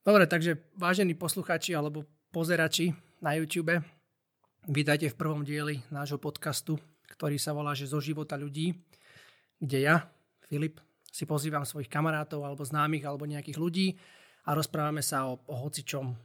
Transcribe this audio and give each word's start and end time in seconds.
Dobre, 0.00 0.24
takže 0.24 0.56
vážení 0.80 1.12
poslucháči 1.12 1.76
alebo 1.76 2.08
pozerači 2.32 2.96
na 3.20 3.36
YouTube, 3.36 3.84
vítajte 4.64 5.12
v 5.12 5.18
prvom 5.20 5.44
dieli 5.44 5.84
nášho 5.92 6.16
podcastu, 6.16 6.80
ktorý 7.04 7.36
sa 7.36 7.52
volá, 7.52 7.76
že 7.76 7.84
zo 7.84 8.00
života 8.00 8.32
ľudí, 8.40 8.80
kde 9.60 9.78
ja, 9.84 10.08
Filip, 10.48 10.80
si 11.04 11.28
pozývam 11.28 11.68
svojich 11.68 11.92
kamarátov 11.92 12.40
alebo 12.40 12.64
známych 12.64 13.04
alebo 13.04 13.28
nejakých 13.28 13.60
ľudí 13.60 14.00
a 14.48 14.56
rozprávame 14.56 15.04
sa 15.04 15.28
o, 15.28 15.36
o 15.44 15.54
hocičom, 15.68 16.16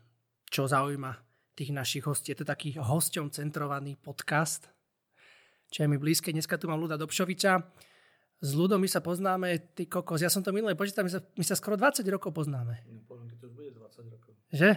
čo 0.47 0.71
zaujíma 0.71 1.11
tých 1.51 1.75
našich 1.75 2.07
hostí. 2.07 2.31
Je 2.31 2.47
to 2.47 2.47
taký 2.47 2.79
hosťom 2.79 3.27
centrovaný 3.27 3.99
podcast, 3.99 4.71
čo 5.67 5.83
je 5.83 5.91
mi 5.91 5.99
blízke. 5.99 6.31
Dneska 6.31 6.55
tu 6.55 6.71
mám 6.71 6.79
Luda 6.79 6.95
Dobšoviča. 6.95 7.59
S 8.45 8.53
Ludom 8.53 8.77
my 8.77 8.85
sa 8.85 9.01
poznáme, 9.01 9.73
ty 9.73 9.89
kokos, 9.89 10.21
ja 10.21 10.29
som 10.29 10.45
to 10.45 10.53
minulé 10.53 10.77
počítal, 10.77 11.01
my 11.01 11.09
sa, 11.09 11.17
my 11.17 11.41
sa 11.41 11.57
skoro 11.57 11.73
20 11.73 12.05
rokov 12.13 12.29
poznáme. 12.29 12.85
No, 12.85 13.01
poviem, 13.09 13.33
keď 13.33 13.37
to 13.41 13.45
už 13.49 13.53
bude 13.57 13.71
20 13.73 14.13
rokov. 14.13 14.31
Že? 14.53 14.71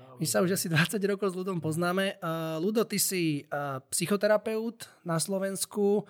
No, 0.00 0.16
my 0.16 0.26
sa 0.26 0.40
už 0.40 0.56
asi 0.56 0.72
20 0.72 0.96
rokov 1.04 1.28
s 1.28 1.36
Ludom 1.36 1.60
poznáme. 1.60 2.16
Uh, 2.24 2.56
Ludo, 2.64 2.88
ty 2.88 2.96
si 2.96 3.44
uh, 3.52 3.84
psychoterapeut 3.92 4.88
na 5.04 5.20
Slovensku, 5.20 6.08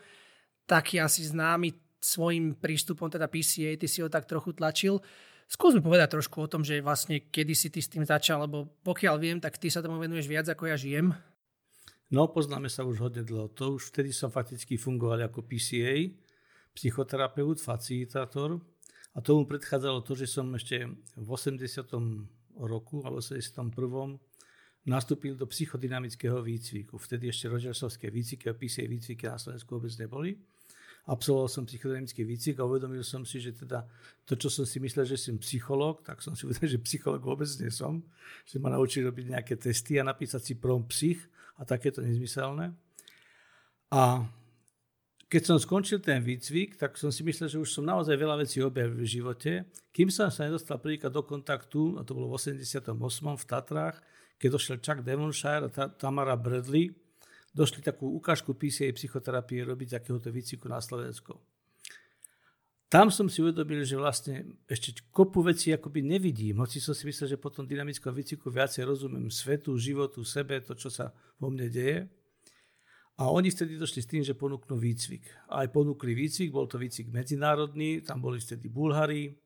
taký 0.70 1.02
asi 1.02 1.27
známy 1.27 1.74
svojim 1.98 2.55
prístupom, 2.55 3.11
teda 3.11 3.27
PCA, 3.27 3.74
ty 3.74 3.91
si 3.91 3.98
ho 4.00 4.08
tak 4.08 4.30
trochu 4.30 4.55
tlačil. 4.55 5.02
Skús 5.50 5.74
mi 5.74 5.83
povedať 5.83 6.14
trošku 6.14 6.47
o 6.47 6.48
tom, 6.48 6.62
že 6.62 6.78
vlastne 6.78 7.27
kedy 7.27 7.58
si 7.58 7.74
ty 7.74 7.83
s 7.83 7.91
tým 7.91 8.06
začal, 8.06 8.47
lebo 8.47 8.70
pokiaľ 8.86 9.19
viem, 9.19 9.42
tak 9.42 9.58
ty 9.58 9.66
sa 9.66 9.83
tomu 9.83 9.98
venuješ 9.98 10.30
viac 10.30 10.47
ako 10.47 10.70
ja 10.70 10.78
žijem. 10.78 11.11
No, 12.11 12.30
poznáme 12.30 12.70
sa 12.70 12.86
už 12.86 13.02
hodne 13.02 13.27
dlho. 13.27 13.50
To 13.58 13.74
už 13.74 13.91
vtedy 13.91 14.14
som 14.14 14.30
fakticky 14.30 14.78
fungoval 14.78 15.27
ako 15.27 15.42
PCA, 15.42 16.06
psychoterapeut, 16.74 17.60
facilitátor. 17.60 18.60
A 19.15 19.19
tomu 19.19 19.42
predchádzalo 19.42 20.06
to, 20.06 20.15
že 20.15 20.30
som 20.30 20.47
ešte 20.55 20.87
v 21.19 21.28
80. 21.28 21.66
roku, 22.55 23.02
alebo 23.02 23.19
81. 23.19 23.59
nastúpil 24.87 25.34
do 25.34 25.50
psychodynamického 25.50 26.39
výcviku. 26.41 26.97
Vtedy 26.97 27.28
ešte 27.28 27.50
Rogersovské 27.50 28.09
výcviky 28.09 28.48
a 28.48 28.55
PCA 28.55 28.86
výcviky 28.86 29.25
na 29.27 29.36
Slovensku 29.36 29.77
vôbec 29.77 29.92
neboli. 29.98 30.39
Absolvoval 31.09 31.48
som 31.48 31.64
psychodynamický 31.64 32.22
výcvik 32.22 32.61
a 32.61 32.69
uvedomil 32.69 33.03
som 33.03 33.25
si, 33.25 33.41
že 33.41 33.56
teda 33.56 33.83
to, 34.28 34.37
čo 34.37 34.53
som 34.53 34.69
si 34.69 34.78
myslel, 34.78 35.09
že 35.09 35.16
som 35.16 35.41
psychológ, 35.41 36.05
tak 36.05 36.20
som 36.20 36.37
si 36.37 36.47
uvedomil, 36.47 36.70
že 36.77 36.87
psychológ 36.87 37.25
vôbec 37.25 37.48
nie 37.59 37.72
som. 37.72 38.05
Že 38.47 38.62
ma 38.62 38.69
naučili 38.70 39.09
robiť 39.09 39.27
nejaké 39.34 39.55
testy 39.59 39.98
a 39.98 40.06
napísať 40.06 40.41
si 40.44 40.53
prom 40.55 40.84
psych 40.92 41.19
a 41.59 41.66
takéto 41.66 42.05
nezmyselné. 42.05 42.72
A 43.91 44.22
keď 45.31 45.42
som 45.47 45.62
skončil 45.62 46.03
ten 46.03 46.19
výcvik, 46.19 46.75
tak 46.75 46.98
som 46.98 47.14
si 47.14 47.23
myslel, 47.23 47.47
že 47.47 47.62
už 47.62 47.70
som 47.70 47.86
naozaj 47.86 48.19
veľa 48.19 48.42
vecí 48.42 48.59
objavil 48.59 48.98
v 48.98 49.06
živote. 49.06 49.62
Kým 49.95 50.11
som 50.11 50.27
sa 50.27 50.50
nedostal 50.50 50.83
prvýkrát 50.83 51.14
do 51.14 51.22
kontaktu, 51.22 51.97
a 51.97 52.03
to 52.03 52.19
bolo 52.19 52.27
v 52.27 52.34
88. 52.34 52.91
v 53.39 53.45
Tatrách, 53.47 54.03
keď 54.42 54.48
došiel 54.50 54.77
Chuck 54.83 55.06
Devonshire 55.06 55.70
a 55.70 55.87
Tamara 55.95 56.34
Bradley, 56.34 56.91
došli 57.55 57.78
takú 57.78 58.11
ukážku 58.19 58.59
PCA 58.59 58.91
psychoterapie 58.91 59.62
robiť 59.62 60.03
takéhoto 60.03 60.34
výcviku 60.34 60.67
na 60.67 60.83
Slovensko. 60.83 61.39
Tam 62.91 63.06
som 63.06 63.31
si 63.31 63.39
uvedomil, 63.39 63.87
že 63.87 63.94
vlastne 63.94 64.59
ešte 64.67 64.98
kopu 65.15 65.47
vecí 65.47 65.70
akoby 65.70 66.03
nevidím, 66.03 66.59
hoci 66.59 66.83
som 66.83 66.91
si 66.91 67.06
myslel, 67.06 67.39
že 67.39 67.39
po 67.39 67.55
tom 67.55 67.70
dynamickom 67.70 68.11
výcviku 68.11 68.50
viacej 68.50 68.83
rozumiem 68.83 69.31
svetu, 69.31 69.78
životu, 69.78 70.27
sebe, 70.27 70.59
to, 70.59 70.75
čo 70.75 70.91
sa 70.91 71.15
vo 71.39 71.55
mne 71.55 71.70
deje. 71.70 72.11
A 73.20 73.28
oni 73.28 73.52
vtedy 73.52 73.76
došli 73.76 74.00
s 74.00 74.08
tým, 74.08 74.24
že 74.24 74.32
ponúknú 74.32 74.80
výcvik. 74.80 75.52
Aj 75.52 75.68
ponúkli 75.68 76.16
výcvik, 76.16 76.56
bol 76.56 76.64
to 76.64 76.80
výcvik 76.80 77.12
medzinárodný, 77.12 78.00
tam 78.00 78.24
boli 78.24 78.40
vtedy 78.40 78.72
Bulhári, 78.72 79.36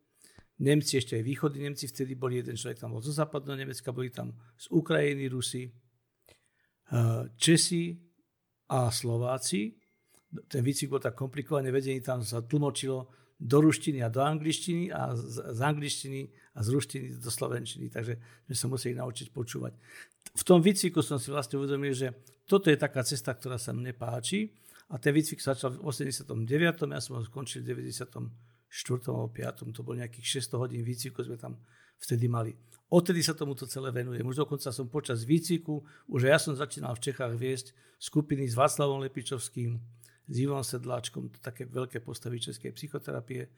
Nemci, 0.62 1.02
ešte 1.02 1.18
aj 1.18 1.26
východní 1.26 1.66
Nemci, 1.66 1.90
vtedy 1.90 2.14
boli 2.14 2.38
jeden 2.38 2.54
človek 2.54 2.78
tam 2.78 2.94
bol 2.94 3.02
zo 3.02 3.10
západného 3.10 3.66
Nemecka, 3.66 3.90
boli 3.90 4.14
tam 4.14 4.30
z 4.54 4.70
Ukrajiny 4.70 5.26
Rusi, 5.26 5.66
eh, 5.66 7.22
Česi 7.34 7.98
a 8.70 8.94
Slováci. 8.94 9.74
Ten 10.46 10.62
výcvik 10.62 10.94
bol 10.94 11.02
tak 11.02 11.18
komplikovaný 11.18 11.74
vedení, 11.74 11.98
tam 11.98 12.22
sa 12.22 12.46
tlmočilo 12.46 13.10
do 13.34 13.58
ruštiny 13.58 14.06
a 14.06 14.08
do 14.08 14.22
angličtiny 14.22 14.94
a 14.94 15.18
z, 15.18 15.50
z 15.50 15.60
angličtiny 15.60 16.20
a 16.54 16.58
z 16.62 16.68
ruštiny 16.70 17.06
do 17.18 17.30
slovenčiny, 17.30 17.90
takže 17.90 18.14
sme 18.46 18.54
sa 18.54 18.66
museli 18.70 18.94
naučiť 18.94 19.34
počúvať. 19.34 19.74
V 20.38 20.42
tom 20.46 20.62
výcviku 20.62 21.02
som 21.02 21.18
si 21.18 21.34
vlastne 21.34 21.58
uvedomil, 21.58 21.90
že 21.90 22.14
toto 22.44 22.68
je 22.68 22.76
taká 22.76 23.00
cesta, 23.04 23.32
ktorá 23.32 23.56
sa 23.56 23.72
mne 23.72 23.96
páči. 23.96 24.52
A 24.92 25.00
ten 25.00 25.16
výcvik 25.16 25.40
začal 25.40 25.80
v 25.80 25.88
89. 25.88 26.36
Ja 26.92 27.00
som 27.00 27.16
ho 27.16 27.22
skončil 27.24 27.64
v 27.64 27.88
94. 27.88 28.28
alebo 29.08 29.32
5. 29.32 29.72
To 29.72 29.80
bol 29.80 29.96
nejakých 29.96 30.44
600 30.44 30.60
hodín 30.60 30.82
výcviku, 30.84 31.24
sme 31.24 31.40
tam 31.40 31.56
vtedy 31.96 32.28
mali. 32.28 32.52
Odtedy 32.92 33.24
sa 33.24 33.32
tomuto 33.32 33.64
celé 33.64 33.88
venujem. 33.90 34.22
Už 34.28 34.44
dokonca 34.44 34.68
som 34.68 34.92
počas 34.92 35.24
výcviku, 35.24 35.80
už 36.12 36.28
ja 36.28 36.36
som 36.36 36.52
začínal 36.52 36.92
v 37.00 37.10
Čechách 37.10 37.32
viesť 37.32 37.72
skupiny 37.96 38.44
s 38.44 38.54
Václavom 38.54 39.00
Lepičovským, 39.00 39.80
s 40.28 40.34
Ivom 40.36 40.60
Sedláčkom, 40.60 41.32
to 41.32 41.38
také 41.40 41.64
veľké 41.64 42.04
postavy 42.04 42.40
českej 42.44 42.76
psychoterapie. 42.76 43.48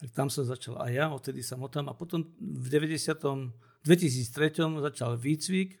Tak 0.00 0.10
tam 0.16 0.32
som 0.32 0.48
začal 0.48 0.80
aj 0.80 0.90
ja, 0.90 1.06
odtedy 1.12 1.44
som 1.44 1.60
o 1.60 1.68
tam. 1.68 1.92
A 1.92 1.94
potom 1.94 2.24
v 2.40 2.66
90. 2.72 3.84
2003. 3.84 4.64
začal 4.80 5.20
výcvik, 5.20 5.76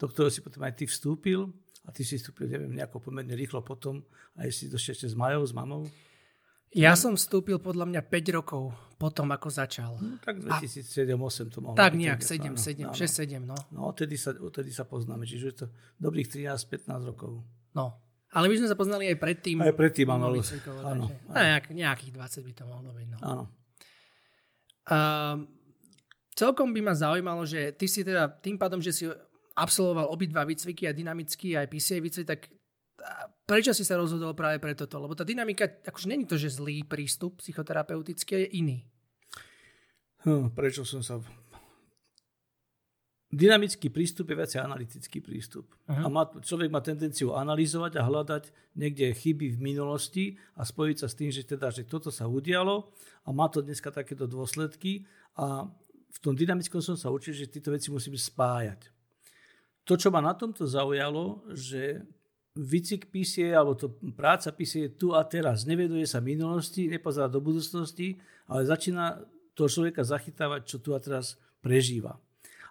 do 0.00 0.08
ktorého 0.08 0.32
si 0.32 0.40
potom 0.40 0.64
aj 0.64 0.72
ty 0.72 0.84
vstúpil 0.88 1.52
a 1.82 1.88
ty 1.90 2.06
si 2.06 2.14
vstúpil, 2.18 2.46
neviem, 2.46 2.72
nejako 2.78 3.02
pomerne 3.02 3.34
rýchlo 3.34 3.62
potom 3.62 4.06
a 4.38 4.46
si 4.50 4.70
došiel 4.70 4.94
ešte 4.94 5.08
s 5.10 5.16
Majou, 5.18 5.42
s 5.42 5.50
mamou. 5.50 5.86
Ja 6.72 6.96
som 6.96 7.12
vstúpil 7.18 7.60
podľa 7.60 7.84
mňa 7.84 8.00
5 8.08 8.38
rokov 8.38 8.72
potom, 8.96 9.28
ako 9.34 9.50
začal. 9.50 9.98
No, 9.98 10.16
tak 10.22 10.40
2007-2008 10.40 11.52
to 11.52 11.58
mohlo 11.60 11.76
Tak 11.76 11.92
nejak, 11.98 12.22
7, 12.22 12.54
7, 12.54 12.96
6, 12.96 13.28
7, 13.28 13.42
no. 13.44 13.58
No, 13.74 13.92
odtedy 13.92 14.16
sa, 14.16 14.32
odtedy 14.32 14.72
sa 14.72 14.88
poznáme, 14.88 15.26
čiže 15.28 15.44
je 15.52 15.56
to 15.58 15.66
dobrých 16.00 16.30
13-15 16.48 17.10
rokov. 17.12 17.44
No, 17.76 17.98
ale 18.32 18.48
my 18.48 18.54
sme 18.56 18.68
sa 18.72 18.78
poznali 18.78 19.12
aj 19.12 19.18
predtým. 19.20 19.60
Aj 19.60 19.76
predtým, 19.76 20.08
áno. 20.08 20.32
áno, 20.86 21.04
Nejak, 21.28 21.74
nejakých 21.74 22.12
20 22.16 22.48
by 22.48 22.52
to 22.56 22.64
mohlo 22.64 22.90
byť, 22.96 23.06
no. 23.12 23.18
Áno. 23.20 23.44
Uh, 24.82 25.36
celkom 26.32 26.72
by 26.72 26.80
ma 26.80 26.94
zaujímalo, 26.96 27.44
že 27.44 27.76
ty 27.76 27.84
si 27.84 28.00
teda 28.00 28.32
tým 28.40 28.56
pádom, 28.56 28.80
že 28.80 28.96
si 28.96 29.04
absolvoval 29.54 30.08
obidva 30.08 30.44
výcviky, 30.48 30.88
aj 30.88 30.96
dynamický, 30.96 31.56
aj 31.56 31.68
PCA 31.68 32.00
výcvik, 32.00 32.26
tak 32.28 32.40
prečo 33.44 33.74
si 33.74 33.84
sa 33.84 33.98
rozhodol 33.98 34.32
práve 34.32 34.62
pre 34.62 34.72
toto? 34.72 34.96
Lebo 35.02 35.12
tá 35.12 35.26
dynamika, 35.26 35.68
akože 35.84 36.08
není 36.08 36.24
to, 36.24 36.38
že 36.38 36.56
zlý 36.56 36.86
prístup 36.86 37.42
psychoterapeutický, 37.42 38.46
je 38.46 38.48
iný. 38.58 38.78
Hm, 40.24 40.54
prečo 40.54 40.86
som 40.86 41.02
sa... 41.02 41.18
Dynamický 43.32 43.88
prístup 43.88 44.28
je 44.28 44.36
viacej 44.36 44.60
analytický 44.60 45.24
prístup. 45.24 45.72
Uh-huh. 45.88 46.04
A 46.04 46.06
má, 46.12 46.28
človek 46.44 46.68
má 46.68 46.84
tendenciu 46.84 47.32
analyzovať 47.32 47.96
a 47.96 48.04
hľadať 48.04 48.76
niekde 48.76 49.08
chyby 49.08 49.56
v 49.56 49.58
minulosti 49.58 50.24
a 50.52 50.68
spojiť 50.68 50.96
sa 51.00 51.08
s 51.08 51.16
tým, 51.16 51.32
že, 51.32 51.48
teda, 51.48 51.72
že 51.72 51.88
toto 51.88 52.12
sa 52.12 52.28
udialo 52.28 52.92
a 53.24 53.32
má 53.32 53.48
to 53.48 53.64
dneska 53.64 53.88
takéto 53.88 54.28
dôsledky. 54.28 55.08
A 55.40 55.64
v 56.12 56.18
tom 56.20 56.36
dynamickom 56.36 56.84
som 56.84 56.92
sa 56.92 57.08
učil, 57.08 57.32
že 57.32 57.48
tieto 57.48 57.72
veci 57.72 57.88
musím 57.88 58.20
spájať 58.20 58.91
to, 59.82 59.98
čo 59.98 60.08
ma 60.14 60.22
na 60.22 60.34
tomto 60.34 60.62
zaujalo, 60.66 61.42
že 61.54 62.06
výcvik 62.52 63.08
písie, 63.08 63.50
alebo 63.56 63.72
to 63.72 63.96
práca 64.12 64.52
písie 64.52 64.92
tu 64.92 65.16
a 65.16 65.24
teraz. 65.24 65.64
Neveduje 65.64 66.04
sa 66.04 66.20
minulosti, 66.20 66.86
nepozerá 66.86 67.26
do 67.26 67.40
budúcnosti, 67.40 68.20
ale 68.46 68.68
začína 68.68 69.24
toho 69.56 69.68
človeka 69.68 70.04
zachytávať, 70.04 70.60
čo 70.68 70.76
tu 70.80 70.92
a 70.92 71.00
teraz 71.00 71.40
prežíva. 71.64 72.20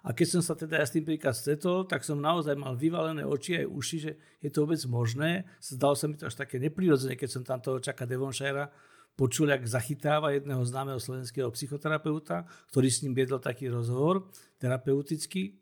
A 0.02 0.10
keď 0.10 0.38
som 0.38 0.42
sa 0.42 0.58
teda 0.58 0.82
ja 0.82 0.86
s 0.86 0.94
tým 0.94 1.06
príklad 1.06 1.30
stretol, 1.30 1.86
tak 1.86 2.02
som 2.02 2.18
naozaj 2.18 2.58
mal 2.58 2.74
vyvalené 2.74 3.22
oči 3.22 3.62
aj 3.62 3.66
uši, 3.70 3.96
že 4.02 4.12
je 4.42 4.50
to 4.50 4.66
vôbec 4.66 4.82
možné. 4.90 5.46
Zdalo 5.62 5.94
sa 5.94 6.10
mi 6.10 6.18
to 6.18 6.26
až 6.26 6.34
také 6.34 6.58
neprirodzené, 6.58 7.14
keď 7.14 7.28
som 7.30 7.42
tam 7.46 7.62
toho 7.62 7.78
čaká 7.78 8.02
Devonshire 8.02 8.66
počul, 9.14 9.54
jak 9.54 9.62
zachytáva 9.62 10.34
jedného 10.34 10.58
známeho 10.66 10.98
slovenského 10.98 11.46
psychoterapeuta, 11.54 12.50
ktorý 12.74 12.88
s 12.90 13.06
ním 13.06 13.14
viedol 13.14 13.38
taký 13.38 13.70
rozhovor 13.70 14.26
terapeutický 14.58 15.61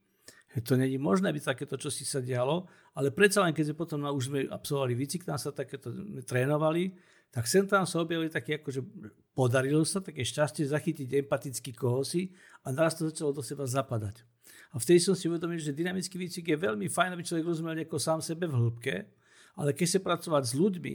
to 0.58 0.74
není 0.74 0.98
možné, 0.98 1.30
aby 1.30 1.38
takéto 1.38 1.78
čo 1.78 1.94
si 1.94 2.02
sa 2.02 2.18
dialo, 2.18 2.66
ale 2.98 3.14
predsa 3.14 3.46
len 3.46 3.54
keď 3.54 3.70
sme 3.70 3.76
potom 3.78 4.02
už 4.10 4.24
sme 4.26 4.50
absolvovali 4.50 4.98
výcik, 4.98 5.22
tam 5.22 5.38
sa 5.38 5.54
takéto 5.54 5.94
trénovali, 6.26 6.90
tak 7.30 7.46
sem 7.46 7.62
tam 7.70 7.86
sa 7.86 8.02
objavili 8.02 8.26
také, 8.26 8.58
akože 8.58 8.82
podarilo 9.30 9.86
sa 9.86 10.02
také 10.02 10.26
šťastie 10.26 10.66
zachytiť 10.66 11.22
empaticky 11.22 11.70
kohosi 11.70 12.34
a 12.66 12.74
naraz 12.74 12.98
to 12.98 13.06
začalo 13.06 13.30
do 13.30 13.46
seba 13.46 13.62
zapadať. 13.62 14.26
A 14.74 14.82
vtedy 14.82 14.98
som 14.98 15.14
si 15.14 15.30
uvedomil, 15.30 15.62
že 15.62 15.70
dynamický 15.70 16.18
výcvik 16.18 16.50
je 16.50 16.58
veľmi 16.58 16.90
fajn, 16.90 17.14
aby 17.14 17.22
človek 17.22 17.46
rozumel 17.46 17.78
nieko 17.78 18.02
sám 18.02 18.18
sebe 18.18 18.50
v 18.50 18.58
hĺbke, 18.58 19.06
ale 19.54 19.70
keď 19.70 19.86
sa 19.86 19.98
pracovať 20.02 20.42
s 20.50 20.54
ľuďmi, 20.58 20.94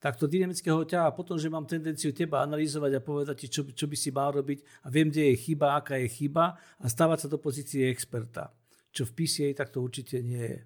tak 0.00 0.20
to 0.20 0.28
dynamického 0.28 0.84
ťaha 0.84 1.16
potom, 1.16 1.40
že 1.40 1.48
mám 1.48 1.64
tendenciu 1.64 2.12
teba 2.12 2.44
analyzovať 2.44 2.92
a 2.96 3.04
povedať 3.04 3.36
ti, 3.44 3.46
čo, 3.48 3.64
čo 3.64 3.88
by 3.88 3.96
si 3.96 4.12
mal 4.12 4.32
robiť 4.36 4.84
a 4.84 4.92
viem, 4.92 5.08
kde 5.08 5.32
je 5.32 5.40
chyba, 5.48 5.80
aká 5.80 5.96
je 6.00 6.08
chyba 6.08 6.56
a 6.80 6.84
stávať 6.88 7.24
sa 7.24 7.28
do 7.32 7.40
pozície 7.40 7.88
experta 7.88 8.52
čo 8.90 9.06
v 9.06 9.14
PCA 9.14 9.50
tak 9.54 9.70
to 9.74 9.82
určite 9.82 10.22
nie 10.22 10.42
je. 10.42 10.60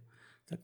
Tak 0.49 0.61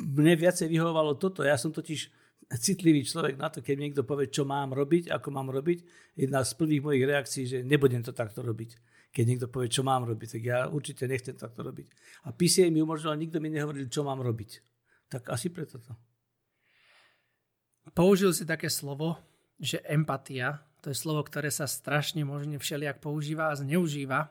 mne 0.00 0.34
viacej 0.36 0.68
vyhovovalo 0.68 1.16
toto. 1.16 1.44
Ja 1.44 1.56
som 1.56 1.72
totiž 1.72 2.08
citlivý 2.56 3.04
človek 3.04 3.36
na 3.36 3.52
to, 3.52 3.60
keď 3.60 3.76
niekto 3.76 4.02
povie, 4.08 4.32
čo 4.32 4.48
mám 4.48 4.72
robiť, 4.72 5.12
ako 5.12 5.28
mám 5.28 5.52
robiť. 5.52 5.84
Jedna 6.16 6.40
z 6.40 6.56
prvých 6.56 6.80
mojich 6.80 7.04
reakcií, 7.04 7.44
že 7.44 7.58
nebudem 7.60 8.00
to 8.00 8.16
takto 8.16 8.40
robiť. 8.40 8.96
keď 9.08 9.24
niekto 9.24 9.48
povie, 9.48 9.72
čo 9.72 9.80
mám 9.80 10.04
robiť, 10.04 10.36
tak 10.36 10.42
ja 10.44 10.68
určite 10.68 11.08
nechcem 11.08 11.32
takto 11.32 11.64
robiť. 11.64 11.88
A 12.28 12.32
PCA 12.32 12.68
mi 12.68 12.84
umožnilo, 12.84 13.16
nikto 13.16 13.40
mi 13.40 13.48
nehovoril, 13.48 13.88
čo 13.88 14.04
mám 14.04 14.20
robiť. 14.20 14.60
Tak 15.08 15.32
asi 15.32 15.48
preto 15.48 15.80
to. 15.80 15.96
Použil 17.96 18.36
si 18.36 18.44
také 18.44 18.68
slovo, 18.68 19.16
že 19.56 19.80
empatia, 19.88 20.60
to 20.84 20.92
je 20.92 20.96
slovo, 20.96 21.24
ktoré 21.24 21.50
sa 21.50 21.66
strašne 21.66 22.22
možne 22.22 22.60
všelijak 22.60 23.02
používa 23.02 23.50
a 23.50 23.58
zneužíva. 23.58 24.30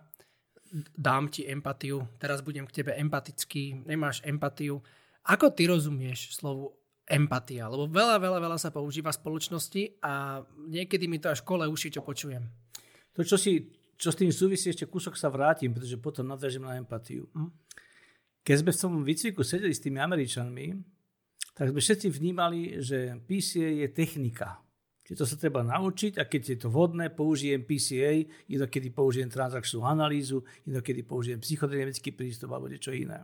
Dám 0.95 1.31
ti 1.31 1.47
empatiu, 1.47 2.03
teraz 2.19 2.43
budem 2.43 2.67
k 2.67 2.83
tebe 2.83 2.91
empatický, 2.95 3.87
nemáš 3.87 4.21
empatiu. 4.27 4.83
Ako 5.27 5.51
ty 5.55 5.67
rozumieš 5.67 6.37
slovu 6.37 6.75
empatia? 7.07 7.71
Lebo 7.71 7.87
veľa, 7.87 8.19
veľa, 8.19 8.39
veľa 8.43 8.57
sa 8.59 8.71
používa 8.71 9.11
v 9.11 9.19
spoločnosti 9.19 10.03
a 10.03 10.43
niekedy 10.67 11.07
mi 11.07 11.19
to 11.19 11.31
až 11.31 11.43
kole 11.43 11.63
uši, 11.67 11.93
čo 11.93 12.03
počujem. 12.03 12.43
To, 13.15 13.23
čo 13.25 13.39
si 13.39 13.77
čo 13.97 14.13
s 14.13 14.19
tým 14.21 14.29
súvisí, 14.29 14.69
ešte 14.69 14.85
kúsok 14.85 15.17
sa 15.17 15.33
vrátim, 15.33 15.73
pretože 15.73 15.97
potom 15.97 16.29
nadviažem 16.29 16.61
na 16.61 16.77
empatiu. 16.77 17.25
Mm. 17.33 17.49
Keď 18.45 18.55
sme 18.61 18.71
v 18.71 18.79
tom 18.79 18.93
výcviku 19.01 19.41
sedeli 19.41 19.73
s 19.73 19.81
tými 19.81 19.97
Američanmi, 19.97 20.65
tak 21.57 21.73
sme 21.73 21.81
všetci 21.81 22.07
vnímali, 22.13 22.77
že 22.79 23.17
PCA 23.25 23.69
je 23.83 23.87
technika. 23.89 24.61
Že 25.07 25.13
to 25.15 25.25
sa 25.25 25.35
treba 25.39 25.63
naučiť 25.63 26.19
a 26.19 26.27
keď 26.27 26.41
je 26.43 26.57
to 26.59 26.67
vhodné, 26.67 27.15
použijem 27.15 27.63
PCA, 27.63 28.19
inokedy 28.51 28.91
použijem 28.91 29.31
transakčnú 29.31 29.87
analýzu, 29.87 30.43
inokedy 30.67 31.07
použijem 31.07 31.39
psychodynamický 31.39 32.11
prístup 32.11 32.51
alebo 32.51 32.67
niečo 32.67 32.91
iné. 32.91 33.23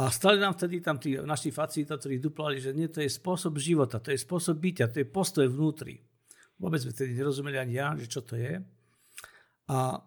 A 0.00 0.08
stali 0.08 0.40
nám 0.40 0.56
vtedy 0.56 0.80
tam 0.80 0.96
tí 0.96 1.18
naši 1.18 1.52
facilitátori 1.52 2.22
duplali, 2.22 2.56
že 2.56 2.72
nie, 2.72 2.88
to 2.88 3.04
je 3.04 3.10
spôsob 3.10 3.60
života, 3.60 4.00
to 4.00 4.14
je 4.14 4.22
spôsob 4.22 4.56
bytia, 4.56 4.88
to 4.88 5.02
je 5.02 5.06
postoj 5.12 5.44
vnútri. 5.44 6.00
Vôbec 6.56 6.80
sme 6.80 6.94
vtedy 6.94 7.12
nerozumeli 7.18 7.60
ani 7.60 7.74
ja, 7.76 7.92
že 7.98 8.06
čo 8.08 8.24
to 8.24 8.38
je. 8.38 8.64
A 9.68 9.98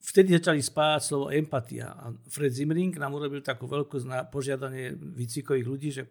vtedy 0.00 0.38
začali 0.38 0.64
spájať 0.64 1.02
slovo 1.02 1.34
empatia. 1.34 1.92
A 1.92 2.14
Fred 2.30 2.56
Zimring 2.56 2.94
nám 2.96 3.16
urobil 3.16 3.44
takú 3.44 3.68
veľkú 3.68 4.00
požiadanie 4.30 4.94
výcvikových 4.94 5.66
ľudí, 5.66 5.88
že 5.90 6.08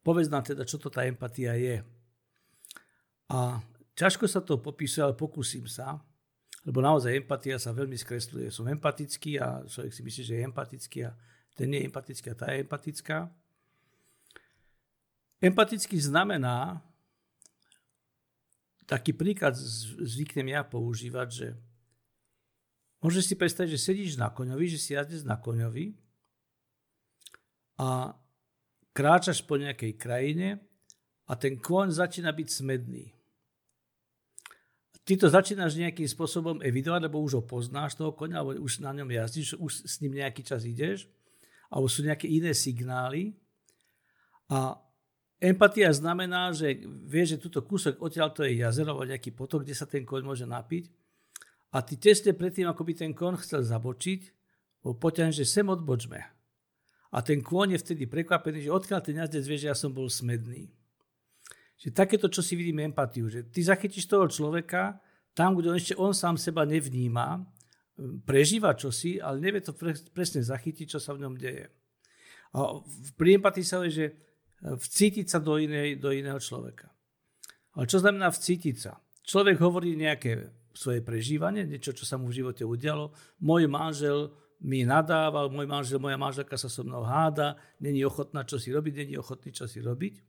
povedz 0.00 0.32
nám 0.32 0.46
teda, 0.46 0.64
čo 0.64 0.80
to 0.80 0.88
tá 0.88 1.04
empatia 1.04 1.54
je. 1.54 1.84
A 3.32 3.58
ťažko 3.98 4.30
sa 4.30 4.42
to 4.42 4.58
popísuje, 4.60 5.02
ale 5.02 5.18
pokúsim 5.18 5.66
sa, 5.66 5.98
lebo 6.62 6.82
naozaj 6.82 7.14
empatia 7.14 7.58
sa 7.58 7.74
veľmi 7.74 7.98
skresluje. 7.98 8.50
Som 8.50 8.70
empatický 8.70 9.38
a 9.38 9.62
človek 9.66 9.92
si 9.94 10.02
myslí, 10.02 10.22
že 10.22 10.34
je 10.38 10.46
empatický 10.46 10.98
a 11.06 11.10
ten 11.56 11.66
nie 11.70 11.82
je 11.82 11.88
empatický 11.90 12.26
a 12.30 12.38
tá 12.38 12.46
je 12.52 12.62
empatická. 12.62 13.30
Empatický 15.42 15.98
znamená, 16.00 16.80
taký 18.86 19.10
príklad 19.12 19.58
zvyknem 20.00 20.54
ja 20.54 20.62
používať, 20.62 21.28
že 21.30 21.48
Môžeš 23.06 23.24
si 23.30 23.34
predstaviť, 23.36 23.70
že 23.76 23.84
sedíš 23.86 24.14
na 24.16 24.32
koňovi, 24.32 24.66
že 24.72 24.82
si 24.82 24.90
jazdec 24.96 25.22
na 25.28 25.36
koňovi 25.36 25.94
a 27.78 28.16
kráčaš 28.96 29.44
po 29.44 29.60
nejakej 29.60 29.94
krajine 29.94 30.64
a 31.28 31.38
ten 31.38 31.60
kôň 31.60 31.92
začína 31.92 32.32
byť 32.32 32.48
smedný. 32.48 33.12
Ty 35.06 35.14
to 35.14 35.30
začínaš 35.30 35.78
nejakým 35.78 36.10
spôsobom 36.10 36.58
evidovať, 36.66 37.06
lebo 37.06 37.22
už 37.22 37.38
ho 37.38 37.42
poznáš 37.46 37.94
toho 37.94 38.10
koňa, 38.10 38.42
alebo 38.42 38.58
už 38.58 38.82
na 38.82 38.90
ňom 38.90 39.06
jazdíš, 39.06 39.54
už 39.54 39.86
s 39.86 40.02
ním 40.02 40.18
nejaký 40.18 40.42
čas 40.42 40.66
ideš, 40.66 41.06
alebo 41.70 41.86
sú 41.86 42.02
nejaké 42.02 42.26
iné 42.26 42.50
signály. 42.50 43.38
A 44.50 44.74
empatia 45.38 45.94
znamená, 45.94 46.50
že 46.50 46.82
vieš, 47.06 47.38
že 47.38 47.42
túto 47.46 47.62
kúsok 47.62 48.02
odtiaľ 48.02 48.34
to 48.34 48.42
je 48.42 48.58
jazero, 48.58 48.98
alebo 48.98 49.06
nejaký 49.06 49.30
potok, 49.30 49.62
kde 49.62 49.78
sa 49.78 49.86
ten 49.86 50.02
koň 50.02 50.22
môže 50.26 50.42
napiť 50.42 50.90
a 51.76 51.82
ty 51.82 52.00
tesne 52.00 52.32
predtým, 52.32 52.64
ako 52.70 52.82
by 52.88 52.92
ten 52.96 53.12
kon 53.12 53.36
chcel 53.36 53.60
zabočiť, 53.60 54.20
poťaň, 54.86 55.30
že 55.34 55.44
sem 55.44 55.66
odbočme. 55.66 56.20
A 57.12 57.18
ten 57.20 57.42
kôň 57.42 57.76
je 57.76 57.82
vtedy 57.82 58.04
prekvapený, 58.06 58.64
že 58.64 58.74
odkiaľ 58.74 59.00
ten 59.02 59.18
jazdec 59.18 59.44
vie, 59.44 59.58
že 59.60 59.70
ja 59.70 59.76
som 59.76 59.90
bol 59.90 60.06
smedný. 60.06 60.72
Že 61.76 61.88
takéto, 61.92 62.26
čo 62.32 62.40
si 62.40 62.56
vidíme 62.56 62.84
empatiu, 62.88 63.28
že 63.28 63.44
ty 63.48 63.60
zachytíš 63.60 64.08
toho 64.08 64.26
človeka 64.28 65.00
tam, 65.36 65.52
kde 65.52 65.68
on 65.72 65.76
ešte 65.76 65.94
on 66.00 66.16
sám 66.16 66.40
seba 66.40 66.64
nevníma, 66.64 67.44
prežíva 68.24 68.72
čosi, 68.72 69.20
ale 69.20 69.40
nevie 69.40 69.60
to 69.60 69.76
presne 70.12 70.40
zachytiť, 70.40 70.96
čo 70.96 71.00
sa 71.00 71.12
v 71.12 71.28
ňom 71.28 71.34
deje. 71.36 71.68
A 72.56 72.80
pri 73.16 73.36
empatii 73.36 73.64
sa 73.64 73.80
hovorí, 73.80 73.92
že 73.92 74.16
vcítiť 74.64 75.26
sa 75.28 75.38
do, 75.40 75.60
inej, 75.60 76.00
do 76.00 76.08
iného 76.12 76.40
človeka. 76.40 76.88
Ale 77.76 77.84
čo 77.84 78.00
znamená 78.00 78.32
vcítiť 78.32 78.76
sa? 78.80 78.96
Človek 79.20 79.60
hovorí 79.60 79.92
nejaké 79.92 80.56
svoje 80.72 81.04
prežívanie, 81.04 81.68
niečo, 81.68 81.92
čo 81.92 82.08
sa 82.08 82.16
mu 82.16 82.32
v 82.32 82.40
živote 82.40 82.64
udialo. 82.64 83.12
Môj 83.44 83.68
manžel 83.68 84.32
mi 84.64 84.84
nadával, 84.88 85.52
môj 85.52 85.68
manžel, 85.68 86.00
moja 86.00 86.16
manželka 86.16 86.56
sa 86.56 86.72
so 86.72 86.80
mnou 86.80 87.04
háda, 87.04 87.60
není 87.80 88.00
ochotná 88.04 88.44
čo 88.48 88.56
si 88.56 88.72
robiť, 88.72 89.04
není 89.04 89.14
ochotný 89.20 89.52
čo 89.52 89.68
si 89.68 89.84
robiť. 89.84 90.20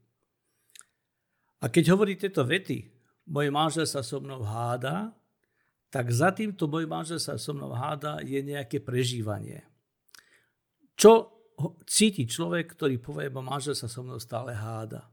A 1.62 1.74
keď 1.74 1.98
hovorí 1.98 2.14
tieto 2.14 2.46
vety, 2.46 2.86
môj 3.28 3.50
manžel 3.50 3.90
sa 3.90 4.06
so 4.06 4.22
mnou 4.22 4.46
háda, 4.46 5.14
tak 5.90 6.12
za 6.12 6.30
týmto 6.36 6.70
môj 6.70 6.86
manžel 6.86 7.18
sa 7.18 7.40
so 7.40 7.56
mnou 7.56 7.74
háda 7.74 8.22
je 8.22 8.38
nejaké 8.44 8.84
prežívanie. 8.84 9.66
Čo 10.98 11.38
cíti 11.90 12.30
človek, 12.30 12.78
ktorý 12.78 13.02
povie, 13.02 13.34
bo 13.34 13.42
manžel 13.42 13.74
sa 13.74 13.90
so 13.90 14.06
mnou 14.06 14.22
stále 14.22 14.54
háda. 14.54 15.10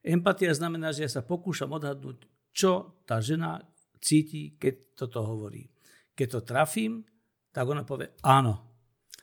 Empatia 0.00 0.52
znamená, 0.52 0.92
že 0.92 1.04
ja 1.04 1.10
sa 1.12 1.24
pokúšam 1.24 1.72
odhadnúť, 1.72 2.24
čo 2.52 3.00
tá 3.04 3.20
žena, 3.20 3.60
cíti, 4.00 4.56
keď 4.56 4.96
toto 4.96 5.20
hovorí. 5.24 5.68
Keď 6.16 6.28
to 6.28 6.40
trafím, 6.40 7.04
tak 7.52 7.68
ona 7.68 7.84
povie 7.84 8.16
áno. 8.24 8.64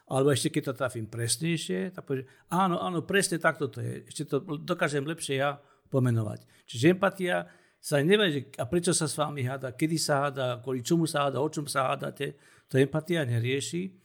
Alebo 0.07 0.31
ešte 0.31 0.53
keď 0.53 0.71
to 0.71 0.80
trafím 0.80 1.10
presnejšie, 1.10 1.92
tak 1.92 2.07
povie, 2.07 2.24
áno, 2.48 2.80
áno, 2.80 3.03
presne 3.03 3.42
takto 3.42 3.68
to 3.68 3.83
je. 3.83 4.07
Ešte 4.07 4.24
to 4.24 4.39
dokážem 4.63 5.03
lepšie 5.03 5.44
ja 5.44 5.60
pomenovať. 5.88 6.44
Čiže 6.68 6.94
empatia 6.94 7.48
sa 7.80 8.04
nevie, 8.04 8.51
a 8.60 8.63
prečo 8.68 8.92
sa 8.92 9.07
s 9.07 9.16
vami 9.16 9.48
háda, 9.48 9.72
kedy 9.72 9.95
sa 9.95 10.28
háda, 10.28 10.60
kvôli 10.60 10.84
čomu 10.84 11.07
sa 11.07 11.28
háda, 11.28 11.39
o 11.39 11.48
čom 11.48 11.66
sa 11.66 11.92
hádate, 11.94 12.36
to 12.68 12.75
empatia 12.75 13.24
nerieši. 13.24 13.95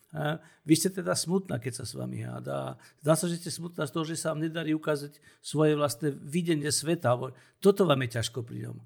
Vy 0.62 0.74
ste 0.76 0.92
teda 0.92 1.16
smutná, 1.16 1.56
keď 1.56 1.82
sa 1.82 1.84
s 1.88 1.96
vami 1.96 2.20
háda. 2.20 2.76
Zdá 3.00 3.14
sa, 3.16 3.26
že 3.26 3.40
ste 3.40 3.50
smutná 3.50 3.88
z 3.88 3.92
toho, 3.96 4.04
že 4.04 4.20
sa 4.20 4.36
vám 4.36 4.44
nedarí 4.44 4.76
ukázať 4.76 5.18
svoje 5.40 5.72
vlastné 5.72 6.12
videnie 6.12 6.68
sveta. 6.68 7.16
Toto 7.58 7.88
vám 7.88 8.04
je 8.04 8.20
ťažko 8.20 8.44
pri 8.44 8.68
ňom 8.68 8.76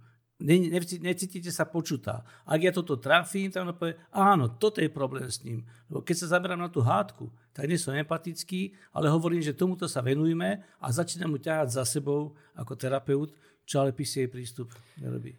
ne, 0.41 0.69
ne, 0.69 0.81
necítite 0.81 1.49
sa 1.49 1.65
počutá. 1.65 2.21
Ak 2.45 2.61
ja 2.61 2.73
toto 2.73 3.01
trafím, 3.01 3.49
tak 3.49 3.65
on 3.65 3.73
povie, 3.73 3.97
áno, 4.13 4.53
toto 4.53 4.85
je 4.85 4.93
problém 4.93 5.29
s 5.29 5.41
ním. 5.41 5.65
Lebo 5.89 6.05
keď 6.05 6.17
sa 6.25 6.37
zamerám 6.37 6.61
na 6.61 6.69
tú 6.69 6.85
hádku, 6.85 7.33
tak 7.57 7.69
nie 7.69 7.81
som 7.81 7.97
empatický, 7.97 8.77
ale 8.93 9.09
hovorím, 9.09 9.41
že 9.41 9.57
tomuto 9.57 9.89
sa 9.89 10.05
venujme 10.05 10.61
a 10.61 10.87
začínam 10.93 11.33
mu 11.33 11.39
ťahať 11.41 11.73
za 11.73 11.85
sebou 11.89 12.37
ako 12.53 12.73
terapeut, 12.77 13.33
čo 13.65 13.81
ale 13.81 13.97
PCA 13.97 14.29
prístup 14.29 14.77
nerobí. 15.01 15.35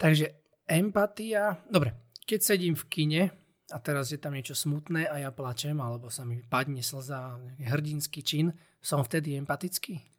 Takže 0.00 0.32
empatia, 0.64 1.60
dobre, 1.68 1.94
keď 2.24 2.40
sedím 2.40 2.74
v 2.74 2.84
kine 2.88 3.22
a 3.68 3.76
teraz 3.84 4.08
je 4.08 4.18
tam 4.18 4.32
niečo 4.32 4.56
smutné 4.56 5.04
a 5.04 5.20
ja 5.20 5.30
plačem, 5.30 5.76
alebo 5.76 6.08
sa 6.08 6.24
mi 6.24 6.40
padne 6.40 6.80
slza, 6.80 7.36
hrdinský 7.60 8.24
čin, 8.24 8.56
som 8.80 9.04
vtedy 9.04 9.36
empatický? 9.36 10.17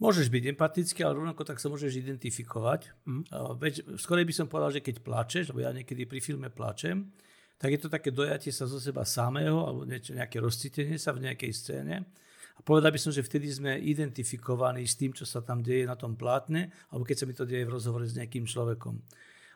Môžeš 0.00 0.32
byť 0.32 0.56
empatický, 0.56 1.04
ale 1.04 1.20
rovnako 1.20 1.44
tak 1.44 1.60
sa 1.60 1.68
môžeš 1.68 2.00
identifikovať. 2.00 2.90
Mm. 3.06 3.22
Veď, 3.60 3.74
skorej 4.00 4.26
by 4.26 4.34
som 4.34 4.46
povedal, 4.48 4.78
že 4.78 4.84
keď 4.84 5.04
plačeš, 5.04 5.52
lebo 5.52 5.62
ja 5.62 5.70
niekedy 5.70 6.08
pri 6.08 6.18
filme 6.18 6.48
plačem, 6.48 7.12
tak 7.60 7.78
je 7.78 7.80
to 7.86 7.88
také 7.92 8.10
dojatie 8.10 8.50
sa 8.50 8.66
zo 8.66 8.82
seba 8.82 9.06
samého, 9.06 9.62
alebo 9.62 9.86
niečo, 9.86 10.18
nejaké 10.18 10.42
rozcítenie 10.42 10.98
sa 10.98 11.14
v 11.14 11.30
nejakej 11.30 11.52
scéne. 11.54 11.96
A 12.58 12.60
povedal 12.60 12.90
by 12.90 12.98
som, 12.98 13.14
že 13.14 13.22
vtedy 13.22 13.46
sme 13.48 13.78
identifikovaní 13.78 14.82
s 14.82 14.98
tým, 14.98 15.14
čo 15.14 15.22
sa 15.22 15.40
tam 15.40 15.62
deje 15.62 15.86
na 15.86 15.94
tom 15.94 16.18
plátne, 16.18 16.74
alebo 16.90 17.06
keď 17.06 17.16
sa 17.22 17.26
mi 17.30 17.34
to 17.38 17.46
deje 17.46 17.62
v 17.62 17.74
rozhovore 17.78 18.02
s 18.02 18.18
nejakým 18.18 18.42
človekom. 18.42 18.98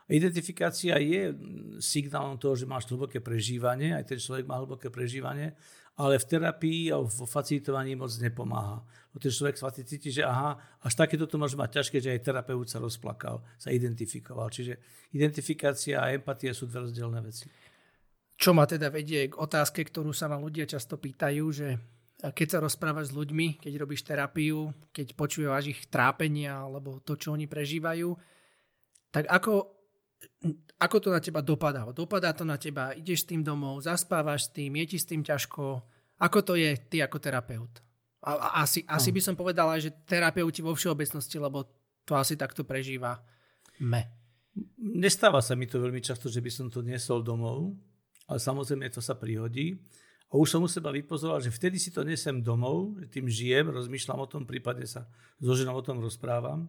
Identifikácia 0.06 0.94
je 1.02 1.34
signálom 1.82 2.38
toho, 2.38 2.54
že 2.54 2.62
máš 2.62 2.86
hlboké 2.86 3.18
prežívanie, 3.18 3.90
aj 3.90 4.14
ten 4.14 4.22
človek 4.22 4.46
má 4.46 4.62
hlboké 4.62 4.86
prežívanie 4.86 5.58
ale 5.96 6.20
v 6.20 6.28
terapii 6.28 6.92
a 6.92 7.00
vo 7.00 7.24
facilitovaní 7.24 7.96
moc 7.96 8.12
nepomáha. 8.20 8.84
O 9.12 9.20
ten 9.20 9.32
človek 9.32 9.56
sa 9.56 9.72
cíti, 9.72 10.12
že 10.12 10.20
aha, 10.20 10.60
až 10.84 10.92
takéto 10.92 11.24
to 11.24 11.40
môže 11.40 11.56
mať 11.56 11.80
ťažké, 11.80 12.04
že 12.04 12.12
aj 12.12 12.20
terapeut 12.20 12.68
sa 12.68 12.76
rozplakal, 12.76 13.40
sa 13.56 13.72
identifikoval. 13.72 14.52
Čiže 14.52 14.76
identifikácia 15.16 16.04
a 16.04 16.12
empatia 16.12 16.52
sú 16.52 16.68
dve 16.68 16.84
rozdielne 16.84 17.24
veci. 17.24 17.48
Čo 18.36 18.52
ma 18.52 18.68
teda 18.68 18.92
vedie 18.92 19.32
k 19.32 19.40
otázke, 19.40 19.80
ktorú 19.80 20.12
sa 20.12 20.28
ma 20.28 20.36
ľudia 20.36 20.68
často 20.68 21.00
pýtajú, 21.00 21.44
že 21.48 21.80
keď 22.20 22.48
sa 22.48 22.58
rozprávaš 22.60 23.12
s 23.12 23.16
ľuďmi, 23.16 23.60
keď 23.60 23.72
robíš 23.80 24.04
terapiu, 24.04 24.72
keď 24.92 25.16
počúvaš 25.16 25.72
ich 25.72 25.80
trápenia 25.88 26.64
alebo 26.64 27.00
to, 27.00 27.16
čo 27.16 27.32
oni 27.32 27.48
prežívajú, 27.48 28.12
tak 29.12 29.28
ako 29.32 29.75
ako 30.76 30.96
to 31.00 31.08
na 31.08 31.20
teba 31.20 31.40
dopadá? 31.40 31.88
Dopadá 31.92 32.32
to 32.36 32.44
na 32.44 32.60
teba, 32.60 32.92
ideš 32.92 33.24
s 33.24 33.28
tým 33.32 33.40
domov, 33.40 33.84
zaspávaš 33.84 34.48
s 34.48 34.52
tým, 34.52 34.76
je 34.80 34.84
ti 34.92 34.98
s 35.00 35.08
tým 35.08 35.24
ťažko. 35.24 35.64
Ako 36.20 36.38
to 36.44 36.52
je 36.56 36.76
ty 36.88 37.00
ako 37.00 37.16
terapeut? 37.20 37.80
A, 38.24 38.30
a 38.36 38.48
asi, 38.64 38.84
no. 38.84 38.96
asi 38.96 39.12
by 39.12 39.20
som 39.20 39.34
povedala, 39.36 39.80
že 39.80 39.92
terapeuti 40.04 40.60
vo 40.60 40.76
všeobecnosti, 40.76 41.36
lebo 41.40 41.64
to 42.04 42.12
asi 42.16 42.36
takto 42.36 42.64
prežíva 42.64 43.20
me. 43.80 44.08
Nestáva 44.80 45.44
sa 45.44 45.52
mi 45.52 45.68
to 45.68 45.76
veľmi 45.80 46.00
často, 46.00 46.32
že 46.32 46.40
by 46.40 46.48
som 46.48 46.66
to 46.72 46.80
niesol 46.80 47.20
domov, 47.20 47.76
ale 48.24 48.40
samozrejme 48.40 48.88
to 48.88 49.04
sa 49.04 49.16
prihodí. 49.16 49.76
A 50.32 50.40
už 50.40 50.58
som 50.58 50.64
u 50.64 50.68
seba 50.68 50.90
vypozoroval, 50.90 51.44
že 51.44 51.54
vtedy 51.54 51.78
si 51.78 51.94
to 51.94 52.02
nesem 52.02 52.42
domov, 52.42 52.98
že 52.98 53.06
tým 53.20 53.30
žijem, 53.30 53.70
rozmýšľam 53.70 54.18
o 54.24 54.26
tom, 54.26 54.42
prípadne 54.42 54.88
sa 54.88 55.06
so 55.38 55.52
ženou 55.54 55.78
o 55.78 55.84
tom 55.84 56.02
rozprávam. 56.02 56.66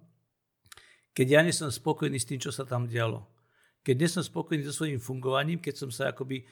Keď 1.18 1.28
ja 1.28 1.42
nie 1.42 1.56
som 1.56 1.74
spokojný 1.74 2.22
s 2.22 2.30
tým, 2.30 2.38
čo 2.38 2.54
sa 2.54 2.68
tam 2.68 2.86
dialo. 2.86 3.37
Keď 3.88 3.96
nie 3.96 4.10
som 4.12 4.20
spokojný 4.20 4.68
so 4.68 4.76
svojím 4.76 5.00
fungovaním, 5.00 5.64
keď 5.64 5.88
som 5.88 5.88
sa 5.88 6.12
akoby, 6.12 6.44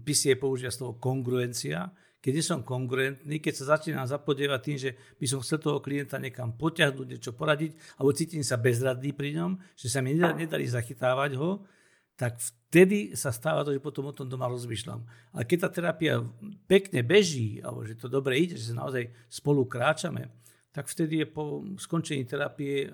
PCA 0.00 0.40
používa 0.40 0.72
slovo 0.72 0.96
kongruencia, 0.96 1.92
keď 2.24 2.32
nie 2.32 2.40
som 2.40 2.64
kongruentný, 2.64 3.36
keď 3.36 3.52
sa 3.52 3.76
začínam 3.76 4.08
zapodievať 4.08 4.60
tým, 4.64 4.78
že 4.80 4.96
by 5.20 5.26
som 5.28 5.44
chcel 5.44 5.60
toho 5.60 5.84
klienta 5.84 6.16
niekam 6.16 6.56
poťahnuť, 6.56 7.04
niečo 7.04 7.36
poradiť, 7.36 8.00
alebo 8.00 8.16
cítim 8.16 8.40
sa 8.40 8.56
bezradný 8.56 9.12
pri 9.12 9.36
ňom, 9.36 9.60
že 9.76 9.92
sa 9.92 10.00
mi 10.00 10.16
nedali 10.16 10.64
zachytávať 10.64 11.36
ho, 11.36 11.68
tak 12.16 12.40
vtedy 12.40 13.12
sa 13.12 13.28
stáva 13.28 13.60
to, 13.60 13.76
že 13.76 13.84
potom 13.84 14.08
o 14.08 14.16
tom 14.16 14.24
doma 14.24 14.48
rozmýšľam. 14.48 15.04
A 15.36 15.44
keď 15.44 15.68
tá 15.68 15.84
terapia 15.84 16.24
pekne 16.64 17.04
beží, 17.04 17.60
alebo 17.60 17.84
že 17.84 17.92
to 17.92 18.08
dobre 18.08 18.40
ide, 18.40 18.56
že 18.56 18.72
sa 18.72 18.80
naozaj 18.80 19.12
spolu 19.28 19.68
kráčame, 19.68 20.32
tak 20.74 20.90
vtedy 20.90 21.22
je 21.22 21.26
po 21.30 21.62
skončení 21.78 22.26
terapie 22.26 22.90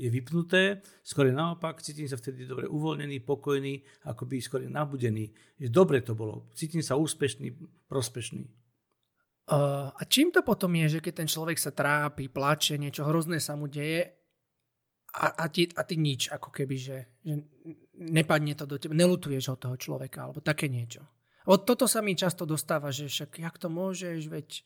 je 0.00 0.08
vypnuté, 0.08 0.80
skôr 1.04 1.28
naopak, 1.28 1.84
cítim 1.84 2.08
sa 2.08 2.16
vtedy 2.16 2.48
dobre 2.48 2.64
uvoľnený, 2.64 3.20
pokojný, 3.20 3.84
akoby 4.08 4.40
skôr 4.40 4.64
nabudený. 4.64 5.28
Dobre 5.68 6.00
to 6.00 6.16
bolo, 6.16 6.48
cítim 6.56 6.80
sa 6.80 6.96
úspešný, 6.96 7.52
prospešný. 7.84 8.48
A 9.92 10.00
čím 10.08 10.32
to 10.32 10.40
potom 10.40 10.72
je, 10.80 10.96
že 10.96 11.04
keď 11.04 11.24
ten 11.24 11.28
človek 11.28 11.60
sa 11.60 11.72
trápi, 11.72 12.32
plače, 12.32 12.80
niečo 12.80 13.04
hrozné 13.04 13.44
sa 13.44 13.60
mu 13.60 13.68
deje 13.68 14.08
a, 15.12 15.44
a, 15.44 15.44
ty, 15.52 15.68
a 15.72 15.84
ty 15.84 16.00
nič, 16.00 16.32
ako 16.32 16.48
keby, 16.48 16.76
že, 16.80 17.12
že 17.20 17.44
nepadne 17.96 18.56
to 18.56 18.64
do 18.64 18.80
teba, 18.80 18.96
nelutuješ 18.96 19.52
od 19.52 19.60
toho 19.68 19.76
človeka, 19.76 20.28
alebo 20.28 20.40
také 20.40 20.68
niečo. 20.68 21.04
Od 21.48 21.64
toto 21.64 21.88
sa 21.88 22.04
mi 22.04 22.16
často 22.16 22.44
dostáva, 22.44 22.92
že 22.92 23.08
však 23.08 23.40
jak 23.40 23.56
to 23.56 23.72
môžeš, 23.72 24.28
veď 24.28 24.64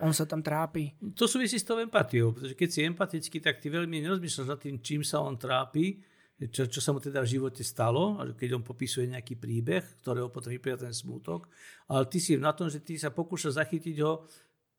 on 0.00 0.12
sa 0.16 0.24
tam 0.24 0.40
trápi. 0.40 0.96
To 1.14 1.28
súvisí 1.28 1.60
s 1.60 1.68
tou 1.68 1.76
empatiou, 1.76 2.32
pretože 2.32 2.56
keď 2.56 2.68
si 2.68 2.80
empatický, 2.88 3.38
tak 3.40 3.60
ty 3.60 3.68
veľmi 3.68 4.00
nerozmýšľaš 4.00 4.48
nad 4.48 4.60
tým, 4.60 4.80
čím 4.80 5.04
sa 5.04 5.20
on 5.20 5.36
trápi, 5.36 6.00
čo, 6.40 6.64
čo 6.64 6.80
sa 6.80 6.96
mu 6.96 7.04
teda 7.04 7.20
v 7.20 7.36
živote 7.36 7.60
stalo, 7.60 8.16
keď 8.32 8.56
on 8.56 8.64
popisuje 8.64 9.12
nejaký 9.12 9.36
príbeh, 9.36 10.00
ktorého 10.00 10.32
potom 10.32 10.48
vypria 10.48 10.80
ten 10.80 10.96
smútok, 10.96 11.52
ale 11.92 12.08
ty 12.08 12.16
si 12.16 12.40
na 12.40 12.56
tom, 12.56 12.72
že 12.72 12.80
ty 12.80 12.96
sa 12.96 13.12
pokúšaš 13.12 13.60
zachytiť 13.60 13.96
ho, 14.00 14.24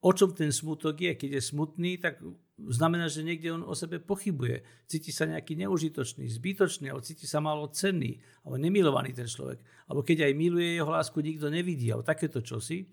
o 0.02 0.12
čom 0.18 0.34
ten 0.34 0.50
smútok 0.50 0.98
je. 0.98 1.14
Keď 1.14 1.30
je 1.38 1.42
smutný, 1.46 2.02
tak 2.02 2.18
znamená, 2.58 3.06
že 3.06 3.22
niekde 3.22 3.54
on 3.54 3.62
o 3.62 3.78
sebe 3.78 4.02
pochybuje. 4.02 4.66
Cíti 4.90 5.14
sa 5.14 5.30
nejaký 5.30 5.54
neužitočný, 5.62 6.26
zbytočný, 6.26 6.90
alebo 6.90 7.06
cíti 7.06 7.30
sa 7.30 7.38
málo 7.38 7.70
cenný, 7.70 8.18
alebo 8.42 8.58
nemilovaný 8.58 9.14
ten 9.14 9.30
človek. 9.30 9.62
Alebo 9.86 10.02
keď 10.02 10.26
aj 10.26 10.34
miluje 10.34 10.82
jeho 10.82 10.90
lásku, 10.90 11.22
nikto 11.22 11.54
nevidí, 11.54 11.94
alebo 11.94 12.02
takéto 12.02 12.42
čosi. 12.42 12.90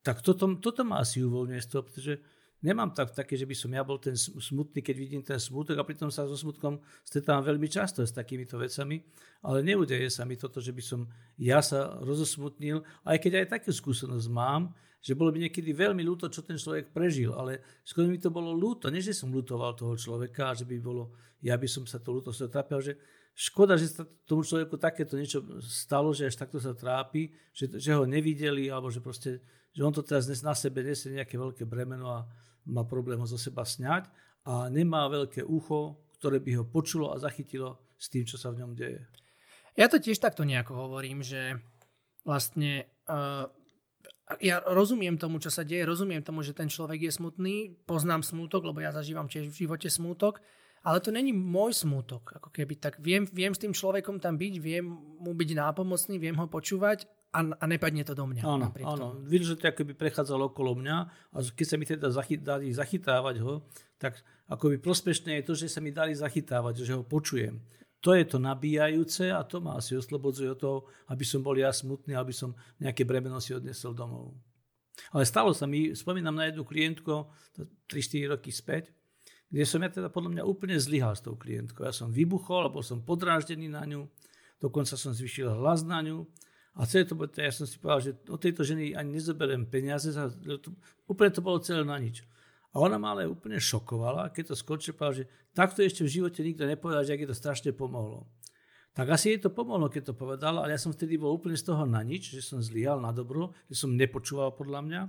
Tak 0.00 0.24
toto, 0.24 0.48
toto 0.56 0.80
ma 0.84 1.04
asi 1.04 1.20
uvoľňuje 1.20 1.60
z 1.60 1.68
toho, 1.68 1.82
pretože 1.84 2.14
Nemám 2.60 2.92
tak, 2.92 3.16
také, 3.16 3.40
že 3.40 3.48
by 3.48 3.56
som 3.56 3.72
ja 3.72 3.80
bol 3.80 3.96
ten 3.96 4.12
smutný, 4.20 4.84
keď 4.84 4.96
vidím 5.00 5.24
ten 5.24 5.40
smutok 5.40 5.80
a 5.80 5.88
pritom 5.88 6.12
sa 6.12 6.28
so 6.28 6.36
smutkom 6.36 6.76
stretávam 7.08 7.40
veľmi 7.40 7.64
často 7.72 8.04
s 8.04 8.12
takýmito 8.12 8.60
vecami, 8.60 9.00
ale 9.40 9.64
neudeje 9.64 10.12
sa 10.12 10.28
mi 10.28 10.36
toto, 10.36 10.60
že 10.60 10.76
by 10.76 10.82
som 10.84 11.08
ja 11.40 11.64
sa 11.64 11.96
rozosmutnil, 12.04 12.84
aj 13.08 13.16
keď 13.16 13.32
aj 13.40 13.46
takú 13.56 13.72
skúsenosť 13.72 14.28
mám, 14.28 14.76
že 15.00 15.16
bolo 15.16 15.32
by 15.32 15.48
niekedy 15.48 15.72
veľmi 15.72 16.04
ľúto, 16.04 16.28
čo 16.28 16.44
ten 16.44 16.60
človek 16.60 16.92
prežil, 16.92 17.32
ale 17.32 17.64
skôr 17.80 18.04
mi 18.04 18.20
to 18.20 18.28
bolo 18.28 18.52
ľúto, 18.52 18.92
nie 18.92 19.00
že 19.00 19.16
som 19.16 19.32
ľutoval 19.32 19.72
toho 19.72 19.96
človeka, 19.96 20.52
že 20.52 20.68
by 20.68 20.76
bolo, 20.84 21.16
ja 21.40 21.56
by 21.56 21.64
som 21.64 21.88
sa 21.88 21.96
to 21.96 22.12
ľúto 22.12 22.28
trápil, 22.28 22.84
že 22.84 23.00
škoda, 23.32 23.80
že 23.80 23.88
sa 23.88 24.04
tomu 24.28 24.44
človeku 24.44 24.76
takéto 24.76 25.16
niečo 25.16 25.40
stalo, 25.64 26.12
že 26.12 26.28
až 26.28 26.36
takto 26.36 26.60
sa 26.60 26.76
trápi, 26.76 27.32
že, 27.56 27.72
že 27.80 27.96
ho 27.96 28.04
nevideli, 28.04 28.68
alebo 28.68 28.92
že 28.92 29.00
proste, 29.00 29.40
že 29.70 29.82
on 29.86 29.94
to 29.94 30.02
teraz 30.02 30.26
na 30.42 30.54
sebe 30.54 30.82
nesie 30.82 31.14
nejaké 31.14 31.38
veľké 31.38 31.64
bremeno 31.66 32.10
a 32.10 32.18
má 32.68 32.82
problém 32.84 33.18
ho 33.18 33.26
zo 33.26 33.38
seba 33.38 33.62
sňať 33.62 34.10
a 34.46 34.68
nemá 34.68 35.06
veľké 35.08 35.46
ucho, 35.46 36.00
ktoré 36.20 36.42
by 36.42 36.60
ho 36.60 36.64
počulo 36.68 37.14
a 37.14 37.22
zachytilo 37.22 37.80
s 37.96 38.08
tým, 38.08 38.24
čo 38.24 38.36
sa 38.36 38.52
v 38.52 38.64
ňom 38.64 38.72
deje. 38.76 39.00
Ja 39.78 39.86
to 39.86 40.02
tiež 40.02 40.18
takto 40.18 40.44
nejako 40.44 40.76
hovorím, 40.76 41.22
že 41.24 41.56
vlastne 42.26 42.90
uh, 43.08 43.48
ja 44.38 44.62
rozumiem 44.62 45.18
tomu, 45.18 45.42
čo 45.42 45.50
sa 45.50 45.66
deje, 45.66 45.82
rozumiem 45.82 46.22
tomu, 46.22 46.46
že 46.46 46.54
ten 46.54 46.70
človek 46.70 47.10
je 47.10 47.12
smutný, 47.14 47.74
poznám 47.86 48.22
smútok, 48.22 48.70
lebo 48.70 48.78
ja 48.78 48.94
zažívam 48.94 49.26
tiež 49.26 49.50
v 49.50 49.66
živote 49.66 49.90
smútok, 49.90 50.38
ale 50.80 51.02
to 51.02 51.12
není 51.12 51.34
môj 51.34 51.76
smútok. 51.76 52.40
Ako 52.40 52.48
keby, 52.54 52.78
tak 52.80 52.96
viem, 53.02 53.28
viem 53.28 53.52
s 53.52 53.60
tým 53.60 53.74
človekom 53.74 54.22
tam 54.22 54.38
byť, 54.38 54.54
viem 54.62 54.86
mu 55.20 55.32
byť 55.34 55.50
nápomocný, 55.56 56.16
viem 56.16 56.36
ho 56.38 56.46
počúvať 56.46 57.04
a, 57.30 57.40
a 57.46 57.64
nepadne 57.70 58.02
to 58.02 58.14
do 58.18 58.26
mňa. 58.26 58.42
Áno, 58.42 58.66
áno. 58.74 59.06
Vidíš, 59.22 59.54
že 59.54 59.58
to 59.62 59.70
akoby 59.70 59.94
prechádzalo 59.94 60.50
okolo 60.50 60.74
mňa 60.74 60.96
a 61.30 61.36
keď 61.54 61.66
sa 61.66 61.76
mi 61.78 61.86
teda 61.86 62.10
zachy, 62.10 62.34
dali 62.34 62.74
zachytávať 62.74 63.36
ho, 63.46 63.62
tak 64.02 64.18
akoby 64.50 64.82
prospešné 64.82 65.38
je 65.40 65.46
to, 65.46 65.54
že 65.54 65.70
sa 65.70 65.78
mi 65.78 65.94
dali 65.94 66.10
zachytávať, 66.10 66.82
že 66.82 66.98
ho 66.98 67.06
počujem. 67.06 67.62
To 68.00 68.16
je 68.16 68.24
to 68.26 68.40
nabíjajúce 68.42 69.30
a 69.30 69.44
to 69.44 69.60
ma 69.62 69.76
asi 69.78 69.94
oslobodzuje 69.94 70.48
od 70.50 70.58
toho, 70.58 70.78
aby 71.12 71.22
som 71.22 71.44
bol 71.44 71.54
ja 71.54 71.70
smutný, 71.70 72.16
aby 72.16 72.32
som 72.34 72.56
nejaké 72.80 73.06
bremeno 73.06 73.38
si 73.38 73.54
odnesol 73.54 73.92
domov. 73.94 74.34
Ale 75.14 75.22
stalo 75.22 75.54
sa 75.54 75.70
mi, 75.70 75.92
spomínam 75.94 76.34
na 76.34 76.48
jednu 76.50 76.66
klientku 76.66 77.28
3-4 77.86 78.32
roky 78.34 78.50
späť, 78.50 78.90
kde 79.52 79.64
som 79.68 79.82
ja 79.84 79.90
teda 79.92 80.08
podľa 80.08 80.40
mňa 80.40 80.42
úplne 80.48 80.80
zlyhal 80.80 81.14
s 81.14 81.22
tou 81.22 81.36
klientkou. 81.36 81.86
Ja 81.86 81.94
som 81.94 82.10
vybuchol, 82.10 82.66
alebo 82.66 82.80
som 82.80 83.04
podráždený 83.04 83.68
na 83.68 83.84
ňu, 83.84 84.08
dokonca 84.58 84.96
som 84.96 85.12
zvyšil 85.12 85.52
hlas 85.60 85.84
na 85.84 86.00
ňu 86.00 86.24
a 86.78 86.86
celé 86.86 87.02
to, 87.02 87.18
ja 87.18 87.50
som 87.50 87.66
si 87.66 87.76
povedal, 87.82 88.00
že 88.00 88.12
od 88.30 88.38
tejto 88.38 88.62
ženy 88.62 88.94
ani 88.94 89.18
nezoberiem 89.18 89.66
peniaze, 89.66 90.14
úplne 91.10 91.30
to 91.34 91.42
bolo 91.42 91.58
celé 91.58 91.82
na 91.82 91.98
nič. 91.98 92.22
A 92.70 92.78
ona 92.78 93.02
ma 93.02 93.18
ale 93.18 93.26
úplne 93.26 93.58
šokovala, 93.58 94.30
keď 94.30 94.54
to 94.54 94.54
skončil, 94.54 94.94
povedala, 94.94 95.18
že 95.18 95.24
takto 95.50 95.82
ešte 95.82 96.06
v 96.06 96.14
živote 96.22 96.38
nikto 96.46 96.62
nepovedal, 96.62 97.02
že 97.02 97.18
ak 97.18 97.22
je 97.26 97.30
to 97.34 97.36
strašne 97.36 97.70
pomohlo. 97.74 98.30
Tak 98.94 99.06
asi 99.10 99.34
jej 99.34 99.40
to 99.42 99.50
pomohlo, 99.50 99.90
keď 99.90 100.10
to 100.10 100.14
povedala, 100.14 100.62
ale 100.66 100.74
ja 100.74 100.80
som 100.82 100.94
vtedy 100.94 101.18
bol 101.18 101.34
úplne 101.34 101.58
z 101.58 101.66
toho 101.66 101.82
na 101.86 102.02
nič, 102.02 102.34
že 102.34 102.42
som 102.42 102.62
zlyhal 102.62 103.02
na 103.02 103.10
dobro, 103.10 103.54
že 103.66 103.78
som 103.78 103.94
nepočúval 103.94 104.54
podľa 104.54 104.80
mňa. 104.86 105.00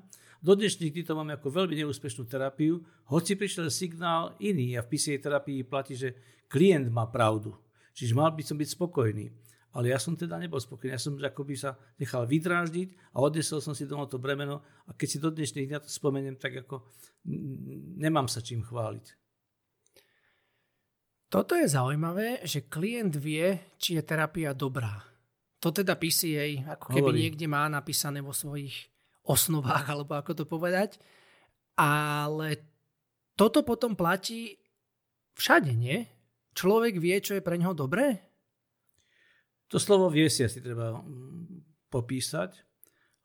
Do 0.42 0.58
dnešných 0.58 0.90
dní 0.90 1.04
to 1.06 1.14
mám 1.14 1.30
ako 1.34 1.54
veľmi 1.54 1.78
neúspešnú 1.78 2.26
terapiu, 2.26 2.82
hoci 3.10 3.38
prišiel 3.38 3.70
signál 3.70 4.34
iný 4.42 4.78
a 4.78 4.86
v 4.86 4.90
PCA 4.90 5.22
terapii 5.22 5.66
platí, 5.66 5.94
že 5.94 6.18
klient 6.50 6.90
má 6.90 7.06
pravdu. 7.10 7.54
Čiže 7.94 8.18
mal 8.18 8.34
by 8.34 8.42
som 8.42 8.58
byť 8.58 8.70
spokojný. 8.74 9.30
Ale 9.72 9.96
ja 9.96 10.00
som 10.04 10.20
teda 10.20 10.36
nebol 10.36 10.60
spokojný. 10.60 10.92
Ja 10.92 11.00
som 11.00 11.16
akoby 11.16 11.56
sa 11.56 11.80
nechal 11.96 12.28
vydráždiť 12.28 13.16
a 13.16 13.24
odnesol 13.24 13.64
som 13.64 13.72
si 13.72 13.88
domov 13.88 14.12
to 14.12 14.20
bremeno. 14.20 14.60
A 14.88 14.92
keď 14.92 15.08
si 15.08 15.18
do 15.24 15.32
dnešných 15.32 15.68
dňa 15.72 15.80
to 15.80 15.88
spomeniem, 15.88 16.36
tak 16.36 16.68
ako 16.68 16.92
nemám 17.96 18.28
sa 18.28 18.44
čím 18.44 18.68
chváliť. 18.68 19.16
Toto 21.32 21.56
je 21.56 21.64
zaujímavé, 21.72 22.44
že 22.44 22.68
klient 22.68 23.16
vie, 23.16 23.56
či 23.80 23.96
je 23.96 24.04
terapia 24.04 24.52
dobrá. 24.52 25.00
To 25.64 25.72
teda 25.72 25.96
PCA 25.96 26.76
ako 26.76 26.92
keby 26.92 27.08
Hovorí. 27.08 27.22
niekde 27.24 27.48
má 27.48 27.64
napísané 27.72 28.20
vo 28.20 28.36
svojich 28.36 28.92
osnovách, 29.24 29.88
alebo 29.88 30.20
ako 30.20 30.44
to 30.44 30.44
povedať. 30.44 31.00
Ale 31.80 32.60
toto 33.40 33.64
potom 33.64 33.96
platí 33.96 34.60
všade, 35.40 35.72
nie? 35.72 36.04
Človek 36.52 37.00
vie, 37.00 37.16
čo 37.24 37.40
je 37.40 37.46
pre 37.46 37.56
neho 37.56 37.72
dobré? 37.72 38.31
To 39.72 39.80
slovo 39.80 40.12
vie 40.12 40.28
si 40.28 40.44
treba 40.60 41.00
mm, 41.00 41.88
popísať. 41.88 42.60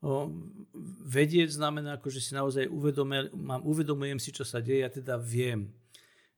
O, 0.07 0.31
vedieť 1.03 1.59
znamená, 1.59 1.99
ako, 1.99 2.09
že 2.15 2.23
si 2.23 2.33
naozaj 2.39 2.71
uvedome, 2.71 3.35
mám, 3.35 3.67
uvedomujem 3.67 4.23
si, 4.23 4.31
čo 4.31 4.47
sa 4.47 4.63
deje, 4.63 4.87
ja 4.87 4.91
teda 4.93 5.19
viem. 5.19 5.75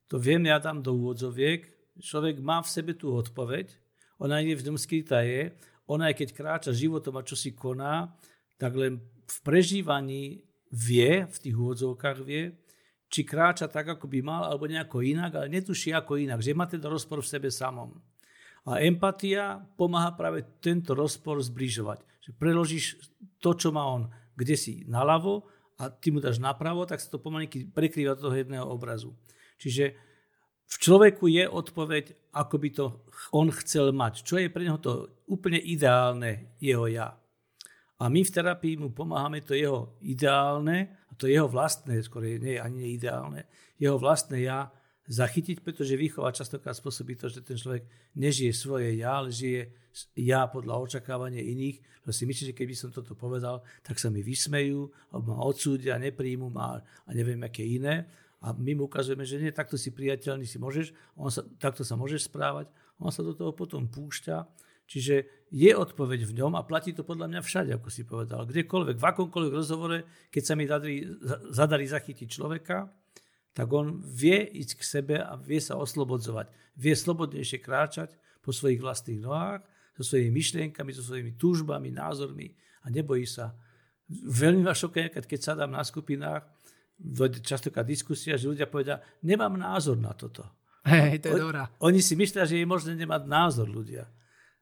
To 0.09 0.17
viem, 0.17 0.49
ja 0.49 0.57
dám 0.57 0.81
do 0.81 0.97
úvodzoviek. 0.97 1.69
Človek 2.01 2.41
má 2.41 2.65
v 2.65 2.73
sebe 2.73 2.93
tú 2.97 3.13
odpoveď, 3.13 3.69
ona 4.17 4.41
nie 4.41 4.57
v 4.57 4.71
ňom 4.71 4.79
skrytá 4.79 5.21
je, 5.27 5.53
ona 5.91 6.09
aj 6.09 6.25
keď 6.25 6.29
kráča 6.33 6.71
životom 6.73 7.19
a 7.19 7.27
čo 7.27 7.37
si 7.37 7.53
koná, 7.53 8.15
tak 8.57 8.79
len 8.79 9.03
v 9.29 9.39
prežívaní 9.45 10.41
vie, 10.73 11.27
v 11.27 11.37
tých 11.37 11.57
úvodzovkách 11.57 12.19
vie, 12.25 12.55
či 13.09 13.25
kráča 13.25 13.69
tak, 13.73 13.97
ako 13.97 14.05
by 14.05 14.21
mal, 14.21 14.43
alebo 14.45 14.69
nejako 14.69 15.01
inak, 15.01 15.33
ale 15.37 15.49
netuší 15.49 15.97
ako 15.97 16.21
inak, 16.21 16.45
že 16.45 16.53
má 16.53 16.69
teda 16.69 16.93
rozpor 16.93 17.25
v 17.25 17.31
sebe 17.31 17.49
samom. 17.49 17.97
A 18.69 18.85
empatia 18.85 19.65
pomáha 19.81 20.13
práve 20.13 20.45
tento 20.61 20.93
rozpor 20.93 21.41
zbližovať. 21.41 22.05
Že 22.21 22.31
preložíš 22.37 22.85
to, 23.41 23.57
čo 23.57 23.73
má 23.73 23.89
on 23.89 24.13
kde 24.39 24.55
si 24.55 24.73
naľavo 24.87 25.51
a 25.83 25.91
ty 25.91 26.15
mu 26.15 26.23
dáš 26.23 26.39
napravo, 26.39 26.87
tak 26.87 27.03
sa 27.03 27.11
to 27.11 27.19
pomalinky 27.19 27.67
prekrýva 27.67 28.15
do 28.15 28.31
toho 28.31 28.39
jedného 28.39 28.63
obrazu. 28.63 29.19
Čiže 29.59 29.99
v 30.69 30.77
človeku 30.79 31.27
je 31.27 31.51
odpoveď, 31.51 32.31
ako 32.39 32.55
by 32.63 32.69
to 32.71 32.85
on 33.35 33.51
chcel 33.51 33.91
mať. 33.91 34.23
Čo 34.23 34.39
je 34.39 34.47
pre 34.47 34.63
neho 34.63 34.79
to 34.79 35.11
úplne 35.27 35.59
ideálne 35.59 36.55
jeho 36.63 36.87
ja. 36.87 37.19
A 37.99 38.07
my 38.07 38.23
v 38.23 38.31
terapii 38.31 38.79
mu 38.79 38.95
pomáhame 38.95 39.43
to 39.43 39.59
jeho 39.59 39.99
ideálne, 40.07 40.95
a 41.11 41.13
to 41.19 41.27
jeho 41.27 41.51
vlastné, 41.51 41.99
skôr 42.07 42.23
nie 42.39 42.55
ani 42.55 42.95
neideálne, 42.95 43.43
jeho 43.75 43.99
vlastné 43.99 44.47
ja 44.47 44.71
zachytiť, 45.09 45.65
pretože 45.65 45.97
výchova 45.97 46.37
častokrát 46.37 46.77
spôsobí 46.77 47.17
to, 47.17 47.33
že 47.33 47.41
ten 47.41 47.57
človek 47.57 47.89
nežije 48.13 48.53
svoje 48.53 48.93
ja, 49.01 49.25
ale 49.25 49.33
žije 49.33 49.73
ja 50.21 50.45
podľa 50.45 50.85
očakávania 50.85 51.41
iných. 51.41 51.81
Že 52.05 52.13
si 52.13 52.25
myslím, 52.29 52.47
že 52.53 52.59
keby 52.61 52.75
som 52.77 52.93
toto 52.93 53.17
povedal, 53.17 53.65
tak 53.81 53.97
sa 53.97 54.13
mi 54.13 54.21
vysmejú, 54.21 54.93
alebo 55.09 55.33
ma 55.33 55.41
odsúdia, 55.49 55.97
nepríjmu 55.97 56.53
ma 56.53 56.77
a 56.85 57.11
neviem, 57.17 57.41
aké 57.41 57.65
iné. 57.65 58.05
A 58.45 58.53
my 58.53 58.77
mu 58.77 58.87
ukazujeme, 58.87 59.25
že 59.25 59.41
nie, 59.41 59.51
takto 59.51 59.75
si 59.81 59.91
priateľný 59.91 60.47
si 60.47 60.61
môžeš, 60.61 60.95
on 61.19 61.33
sa, 61.33 61.43
takto 61.59 61.83
sa 61.83 61.99
môžeš 61.99 62.31
správať, 62.31 62.71
on 63.01 63.11
sa 63.11 63.25
do 63.25 63.35
toho 63.35 63.51
potom 63.57 63.89
púšťa. 63.89 64.45
Čiže 64.89 65.49
je 65.53 65.71
odpoveď 65.73 66.25
v 66.25 66.37
ňom 66.41 66.57
a 66.57 66.65
platí 66.65 66.97
to 66.97 67.05
podľa 67.05 67.29
mňa 67.29 67.41
všade, 67.45 67.77
ako 67.77 67.89
si 67.93 68.09
povedal. 68.09 68.49
Kdekoľvek, 68.49 68.97
v 68.97 69.05
akomkoľvek 69.05 69.53
rozhovore, 69.53 69.99
keď 70.33 70.43
sa 70.45 70.55
mi 70.57 70.65
zadarí, 70.65 71.05
zadarí 71.53 71.85
zachytiť 71.85 72.29
človeka, 72.29 72.89
tak 73.59 73.67
on 73.75 73.99
vie 74.07 74.39
ísť 74.39 74.79
k 74.79 74.83
sebe 74.87 75.17
a 75.19 75.35
vie 75.35 75.59
sa 75.59 75.75
oslobodzovať. 75.83 76.47
Vie 76.79 76.95
slobodnejšie 76.95 77.59
kráčať 77.59 78.15
po 78.39 78.55
svojich 78.55 78.79
vlastných 78.79 79.19
nohách, 79.19 79.67
so 79.99 80.15
svojimi 80.15 80.31
myšlienkami, 80.31 80.95
so 80.95 81.03
svojimi 81.03 81.35
túžbami, 81.35 81.91
názormi 81.91 82.55
a 82.87 82.95
nebojí 82.95 83.27
sa. 83.27 83.51
Veľmi 84.15 84.63
ma 84.63 84.79
šokuje, 84.79 85.11
keď 85.11 85.41
sa 85.43 85.59
dám 85.59 85.75
na 85.75 85.83
skupinách, 85.83 86.47
dojde 86.95 87.43
častokrát 87.43 87.83
diskusia, 87.83 88.39
že 88.39 88.47
ľudia 88.47 88.71
povedia, 88.71 89.03
nemám 89.27 89.59
názor 89.59 89.99
na 89.99 90.15
toto. 90.15 90.47
Hej, 90.87 91.19
to 91.19 91.35
je 91.35 91.43
dobrá. 91.43 91.67
Oni 91.83 91.99
si 91.99 92.15
myslia, 92.15 92.47
že 92.47 92.63
je 92.63 92.67
možné 92.67 92.95
nemať 92.95 93.27
názor 93.27 93.67
ľudia. 93.67 94.07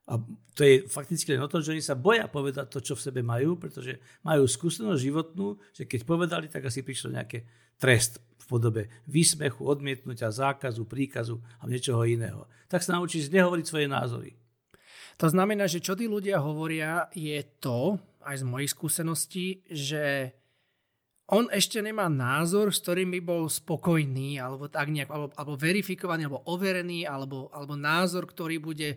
A 0.09 0.17
to 0.57 0.65
je 0.65 0.89
fakticky 0.89 1.37
len 1.37 1.45
o 1.45 1.53
tom, 1.53 1.61
že 1.61 1.77
oni 1.77 1.85
sa 1.85 1.93
boja 1.93 2.25
povedať 2.33 2.73
to, 2.73 2.81
čo 2.81 2.97
v 2.97 3.05
sebe 3.05 3.21
majú, 3.21 3.61
pretože 3.61 4.01
majú 4.25 4.49
skúsenosť 4.49 5.05
životnú, 5.05 5.61
že 5.77 5.85
keď 5.85 6.01
povedali, 6.09 6.47
tak 6.49 6.65
asi 6.65 6.81
prišlo 6.81 7.13
nejaké 7.13 7.45
trest 7.77 8.25
podobe 8.47 8.89
výsmechu, 9.11 9.67
odmietnutia, 9.67 10.31
zákazu, 10.31 10.87
príkazu 10.87 11.43
a 11.59 11.67
niečoho 11.67 12.07
iného. 12.07 12.47
Tak 12.71 12.83
sa 12.83 12.97
naučíš 12.99 13.31
nehovoriť 13.31 13.67
svoje 13.67 13.87
názory. 13.91 14.31
To 15.19 15.27
znamená, 15.27 15.67
že 15.67 15.83
čo 15.83 15.97
tí 15.97 16.07
ľudia 16.07 16.39
hovoria 16.39 17.09
je 17.17 17.41
to, 17.59 17.97
aj 18.27 18.43
z 18.43 18.45
mojich 18.45 18.71
skúseností, 18.75 19.47
že 19.71 20.35
on 21.27 21.51
ešte 21.51 21.83
nemá 21.83 22.07
názor, 22.07 22.71
s 22.71 22.79
ktorým 22.83 23.11
by 23.19 23.21
bol 23.23 23.43
spokojný, 23.51 24.39
alebo 24.39 24.71
tak 24.71 24.95
nejak, 24.95 25.11
alebo, 25.11 25.35
alebo 25.35 25.55
verifikovaný, 25.59 26.31
alebo 26.31 26.47
overený, 26.47 27.03
alebo, 27.03 27.51
alebo 27.51 27.75
názor, 27.75 28.31
ktorý 28.31 28.63
bude, 28.63 28.95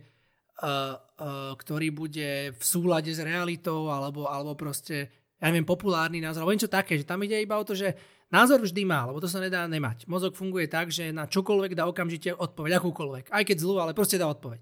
uh, 0.61 0.93
uh, 0.93 1.53
ktorý 1.57 1.89
bude 1.89 2.53
v 2.53 2.63
súlade 2.63 3.09
s 3.09 3.21
realitou, 3.21 3.89
alebo, 3.89 4.29
alebo 4.29 4.53
proste, 4.53 5.09
ja 5.41 5.49
neviem, 5.49 5.65
populárny 5.65 6.21
názor, 6.21 6.45
alebo 6.45 6.53
niečo 6.53 6.69
také, 6.69 7.01
že 7.01 7.09
tam 7.09 7.25
ide 7.25 7.41
iba 7.41 7.57
o 7.57 7.65
to, 7.65 7.73
že 7.73 7.97
Názor 8.29 8.61
vždy 8.61 8.85
má, 8.85 9.09
lebo 9.09 9.17
to 9.17 9.25
sa 9.25 9.41
nedá 9.41 9.65
nemať. 9.65 10.05
Mozog 10.05 10.37
funguje 10.37 10.69
tak, 10.69 10.93
že 10.93 11.09
na 11.09 11.25
čokoľvek 11.25 11.73
dá 11.73 11.89
okamžite 11.89 12.29
odpoveď, 12.37 12.77
akúkoľvek. 12.77 13.25
Aj 13.33 13.41
keď 13.41 13.57
zlú, 13.57 13.81
ale 13.81 13.97
proste 13.97 14.21
dá 14.21 14.29
odpoveď. 14.29 14.61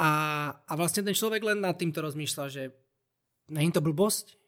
A, 0.00 0.10
a 0.64 0.72
vlastne 0.74 1.04
ten 1.04 1.12
človek 1.12 1.44
len 1.44 1.60
nad 1.60 1.76
týmto 1.76 2.00
rozmýšľa, 2.00 2.44
že 2.48 2.72
není 3.52 3.68
to 3.68 3.84
blbosť? 3.84 4.40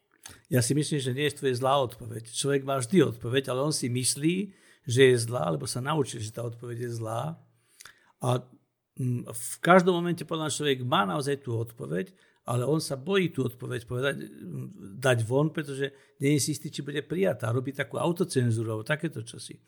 Ja 0.51 0.59
si 0.59 0.75
myslím, 0.75 0.99
že 0.99 1.15
nie 1.15 1.29
je 1.29 1.39
to 1.39 1.47
zlá 1.55 1.79
odpoveď. 1.87 2.27
Človek 2.27 2.67
má 2.67 2.81
vždy 2.81 3.15
odpoveď, 3.15 3.53
ale 3.53 3.69
on 3.69 3.71
si 3.71 3.87
myslí, 3.87 4.35
že 4.83 5.13
je 5.13 5.15
zlá, 5.23 5.53
lebo 5.53 5.69
sa 5.69 5.79
naučil, 5.79 6.19
že 6.19 6.35
tá 6.35 6.43
odpoveď 6.43 6.89
je 6.89 6.91
zlá. 6.97 7.37
A 8.19 8.43
mm, 8.97 9.29
v 9.29 9.55
každom 9.61 9.93
momente 9.93 10.25
podľa 10.27 10.51
človek 10.51 10.83
má 10.83 11.05
naozaj 11.05 11.45
tú 11.45 11.55
odpoveď 11.55 12.11
ale 12.47 12.63
on 12.63 12.79
sa 12.79 12.95
bojí 12.95 13.35
tú 13.35 13.43
odpoveď 13.43 13.81
povedať, 13.83 14.15
dať 15.03 15.19
von, 15.27 15.51
pretože 15.51 16.15
nie 16.23 16.39
je 16.39 16.47
si 16.47 16.49
istý, 16.55 16.71
či 16.71 16.79
bude 16.79 17.03
prijatá. 17.03 17.51
Robí 17.51 17.75
takú 17.75 17.99
autocenzúru 17.99 18.71
alebo 18.71 18.87
takéto 18.87 19.19
čosi. 19.19 19.59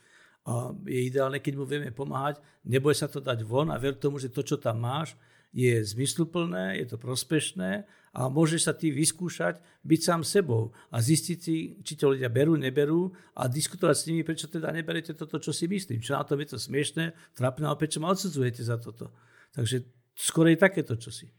A 0.48 0.72
je 0.88 1.12
ideálne, 1.12 1.44
keď 1.44 1.54
mu 1.60 1.68
vieme 1.68 1.92
pomáhať, 1.92 2.40
neboj 2.64 2.96
sa 2.96 3.12
to 3.12 3.20
dať 3.20 3.44
von 3.44 3.68
a 3.68 3.76
ver 3.76 4.00
tomu, 4.00 4.16
že 4.16 4.32
to, 4.32 4.48
čo 4.48 4.56
tam 4.56 4.80
máš, 4.80 5.20
je 5.52 5.82
zmysluplné, 5.82 6.80
je 6.80 6.96
to 6.96 6.98
prospešné 7.02 7.84
a 8.14 8.30
môžeš 8.30 8.70
sa 8.70 8.74
ty 8.74 8.94
vyskúšať 8.94 9.58
byť 9.82 10.00
sám 10.02 10.22
sebou 10.22 10.72
a 10.94 11.02
zistiť 11.02 11.38
si, 11.42 11.56
či 11.82 11.94
to 11.98 12.14
ľudia 12.14 12.30
berú, 12.30 12.54
neberú 12.54 13.10
a 13.34 13.50
diskutovať 13.50 13.96
s 13.98 14.08
nimi, 14.08 14.22
prečo 14.22 14.46
teda 14.46 14.70
neberete 14.70 15.18
toto, 15.18 15.42
čo 15.42 15.50
si 15.50 15.66
myslím. 15.66 16.06
Čo 16.06 16.22
na 16.22 16.24
tom 16.24 16.38
je 16.42 16.54
to 16.54 16.58
smiešné, 16.62 17.34
trápne, 17.34 17.66
ale 17.66 17.82
prečo 17.82 17.98
ma 17.98 18.14
odsudzujete 18.14 18.62
za 18.62 18.78
toto. 18.78 19.10
Takže 19.58 19.84
skôr 20.14 20.54
je 20.54 20.62
takéto 20.62 20.94
čosi. 20.96 21.34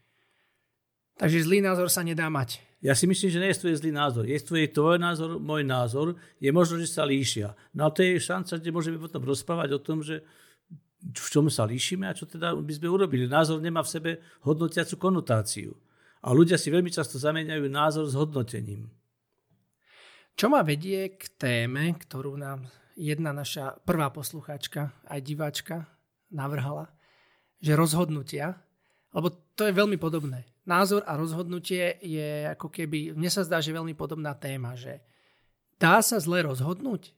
Takže 1.19 1.43
zlý 1.43 1.59
názor 1.63 1.91
sa 1.91 2.05
nedá 2.05 2.29
mať. 2.31 2.61
Ja 2.81 2.97
si 2.97 3.05
myslím, 3.05 3.29
že 3.29 3.37
nie 3.37 3.53
je 3.53 3.61
to 3.61 3.69
zlý 3.69 3.93
názor. 3.93 4.25
Je 4.25 4.41
to 4.41 4.57
tvoj 4.57 4.97
názor, 4.97 5.37
môj 5.37 5.61
názor. 5.61 6.17
Je 6.41 6.49
možno, 6.49 6.81
že 6.81 6.89
sa 6.89 7.05
líšia. 7.05 7.53
No 7.77 7.85
a 7.85 7.93
to 7.93 8.01
je 8.01 8.17
šanca, 8.17 8.57
kde 8.57 8.73
môžeme 8.73 8.97
potom 8.97 9.21
rozprávať 9.21 9.69
o 9.77 9.83
tom, 9.83 10.01
že 10.01 10.25
v 11.01 11.27
čom 11.29 11.45
sa 11.49 11.69
líšime 11.69 12.09
a 12.09 12.17
čo 12.17 12.25
teda 12.25 12.57
by 12.57 12.73
sme 12.73 12.89
urobili. 12.89 13.29
Názor 13.29 13.61
nemá 13.61 13.85
v 13.85 13.93
sebe 13.93 14.11
hodnotiacu 14.41 14.97
konotáciu. 14.97 15.77
A 16.25 16.33
ľudia 16.33 16.57
si 16.57 16.73
veľmi 16.73 16.89
často 16.89 17.21
zamieňajú 17.21 17.65
názor 17.69 18.05
s 18.09 18.17
hodnotením. 18.17 18.89
Čo 20.33 20.49
ma 20.49 20.65
vedie 20.65 21.17
k 21.17 21.37
téme, 21.37 21.93
ktorú 22.01 22.33
nám 22.33 22.65
jedna 22.97 23.29
naša 23.29 23.77
prvá 23.85 24.09
poslucháčka, 24.09 24.89
aj 25.05 25.21
diváčka, 25.21 25.85
navrhala, 26.33 26.89
že 27.61 27.77
rozhodnutia, 27.77 28.57
lebo 29.13 29.29
to 29.53 29.69
je 29.69 29.73
veľmi 29.73 30.01
podobné 30.01 30.49
názor 30.71 31.03
a 31.03 31.19
rozhodnutie 31.19 31.99
je 31.99 32.47
ako 32.47 32.71
keby, 32.71 33.11
mne 33.11 33.27
sa 33.27 33.43
zdá, 33.43 33.59
že 33.59 33.75
veľmi 33.75 33.91
podobná 33.91 34.31
téma, 34.31 34.79
že 34.79 35.03
dá 35.75 35.99
sa 35.99 36.23
zle 36.23 36.47
rozhodnúť? 36.47 37.11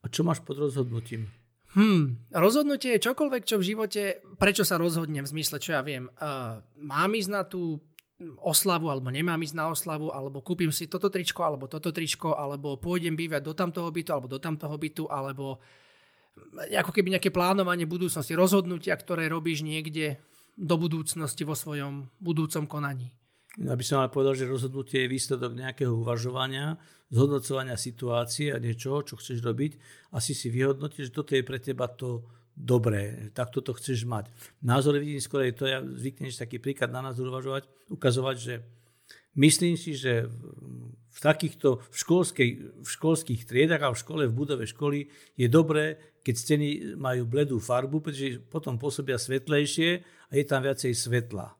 A 0.00 0.06
čo 0.06 0.22
máš 0.22 0.38
pod 0.46 0.62
rozhodnutím? 0.62 1.26
Hmm, 1.74 2.18
rozhodnutie 2.34 2.98
je 2.98 3.04
čokoľvek, 3.10 3.42
čo 3.46 3.58
v 3.58 3.68
živote, 3.74 4.02
prečo 4.38 4.66
sa 4.66 4.78
rozhodnem, 4.78 5.22
v 5.22 5.32
zmysle, 5.38 5.62
čo 5.62 5.74
ja 5.74 5.82
viem, 5.82 6.10
uh, 6.18 6.58
mám 6.78 7.10
ísť 7.14 7.30
na 7.30 7.42
tú 7.46 7.78
oslavu, 8.42 8.90
alebo 8.90 9.08
nemám 9.08 9.40
ísť 9.40 9.56
na 9.56 9.70
oslavu, 9.70 10.12
alebo 10.12 10.44
kúpim 10.44 10.68
si 10.74 10.90
toto 10.90 11.08
tričko, 11.08 11.40
alebo 11.46 11.70
toto 11.70 11.94
tričko, 11.94 12.36
alebo 12.36 12.76
pôjdem 12.76 13.14
bývať 13.16 13.42
do 13.46 13.52
tamtoho 13.54 13.88
bytu, 13.88 14.10
alebo 14.12 14.28
do 14.28 14.38
tamtoho 14.42 14.76
bytu, 14.76 15.08
alebo 15.08 15.62
ako 16.74 16.90
keby 16.92 17.16
nejaké 17.16 17.30
plánovanie 17.32 17.88
budúcnosti, 17.88 18.36
rozhodnutia, 18.36 18.94
ktoré 18.98 19.26
robíš 19.30 19.64
niekde 19.64 20.20
do 20.60 20.76
budúcnosti 20.76 21.48
vo 21.48 21.56
svojom 21.56 22.12
budúcom 22.20 22.68
konaní. 22.68 23.08
Ja 23.58 23.74
by 23.74 23.82
som 23.82 24.04
ale 24.04 24.14
povedal, 24.14 24.38
že 24.38 24.46
rozhodnutie 24.46 25.08
je 25.08 25.12
výsledok 25.12 25.56
nejakého 25.56 25.90
uvažovania, 25.90 26.78
zhodnocovania 27.10 27.74
situácie 27.74 28.54
a 28.54 28.62
niečoho, 28.62 29.02
čo 29.02 29.18
chceš 29.18 29.42
robiť. 29.42 29.74
Asi 30.14 30.36
si 30.36 30.52
vyhodnotíš, 30.52 31.10
že 31.10 31.16
toto 31.16 31.34
je 31.34 31.42
pre 31.42 31.58
teba 31.58 31.90
to 31.90 32.22
dobré, 32.54 33.32
takto 33.34 33.64
to 33.64 33.74
chceš 33.74 34.06
mať. 34.06 34.30
Názor 34.62 35.00
vidím 35.00 35.18
skôr 35.18 35.48
to, 35.50 35.66
ja 35.66 35.82
zvyknem 35.82 36.30
taký 36.30 36.60
príklad 36.60 36.92
na 36.92 37.00
názor 37.00 37.32
uvažovať, 37.32 37.66
ukazovať, 37.90 38.36
že 38.38 38.54
myslím 39.34 39.74
si, 39.74 39.96
že 39.96 40.28
v 41.10 41.18
takýchto 41.18 41.82
v, 41.82 41.96
školskej, 41.96 42.50
v 42.80 42.88
školských 42.88 43.42
triedach 43.42 43.82
a 43.82 43.90
v 43.90 44.00
škole, 44.00 44.22
v 44.30 44.34
budove 44.34 44.64
školy 44.66 45.10
je 45.34 45.48
dobré, 45.50 45.98
keď 46.22 46.34
steny 46.36 46.68
majú 46.94 47.26
bledú 47.26 47.58
farbu, 47.58 47.98
pretože 47.98 48.38
potom 48.46 48.78
pôsobia 48.78 49.18
svetlejšie 49.18 49.90
a 50.30 50.32
je 50.38 50.44
tam 50.46 50.62
viacej 50.62 50.94
svetla. 50.94 51.56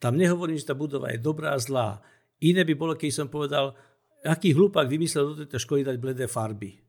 Tam 0.00 0.16
nehovorím, 0.16 0.60
že 0.60 0.68
tá 0.68 0.76
budova 0.76 1.12
je 1.12 1.20
dobrá 1.20 1.56
a 1.56 1.60
zlá. 1.60 2.00
Iné 2.40 2.64
by 2.64 2.74
bolo, 2.76 2.92
keď 2.96 3.24
som 3.24 3.28
povedal, 3.28 3.76
aký 4.24 4.52
hlupák 4.52 4.88
vymyslel 4.88 5.32
do 5.32 5.38
tejto 5.44 5.60
školy 5.60 5.84
dať 5.84 5.96
bledé 5.96 6.24
farby. 6.28 6.80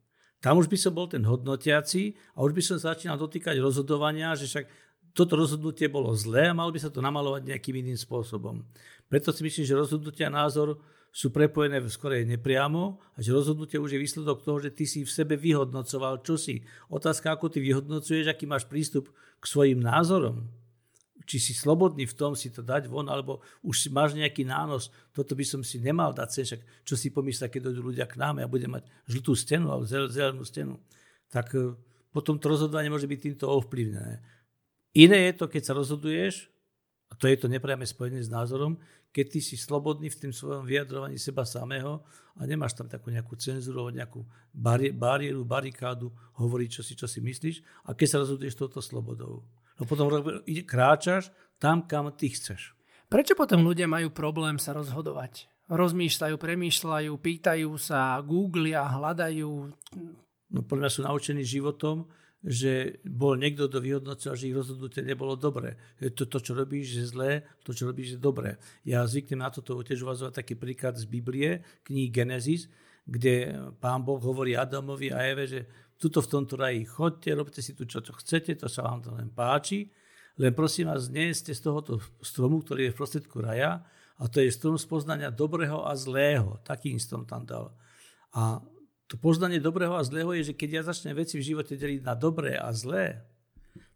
Tam 0.41 0.57
už 0.57 0.67
by 0.67 0.77
som 0.79 0.91
bol 0.95 1.05
ten 1.05 1.21
hodnotiaci 1.21 2.17
a 2.35 2.41
už 2.41 2.51
by 2.51 2.63
som 2.65 2.77
začínal 2.81 3.15
dotýkať 3.19 3.61
rozhodovania, 3.61 4.33
že 4.33 4.49
však 4.49 4.65
toto 5.11 5.35
rozhodnutie 5.35 5.91
bolo 5.91 6.15
zlé 6.15 6.49
a 6.49 6.57
malo 6.57 6.71
by 6.71 6.79
sa 6.81 6.89
to 6.89 7.03
namalovať 7.03 7.51
nejakým 7.51 7.83
iným 7.83 7.99
spôsobom. 7.99 8.63
Preto 9.11 9.35
si 9.35 9.43
myslím, 9.43 9.67
že 9.67 9.75
rozhodnutia 9.77 10.31
názor 10.31 10.79
sú 11.11 11.27
prepojené 11.27 11.83
skorej 11.91 12.23
nepriamo 12.23 12.95
a 13.15 13.19
že 13.19 13.35
rozhodnutie 13.35 13.75
už 13.75 13.99
je 13.99 13.99
výsledok 13.99 14.47
toho, 14.47 14.63
že 14.63 14.71
ty 14.71 14.87
si 14.87 15.03
v 15.03 15.11
sebe 15.11 15.35
vyhodnocoval, 15.35 16.23
čo 16.23 16.39
si. 16.39 16.63
Otázka, 16.87 17.35
ako 17.35 17.51
ty 17.51 17.59
vyhodnocuješ, 17.59 18.31
aký 18.31 18.47
máš 18.47 18.63
prístup 18.63 19.11
k 19.11 19.43
svojim 19.43 19.83
názorom. 19.83 20.47
Či 21.27 21.51
si 21.51 21.53
slobodný 21.53 22.07
v 22.07 22.15
tom 22.15 22.31
si 22.33 22.47
to 22.47 22.63
dať 22.63 22.87
von, 22.87 23.11
alebo 23.11 23.43
už 23.59 23.91
máš 23.91 24.15
nejaký 24.15 24.47
nános, 24.47 24.87
toto 25.11 25.35
by 25.35 25.43
som 25.43 25.61
si 25.61 25.83
nemal 25.83 26.15
dať 26.15 26.29
sem, 26.31 26.43
však 26.47 26.61
čo 26.87 26.95
si 26.95 27.11
pomyslia, 27.11 27.51
keď 27.51 27.69
dojdú 27.69 27.91
ľudia 27.91 28.07
k 28.07 28.15
nám 28.15 28.39
a 28.39 28.47
ja 28.47 28.49
budem 28.49 28.71
mať 28.71 28.87
žltú 29.11 29.35
stenu 29.35 29.67
alebo 29.67 29.83
zelenú 29.87 30.47
stenu. 30.47 30.79
Tak 31.27 31.51
e, 31.53 31.75
potom 32.15 32.39
to 32.39 32.47
rozhodovanie 32.47 32.87
môže 32.87 33.05
byť 33.05 33.19
týmto 33.19 33.51
ovplyvnené. 33.51 34.23
Iné 34.95 35.31
je 35.31 35.33
to, 35.35 35.45
keď 35.51 35.61
sa 35.61 35.73
rozhoduješ, 35.75 36.51
a 37.11 37.13
to 37.19 37.27
je 37.27 37.35
to 37.35 37.51
nepriame 37.51 37.83
spojenie 37.83 38.23
s 38.23 38.31
názorom, 38.31 38.79
keď 39.11 39.25
ty 39.27 39.39
si 39.43 39.55
slobodný 39.59 40.07
v 40.07 40.19
tým 40.27 40.33
svojom 40.33 40.63
vyjadrovaní 40.63 41.19
seba 41.19 41.43
samého 41.43 42.01
a 42.39 42.47
nemáš 42.47 42.79
tam 42.79 42.87
takú 42.87 43.11
nejakú 43.11 43.35
cenzúru, 43.35 43.91
nejakú 43.91 44.23
bari- 44.55 44.95
bariéru, 44.95 45.43
barikádu, 45.43 46.09
hovoriť, 46.39 46.69
čo 46.71 46.81
si, 46.81 46.95
čo 46.95 47.05
si 47.11 47.19
myslíš 47.19 47.87
a 47.87 47.93
keď 47.93 48.07
sa 48.07 48.17
rozhoduješ 48.23 48.55
touto 48.55 48.79
slobodou. 48.79 49.43
No 49.75 49.83
potom 49.83 50.07
kráčaš 50.63 51.29
tam, 51.59 51.83
kam 51.83 52.07
ty 52.15 52.31
chceš. 52.31 52.71
Prečo 53.11 53.35
potom 53.35 53.67
ľudia 53.67 53.91
majú 53.91 54.07
problém 54.15 54.55
sa 54.55 54.71
rozhodovať? 54.71 55.51
Rozmýšľajú, 55.67 56.35
premýšľajú, 56.39 57.11
pýtajú 57.11 57.71
sa, 57.75 58.19
googlia, 58.23 58.87
hľadajú. 58.87 59.51
No 60.51 60.59
podľa 60.63 60.87
mňa 60.87 60.91
sú 60.91 61.01
naučení 61.03 61.43
životom, 61.43 62.07
že 62.41 62.97
bol 63.05 63.37
niekto, 63.37 63.69
kto 63.69 63.77
vyhodnocoval, 63.77 64.33
že 64.33 64.49
ich 64.49 64.57
rozhodnutie 64.57 65.05
nebolo 65.05 65.37
dobré. 65.37 65.77
To, 66.01 66.25
to, 66.25 66.37
čo 66.41 66.57
robíš, 66.57 66.97
je 66.97 67.05
zlé, 67.05 67.45
to, 67.61 67.69
čo 67.69 67.85
robíš, 67.85 68.17
je 68.17 68.19
dobré. 68.19 68.57
Ja 68.81 69.05
zvyknem 69.05 69.45
na 69.45 69.53
toto 69.53 69.77
tiež 69.77 70.01
uvazovať 70.01 70.41
taký 70.41 70.57
príklad 70.57 70.97
z 70.97 71.05
Biblie, 71.05 71.61
knihy 71.85 72.09
Genesis, 72.09 72.65
kde 73.05 73.53
pán 73.77 74.01
Boh 74.01 74.17
hovorí 74.17 74.57
Adamovi 74.57 75.13
a 75.13 75.21
Eve, 75.21 75.45
že 75.45 75.61
tuto 76.01 76.21
v 76.25 76.31
tomto 76.33 76.57
raji 76.57 76.81
chodte, 76.89 77.29
robte 77.37 77.61
si 77.61 77.77
tu 77.77 77.85
čo, 77.85 78.01
čo 78.01 78.17
chcete, 78.17 78.57
to 78.57 78.65
sa 78.65 78.89
vám 78.89 79.05
to 79.05 79.13
len 79.13 79.29
páči, 79.29 79.93
len 80.41 80.57
prosím 80.57 80.89
vás, 80.89 81.13
nie 81.13 81.29
ste 81.37 81.53
z 81.53 81.61
tohoto 81.61 82.01
stromu, 82.25 82.65
ktorý 82.65 82.89
je 82.89 82.93
v 82.93 82.97
prostredku 82.97 83.37
raja, 83.37 83.85
a 84.21 84.29
to 84.29 84.37
je 84.37 84.53
strom 84.53 84.77
spoznania 84.77 85.33
dobrého 85.33 85.81
a 85.81 85.97
zlého. 85.97 86.61
Taký 86.61 86.93
strom 87.01 87.25
tam 87.25 87.41
dal. 87.41 87.73
A 88.37 88.61
to 89.11 89.19
poznanie 89.19 89.59
dobrého 89.59 89.91
a 89.99 90.07
zlého 90.07 90.31
je, 90.39 90.55
že 90.55 90.57
keď 90.57 90.69
ja 90.71 90.87
začnem 90.87 91.11
veci 91.11 91.35
v 91.35 91.43
živote 91.43 91.75
deliť 91.75 91.99
na 92.07 92.15
dobré 92.15 92.55
a 92.55 92.71
zlé, 92.71 93.19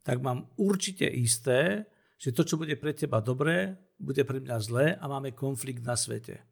tak 0.03 0.19
mám 0.19 0.51
určite 0.59 1.07
isté, 1.07 1.87
že 2.19 2.35
to, 2.35 2.43
čo 2.43 2.59
bude 2.59 2.75
pre 2.75 2.91
teba 2.91 3.23
dobré, 3.23 3.79
bude 3.95 4.27
pre 4.27 4.43
mňa 4.43 4.57
zlé 4.59 4.85
a 4.99 5.07
máme 5.07 5.31
konflikt 5.31 5.87
na 5.87 5.95
svete. 5.95 6.43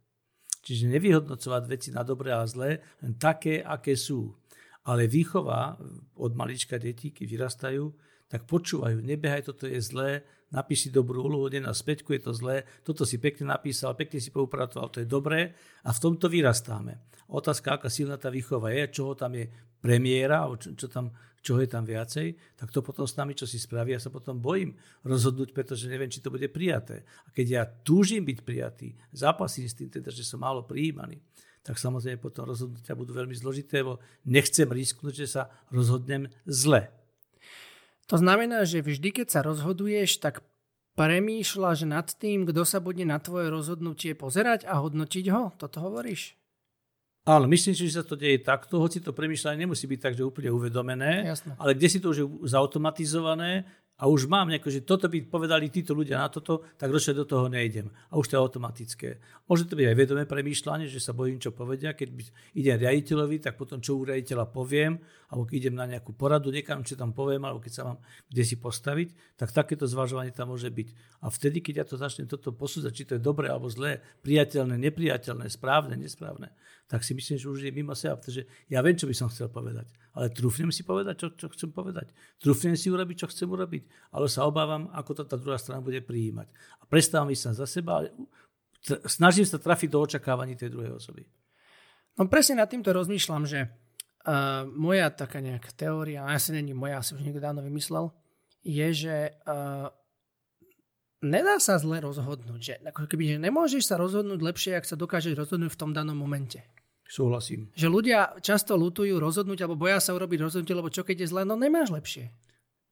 Čiže 0.64 0.96
nevyhodnocovať 0.96 1.64
veci 1.68 1.92
na 1.92 2.08
dobré 2.08 2.32
a 2.32 2.48
zlé, 2.48 2.80
len 3.04 3.20
také, 3.20 3.60
aké 3.60 4.00
sú. 4.00 4.32
Ale 4.88 5.12
výchova 5.12 5.76
od 6.16 6.32
malička 6.32 6.80
detí, 6.80 7.12
keď 7.12 7.28
vyrastajú, 7.28 7.92
tak 8.32 8.48
počúvajú, 8.48 9.04
nebehaj, 9.04 9.44
toto 9.44 9.68
je 9.68 9.84
zlé, 9.84 10.24
napíš 10.54 10.88
si 10.88 10.90
dobrú 10.94 11.26
úlohu, 11.26 11.50
na 11.58 11.74
späťku 11.74 12.14
je 12.14 12.22
to 12.30 12.32
zlé, 12.32 12.64
toto 12.86 13.04
si 13.04 13.18
pekne 13.18 13.50
napísal, 13.50 13.98
pekne 13.98 14.22
si 14.22 14.30
poupratoval, 14.30 14.94
to 14.94 15.02
je 15.02 15.10
dobré 15.10 15.58
a 15.84 15.90
v 15.90 16.00
tomto 16.00 16.30
vyrastáme. 16.30 17.02
Otázka, 17.34 17.82
aká 17.82 17.90
silná 17.90 18.22
tá 18.22 18.30
výchova 18.30 18.70
je, 18.70 18.94
čoho 18.94 19.18
tam 19.18 19.34
je 19.34 19.50
premiéra, 19.82 20.46
čo, 20.56 20.78
čo 20.78 20.88
tam, 20.88 21.10
čoho 21.44 21.60
je 21.60 21.68
tam 21.68 21.84
viacej, 21.84 22.56
tak 22.56 22.70
to 22.70 22.80
potom 22.86 23.04
s 23.04 23.18
nami, 23.18 23.34
čo 23.36 23.50
si 23.50 23.58
spraví, 23.60 23.92
ja 23.92 24.00
sa 24.00 24.14
potom 24.14 24.40
bojím 24.40 24.78
rozhodnúť, 25.04 25.52
pretože 25.52 25.92
neviem, 25.92 26.08
či 26.08 26.24
to 26.24 26.32
bude 26.32 26.48
prijaté. 26.54 27.04
A 27.26 27.34
keď 27.34 27.48
ja 27.50 27.64
túžim 27.66 28.24
byť 28.24 28.40
prijatý, 28.46 28.96
zápasím 29.12 29.68
s 29.68 29.76
tým, 29.76 29.90
teda, 29.92 30.14
že 30.14 30.24
som 30.24 30.40
málo 30.40 30.64
prijímaný, 30.64 31.20
tak 31.64 31.80
samozrejme 31.80 32.20
potom 32.20 32.48
rozhodnutia 32.48 32.96
budú 32.96 33.16
veľmi 33.16 33.36
zložité, 33.36 33.84
lebo 33.84 34.00
nechcem 34.28 34.68
risknúť, 34.68 35.14
že 35.16 35.28
sa 35.28 35.52
rozhodnem 35.72 36.28
zle. 36.44 36.92
To 38.14 38.22
znamená, 38.22 38.62
že 38.62 38.86
vždy, 38.86 39.10
keď 39.10 39.28
sa 39.34 39.42
rozhoduješ, 39.42 40.22
tak 40.22 40.46
premýšľaš 40.94 41.90
nad 41.90 42.06
tým, 42.06 42.46
kto 42.46 42.62
sa 42.62 42.78
bude 42.78 43.02
na 43.10 43.18
tvoje 43.18 43.50
rozhodnutie 43.50 44.14
pozerať 44.14 44.70
a 44.70 44.78
hodnotiť 44.86 45.26
ho? 45.34 45.50
Toto 45.58 45.82
hovoríš? 45.82 46.38
Áno, 47.26 47.50
myslím 47.50 47.74
si, 47.74 47.90
že 47.90 47.98
sa 47.98 48.06
to 48.06 48.14
deje 48.14 48.38
takto, 48.46 48.78
hoci 48.78 49.02
to 49.02 49.18
premyšľanie 49.18 49.66
nemusí 49.66 49.90
byť 49.90 49.98
tak, 49.98 50.14
že 50.14 50.28
úplne 50.28 50.54
uvedomené, 50.54 51.26
Jasne. 51.26 51.58
ale 51.58 51.74
kde 51.74 51.88
si 51.90 51.98
to 51.98 52.14
už 52.14 52.18
je 52.22 52.28
zautomatizované 52.54 53.66
a 54.04 54.12
už 54.12 54.28
mám 54.28 54.52
nejako, 54.52 54.68
že 54.68 54.84
toto 54.84 55.08
by 55.08 55.24
povedali 55.32 55.72
títo 55.72 55.96
ľudia 55.96 56.20
na 56.20 56.28
toto, 56.28 56.68
tak 56.76 56.92
ročne 56.92 57.16
do 57.16 57.24
toho 57.24 57.48
nejdem. 57.48 57.88
A 58.12 58.20
už 58.20 58.28
to 58.28 58.36
je 58.36 58.44
automatické. 58.44 59.10
Môže 59.48 59.64
to 59.64 59.80
byť 59.80 59.88
aj 59.88 59.96
vedomé 59.96 60.28
premýšľanie, 60.28 60.92
že 60.92 61.00
sa 61.00 61.16
bojím, 61.16 61.40
čo 61.40 61.56
povedia. 61.56 61.96
Keď 61.96 62.12
idem 62.52 62.84
riaditeľovi, 62.84 63.40
tak 63.40 63.56
potom 63.56 63.80
čo 63.80 63.96
u 63.96 64.04
riaditeľa 64.04 64.52
poviem, 64.52 65.00
alebo 65.32 65.48
keď 65.48 65.56
idem 65.56 65.76
na 65.80 65.88
nejakú 65.88 66.12
poradu 66.20 66.52
niekam, 66.52 66.84
čo 66.84 67.00
tam 67.00 67.16
poviem, 67.16 67.48
alebo 67.48 67.64
keď 67.64 67.72
sa 67.72 67.84
mám 67.88 68.04
kde 68.28 68.44
si 68.44 68.60
postaviť, 68.60 69.40
tak 69.40 69.56
takéto 69.56 69.88
zvažovanie 69.88 70.36
tam 70.36 70.52
môže 70.52 70.68
byť. 70.68 71.24
A 71.24 71.32
vtedy, 71.32 71.64
keď 71.64 71.74
ja 71.80 71.86
to 71.88 71.96
začnem 71.96 72.28
toto 72.28 72.52
posúdzať, 72.52 72.92
či 72.92 73.08
to 73.08 73.16
je 73.16 73.24
dobré 73.24 73.48
alebo 73.48 73.72
zlé, 73.72 74.04
priateľné, 74.20 74.76
nepriateľné, 74.84 75.48
správne, 75.48 75.96
nesprávne, 75.96 76.52
tak 76.88 77.02
si 77.02 77.16
myslím, 77.16 77.38
že 77.40 77.48
už 77.50 77.60
je 77.66 77.72
mimo 77.74 77.96
seba, 77.98 78.20
pretože 78.20 78.46
ja 78.70 78.84
viem, 78.84 78.94
čo 78.94 79.10
by 79.10 79.16
som 79.16 79.32
chcel 79.32 79.50
povedať. 79.50 79.90
Ale 80.14 80.30
trúfnem 80.30 80.70
si 80.70 80.86
povedať, 80.86 81.16
čo, 81.26 81.28
čo 81.34 81.48
chcem 81.50 81.74
povedať. 81.74 82.14
Trúfnem 82.38 82.78
si 82.78 82.92
urobiť, 82.94 83.26
čo 83.26 83.28
chcem 83.32 83.50
urobiť. 83.50 84.14
Ale 84.14 84.30
sa 84.30 84.46
obávam, 84.46 84.92
ako 84.94 85.12
to 85.18 85.24
tá 85.26 85.40
druhá 85.40 85.58
strana 85.58 85.82
bude 85.82 86.04
prijímať. 86.06 86.52
A 86.80 86.84
prestávam 86.86 87.34
ísť 87.34 87.58
za 87.58 87.66
seba, 87.66 88.04
ale 88.04 88.14
snažím 89.08 89.48
sa 89.48 89.58
trafiť 89.58 89.90
do 89.90 90.00
očakávaní 90.04 90.54
tej 90.60 90.70
druhej 90.70 90.94
osoby. 90.94 91.26
No 92.20 92.30
presne 92.30 92.62
nad 92.62 92.70
týmto 92.70 92.94
rozmýšľam, 92.94 93.44
že 93.50 93.66
uh, 93.66 94.68
moja 94.70 95.10
taká 95.10 95.42
nejaká 95.42 95.74
teória, 95.74 96.22
a 96.22 96.38
asi 96.38 96.54
není 96.54 96.78
moja, 96.78 97.02
asi 97.02 97.18
už 97.18 97.26
niekto 97.26 97.42
dávno 97.42 97.66
vymyslel, 97.66 98.14
je, 98.62 98.88
že 98.94 99.16
uh, 99.50 99.90
nedá 101.24 101.58
sa 101.58 101.80
zle 101.80 102.04
rozhodnúť. 102.04 102.60
Že, 102.60 102.74
ako 102.92 103.08
keby, 103.08 103.24
že 103.34 103.38
nemôžeš 103.40 103.84
sa 103.88 103.96
rozhodnúť 103.98 104.40
lepšie, 104.44 104.78
ak 104.78 104.86
sa 104.86 105.00
dokážeš 105.00 105.34
rozhodnúť 105.34 105.72
v 105.74 105.80
tom 105.80 105.92
danom 105.96 106.14
momente. 106.14 106.62
Súhlasím. 107.08 107.70
Že 107.78 107.88
ľudia 107.88 108.20
často 108.42 108.74
lutujú 108.74 109.18
rozhodnúť, 109.22 109.64
alebo 109.64 109.80
boja 109.80 110.02
sa 110.02 110.18
urobiť 110.18 110.40
rozhodnutie, 110.50 110.76
lebo 110.76 110.90
čo 110.90 111.06
keď 111.06 111.24
je 111.24 111.28
zle, 111.30 111.42
no 111.46 111.54
nemáš 111.54 111.94
lepšie. 111.94 112.34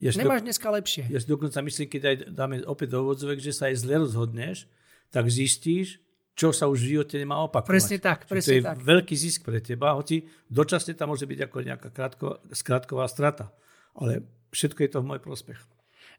Ja 0.01 0.09
nemáš 0.17 0.41
do... 0.41 0.45
dneska 0.49 0.67
lepšie. 0.73 1.03
Ja 1.09 1.19
si 1.21 1.27
dokonca 1.29 1.61
myslím, 1.61 1.87
keď 1.89 2.01
aj 2.05 2.15
dáme 2.33 2.55
opäť 2.65 2.87
do 2.97 3.13
že 3.37 3.53
sa 3.53 3.69
aj 3.69 3.75
zle 3.85 4.01
rozhodneš, 4.01 4.65
tak 5.13 5.29
zistíš, 5.29 6.01
čo 6.33 6.49
sa 6.49 6.65
už 6.65 6.81
v 6.81 6.89
živote 6.97 7.15
nemá 7.21 7.37
opakovať. 7.45 7.69
Presne 7.69 7.97
tak, 8.01 8.25
presne 8.25 8.49
to 8.49 8.51
je 8.57 8.61
tak. 8.65 8.77
veľký 8.81 9.15
zisk 9.17 9.45
pre 9.45 9.61
teba, 9.61 9.93
hoci 9.93 10.25
dočasne 10.49 10.97
tam 10.97 11.13
môže 11.13 11.29
byť 11.29 11.39
ako 11.45 11.57
nejaká 11.61 11.89
krátko, 11.93 12.27
skrátková 12.49 13.05
strata. 13.05 13.53
Ale 13.93 14.25
všetko 14.55 14.79
je 14.81 14.89
to 14.89 14.99
v 15.03 15.07
môj 15.11 15.19
prospech. 15.21 15.59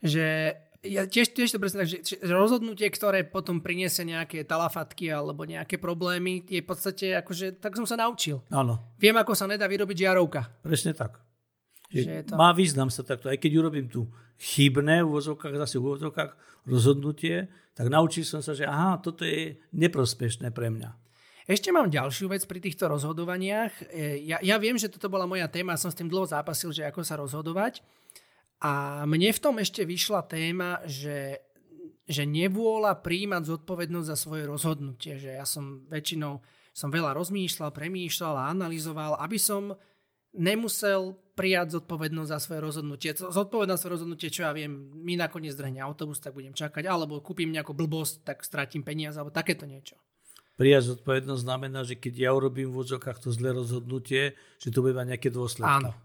Že 0.05 0.27
ja 0.83 1.07
tiež, 1.07 1.31
tiež 1.31 1.55
to 1.55 1.63
presne 1.63 1.87
tak, 1.87 1.91
že, 1.91 2.03
že 2.03 2.19
rozhodnutie, 2.27 2.91
ktoré 2.91 3.23
potom 3.23 3.63
priniesie 3.63 4.03
nejaké 4.03 4.43
talafatky 4.43 5.15
alebo 5.15 5.47
nejaké 5.47 5.79
problémy, 5.79 6.43
je 6.43 6.59
v 6.59 6.67
podstate 6.67 7.15
akože, 7.23 7.63
tak 7.63 7.79
som 7.79 7.87
sa 7.87 7.95
naučil. 7.95 8.43
Áno. 8.51 8.99
Viem, 8.99 9.15
ako 9.15 9.39
sa 9.39 9.47
nedá 9.47 9.71
vyrobiť 9.71 9.97
žiarovka. 10.03 10.43
Presne 10.59 10.91
tak. 10.91 11.23
Že 11.95 12.27
to... 12.27 12.35
Má 12.35 12.51
význam 12.51 12.91
sa 12.91 13.07
takto. 13.07 13.31
Aj 13.31 13.39
keď 13.39 13.63
urobím 13.63 13.87
tu 13.87 14.11
chybné 14.43 15.07
v 15.07 15.09
úvodzovkách, 15.13 15.55
zase 15.55 15.79
v 15.79 15.87
úvodzovkách 15.87 16.31
rozhodnutie, 16.67 17.47
tak 17.79 17.87
naučil 17.87 18.27
som 18.27 18.43
sa, 18.43 18.51
že 18.51 18.67
aha, 18.67 18.99
toto 18.99 19.23
je 19.23 19.63
neprospešné 19.77 20.51
pre 20.51 20.67
mňa. 20.73 20.91
Ešte 21.47 21.75
mám 21.75 21.91
ďalšiu 21.91 22.31
vec 22.31 22.43
pri 22.47 22.63
týchto 22.63 22.87
rozhodovaniach. 22.87 23.91
E, 23.91 24.23
ja, 24.27 24.39
ja 24.43 24.57
viem, 24.63 24.79
že 24.79 24.91
toto 24.91 25.11
bola 25.11 25.27
moja 25.27 25.47
téma, 25.51 25.75
som 25.75 25.91
s 25.91 25.99
tým 25.99 26.07
dlho 26.07 26.27
zápasil, 26.27 26.71
že 26.71 26.87
ako 26.87 27.03
sa 27.03 27.19
rozhodovať. 27.19 27.83
A 28.63 29.03
mne 29.11 29.35
v 29.35 29.43
tom 29.43 29.59
ešte 29.59 29.83
vyšla 29.83 30.23
téma, 30.31 30.79
že, 30.87 31.43
že 32.07 32.23
nevôľa 32.23 33.03
príjmať 33.03 33.43
zodpovednosť 33.59 34.07
za 34.07 34.17
svoje 34.17 34.47
rozhodnutie. 34.47 35.19
Že 35.19 35.31
ja 35.43 35.47
som 35.47 35.83
väčšinou 35.91 36.39
som 36.73 36.89
veľa 36.89 37.13
rozmýšľal, 37.13 37.69
premýšľal 37.75 38.35
a 38.39 38.49
analyzoval, 38.49 39.21
aby 39.21 39.37
som 39.37 39.77
nemusel 40.33 41.21
prijať 41.37 41.81
zodpovednosť 41.81 42.31
za 42.33 42.39
svoje 42.41 42.61
rozhodnutie. 42.65 43.11
Zodpovednosť 43.13 43.77
za 43.77 43.81
svoje 43.81 43.95
rozhodnutie, 44.01 44.29
čo 44.33 44.49
ja 44.49 44.53
viem, 44.57 44.73
mi 44.97 45.17
nakoniec 45.17 45.53
zdrhne 45.53 45.85
autobus, 45.85 46.21
tak 46.21 46.33
budem 46.33 46.57
čakať, 46.57 46.89
alebo 46.89 47.21
kúpim 47.21 47.53
nejakú 47.53 47.77
blbosť, 47.77 48.25
tak 48.25 48.41
stratím 48.41 48.81
peniaze, 48.85 49.21
alebo 49.21 49.33
takéto 49.33 49.69
niečo. 49.69 50.01
Prijať 50.57 50.97
zodpovednosť 50.97 51.43
znamená, 51.45 51.81
že 51.85 51.97
keď 51.97 52.29
ja 52.29 52.31
urobím 52.37 52.73
v 52.73 52.85
odzokách 52.85 53.25
to 53.25 53.29
zlé 53.33 53.57
rozhodnutie, 53.57 54.37
že 54.61 54.69
to 54.69 54.85
bude 54.85 54.97
mať 54.97 55.17
nejaké 55.17 55.29
dôsledky. 55.33 55.89
Áno. 55.89 55.97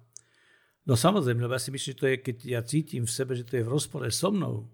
No 0.88 0.96
samozrejme, 0.96 1.44
lebo 1.44 1.52
ja 1.52 1.62
si 1.62 1.70
myslím, 1.70 1.92
že 1.92 2.00
to 2.00 2.08
je, 2.08 2.16
keď 2.24 2.38
ja 2.48 2.60
cítim 2.64 3.04
v 3.04 3.12
sebe, 3.12 3.36
že 3.36 3.44
to 3.44 3.60
je 3.60 3.68
v 3.68 3.72
rozpore 3.72 4.08
so 4.08 4.32
mnou, 4.32 4.72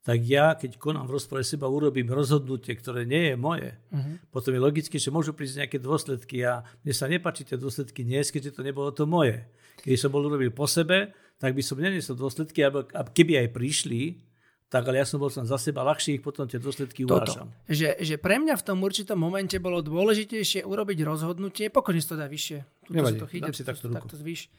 tak 0.00 0.22
ja, 0.22 0.54
keď 0.54 0.78
konám 0.78 1.10
v 1.10 1.18
rozpore 1.18 1.42
seba, 1.42 1.66
urobím 1.66 2.08
rozhodnutie, 2.08 2.78
ktoré 2.78 3.02
nie 3.04 3.34
je 3.34 3.36
moje, 3.36 3.74
uh-huh. 3.90 4.22
potom 4.30 4.54
je 4.54 4.60
logické, 4.62 4.96
že 5.02 5.10
môžu 5.10 5.34
prísť 5.34 5.66
nejaké 5.66 5.82
dôsledky 5.82 6.46
a 6.46 6.62
mne 6.86 6.94
sa 6.94 7.10
nepáči 7.10 7.42
tie 7.42 7.58
dôsledky 7.58 8.06
dnes, 8.06 8.30
keďže 8.30 8.54
to 8.54 8.62
nebolo 8.62 8.94
to 8.94 9.02
moje. 9.02 9.44
Keď 9.82 9.98
som 9.98 10.14
bol 10.14 10.24
urobil 10.24 10.54
po 10.54 10.70
sebe, 10.70 11.10
tak 11.36 11.52
by 11.52 11.60
som 11.60 11.82
neniesol 11.82 12.16
dôsledky, 12.16 12.62
alebo 12.62 12.86
keby 12.86 13.44
aj 13.44 13.48
prišli, 13.50 14.24
tak 14.70 14.86
ale 14.86 15.02
ja 15.02 15.06
som 15.06 15.18
bol 15.18 15.30
som 15.30 15.42
za 15.42 15.58
seba, 15.58 15.82
ľahšie 15.82 16.18
ich 16.18 16.24
potom 16.24 16.46
tie 16.46 16.62
dôsledky 16.62 17.02
uvážam. 17.02 17.50
Že, 17.66 17.98
že 18.02 18.14
pre 18.18 18.38
mňa 18.38 18.54
v 18.58 18.64
tom 18.66 18.78
určitom 18.82 19.18
momente 19.18 19.58
bolo 19.58 19.82
dôležitejšie 19.82 20.62
urobiť 20.62 20.98
rozhodnutie, 21.02 21.66
pokojne 21.70 21.98
si 21.98 22.08
to 22.10 22.16
dá 22.18 22.30
vyššie. 22.30 22.58
Nevadí, 22.94 23.18
to 23.22 23.26
chytia, 23.26 23.50
si 23.50 23.66
takto, 23.66 23.90
takto 23.90 24.14
zvyš. 24.18 24.50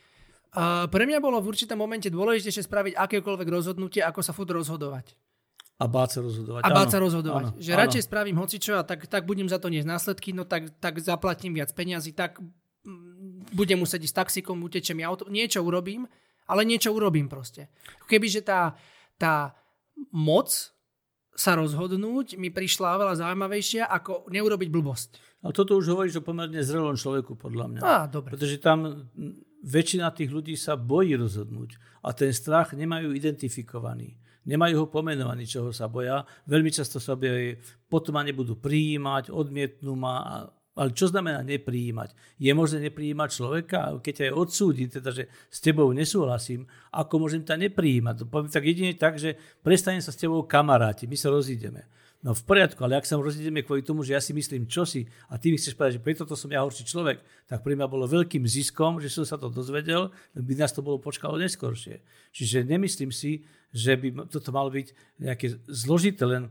A 0.55 0.87
pre 0.87 1.03
mňa 1.03 1.19
bolo 1.19 1.43
v 1.43 1.51
určitom 1.51 1.75
momente 1.75 2.07
dôležitejšie 2.07 2.63
spraviť 2.63 2.93
akékoľvek 2.95 3.47
rozhodnutie, 3.51 3.99
ako 3.99 4.21
sa 4.23 4.31
furt 4.31 4.49
rozhodovať. 4.51 5.17
A 5.77 5.85
báť 5.85 6.17
sa 6.17 6.19
rozhodovať. 6.25 6.61
A 6.65 6.69
báť 6.73 6.87
sa 6.89 6.99
rozhodovať. 7.03 7.43
Áno, 7.53 7.61
že 7.61 7.71
áno. 7.75 7.81
radšej 7.85 8.03
spravím 8.09 8.37
hocičo 8.41 8.81
a 8.81 8.83
tak, 8.87 9.05
tak 9.05 9.29
budem 9.29 9.45
za 9.45 9.61
to 9.61 9.69
niesť 9.69 9.85
následky, 9.85 10.33
no 10.33 10.41
tak, 10.41 10.73
tak 10.81 10.97
zaplatím 10.97 11.53
viac 11.53 11.69
peniazy, 11.77 12.17
tak 12.17 12.41
mm, 12.41 13.53
budem 13.53 13.77
musieť 13.77 14.09
ísť 14.09 14.17
taxikom, 14.25 14.57
utečem 14.65 14.97
auto, 15.05 15.29
niečo 15.29 15.61
urobím, 15.61 16.09
ale 16.49 16.65
niečo 16.65 16.89
urobím 16.89 17.29
proste. 17.29 17.69
Kebyže 18.09 18.41
tá, 18.41 18.73
tá 19.21 19.53
moc 20.09 20.49
sa 21.37 21.53
rozhodnúť 21.53 22.41
mi 22.41 22.49
prišla 22.49 22.97
oveľa 22.97 23.21
zaujímavejšia, 23.21 23.85
ako 23.85 24.33
neurobiť 24.33 24.69
blbosť. 24.73 25.09
A 25.45 25.53
toto 25.53 25.77
už 25.77 25.93
hovoríš 25.93 26.17
o 26.17 26.25
pomerne 26.25 26.57
zrelom 26.65 26.97
človeku, 26.97 27.37
podľa 27.37 27.65
mňa. 27.69 27.79
Á, 27.85 28.09
dobre. 28.09 28.33
Pretože 28.33 28.57
tam 28.57 29.05
väčšina 29.63 30.13
tých 30.13 30.29
ľudí 30.29 30.53
sa 30.53 30.77
bojí 30.77 31.17
rozhodnúť 31.17 32.01
a 32.05 32.13
ten 32.13 32.29
strach 32.33 32.77
nemajú 32.77 33.13
identifikovaný. 33.13 34.17
Nemajú 34.47 34.75
ho 34.79 34.87
pomenovaný, 34.87 35.43
čoho 35.43 35.75
sa 35.75 35.91
boja. 35.91 36.23
Veľmi 36.47 36.71
často 36.71 37.03
sa 37.03 37.19
objaví, 37.19 37.59
potom 37.91 38.15
ma 38.15 38.23
nebudú 38.23 38.55
prijímať, 38.55 39.27
odmietnú 39.27 39.91
ma 39.99 40.47
Ale 40.77 40.93
čo 40.93 41.09
znamená 41.09 41.41
neprijímať? 41.41 42.13
Je 42.37 42.53
možné 42.53 42.87
neprijímať 42.87 43.29
človeka? 43.33 43.97
Keď 43.97 44.13
ťa 44.13 44.25
je 44.29 44.37
odsúdi, 44.37 44.85
teda, 44.85 45.09
že 45.09 45.25
s 45.49 45.57
tebou 45.57 45.89
nesúhlasím, 45.89 46.69
ako 46.93 47.25
môžem 47.25 47.41
ťa 47.41 47.57
neprijímať? 47.65 48.29
Poviem 48.29 48.53
tak 48.53 48.61
jedine 48.61 48.93
tak, 48.93 49.17
že 49.17 49.41
prestanem 49.65 50.05
sa 50.05 50.13
s 50.13 50.21
tebou 50.21 50.45
kamaráti, 50.45 51.09
my 51.09 51.17
sa 51.17 51.33
rozídeme. 51.33 51.89
No 52.25 52.33
v 52.33 52.41
poriadku, 52.49 52.81
ale 52.81 52.97
ak 52.97 53.05
sa 53.05 53.13
rozídeme 53.13 53.61
kvôli 53.61 53.85
tomu, 53.85 54.01
že 54.01 54.17
ja 54.17 54.21
si 54.21 54.33
myslím 54.33 54.65
čosi 54.65 55.05
a 55.29 55.37
ty 55.37 55.53
mi 55.53 55.61
chceš 55.61 55.77
povedať, 55.77 56.01
že 56.01 56.03
preto 56.03 56.23
to 56.25 56.33
som 56.33 56.49
ja 56.49 56.65
horší 56.65 56.81
človek, 56.81 57.21
tak 57.45 57.61
pre 57.61 57.77
mňa 57.77 57.85
bolo 57.85 58.09
veľkým 58.09 58.41
ziskom, 58.41 58.97
že 58.97 59.13
som 59.13 59.21
sa 59.21 59.37
to 59.37 59.53
dozvedel, 59.53 60.09
by 60.33 60.53
nás 60.57 60.73
to 60.73 60.81
bolo 60.81 60.97
počkalo 60.97 61.37
neskôršie. 61.37 62.01
Čiže 62.33 62.65
nemyslím 62.65 63.13
si, 63.13 63.45
že 63.69 63.93
by 63.93 64.33
toto 64.33 64.49
malo 64.49 64.73
byť 64.73 64.87
nejaké 65.21 65.61
zložité, 65.69 66.25
len 66.25 66.49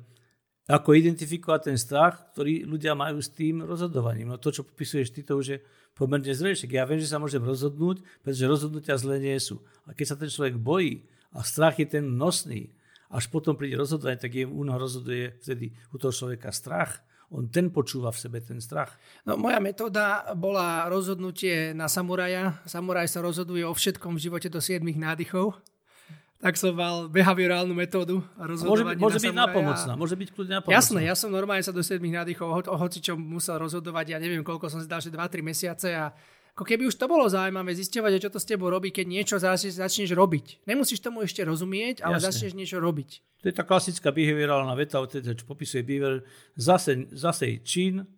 ako 0.70 0.98
identifikovať 0.98 1.74
ten 1.74 1.78
strach, 1.78 2.30
ktorý 2.34 2.66
ľudia 2.66 2.94
majú 2.94 3.18
s 3.22 3.30
tým 3.30 3.62
rozhodovaním. 3.62 4.34
No 4.34 4.38
to, 4.38 4.50
čo 4.50 4.66
popisuješ 4.66 5.14
ty, 5.14 5.26
to 5.26 5.38
už 5.38 5.46
je 5.46 5.58
pomerne 5.94 6.30
zrejšie. 6.30 6.70
Ja 6.70 6.86
viem, 6.86 6.98
že 6.98 7.10
sa 7.10 7.22
môžem 7.22 7.42
rozhodnúť, 7.42 8.02
pretože 8.22 8.50
rozhodnutia 8.50 8.98
zle 8.98 9.22
nie 9.22 9.38
sú. 9.38 9.62
A 9.86 9.94
keď 9.94 10.06
sa 10.14 10.16
ten 10.18 10.30
človek 10.30 10.58
bojí 10.58 11.06
a 11.30 11.46
strach 11.46 11.78
je 11.78 11.86
ten 11.86 12.18
nosný, 12.18 12.74
až 13.10 13.24
potom 13.30 13.54
príde 13.54 13.78
rozhodovanie, 13.78 14.18
tak 14.18 14.32
je, 14.34 14.44
u 14.46 14.62
neho 14.66 14.78
rozhoduje 14.78 15.38
vtedy 15.42 15.74
u 15.92 15.96
toho 15.98 16.10
človeka 16.10 16.50
strach. 16.50 17.02
On 17.34 17.50
ten 17.50 17.74
počúva 17.74 18.14
v 18.14 18.22
sebe 18.22 18.38
ten 18.38 18.62
strach. 18.62 18.94
No, 19.26 19.34
moja 19.34 19.58
metóda 19.58 20.30
bola 20.38 20.86
rozhodnutie 20.86 21.74
na 21.74 21.90
samuraja. 21.90 22.62
Samuraj 22.70 23.10
sa 23.10 23.18
rozhoduje 23.18 23.66
o 23.66 23.74
všetkom 23.74 24.14
v 24.14 24.30
živote 24.30 24.46
do 24.46 24.62
7 24.62 24.78
nádychov. 24.94 25.58
Tak 26.36 26.54
som 26.60 26.76
mal 26.76 27.08
behaviorálnu 27.08 27.72
metódu 27.72 28.20
rozhodovania 28.36 29.00
môže, 29.00 29.18
môže 29.18 29.18
na 29.18 29.24
byť 29.24 29.36
napomocná, 29.40 29.92
môže 29.96 30.16
byť 30.20 30.28
kľudne 30.36 30.54
napomocná. 30.60 30.76
Jasné, 30.76 31.00
ja 31.08 31.14
som 31.16 31.32
normálne 31.32 31.64
sa 31.64 31.72
do 31.72 31.80
7 31.80 31.96
nádychov 31.98 32.46
o, 32.46 32.56
o 32.60 32.76
hoci 32.76 33.00
čo 33.00 33.16
musel 33.16 33.56
rozhodovať, 33.56 34.14
ja 34.14 34.18
neviem 34.20 34.44
koľko 34.44 34.68
som 34.68 34.84
si 34.84 34.86
dal, 34.86 35.00
že 35.00 35.08
2-3 35.08 35.40
mesiace 35.40 35.96
a 35.96 36.12
ako 36.56 36.64
keby 36.64 36.88
už 36.88 36.96
to 36.96 37.04
bolo 37.04 37.28
zaujímavé 37.28 37.76
zisťovať, 37.76 38.16
čo 38.16 38.32
to 38.32 38.40
s 38.40 38.48
tebou 38.48 38.72
robí, 38.72 38.88
keď 38.88 39.04
niečo 39.04 39.36
začneš 39.36 40.16
robiť. 40.16 40.64
Nemusíš 40.64 41.04
tomu 41.04 41.20
ešte 41.20 41.44
rozumieť, 41.44 42.00
ale 42.00 42.16
Jasne. 42.16 42.32
začneš 42.32 42.52
niečo 42.56 42.80
robiť. 42.80 43.44
To 43.44 43.52
je 43.52 43.54
tá 43.60 43.60
klasická 43.60 44.08
behaviorálna 44.08 44.72
veta, 44.72 44.96
čo 45.04 45.44
popisuje 45.44 45.84
Beaver. 45.84 46.24
Zase, 46.56 47.12
zase 47.12 47.60
čin, 47.60 48.08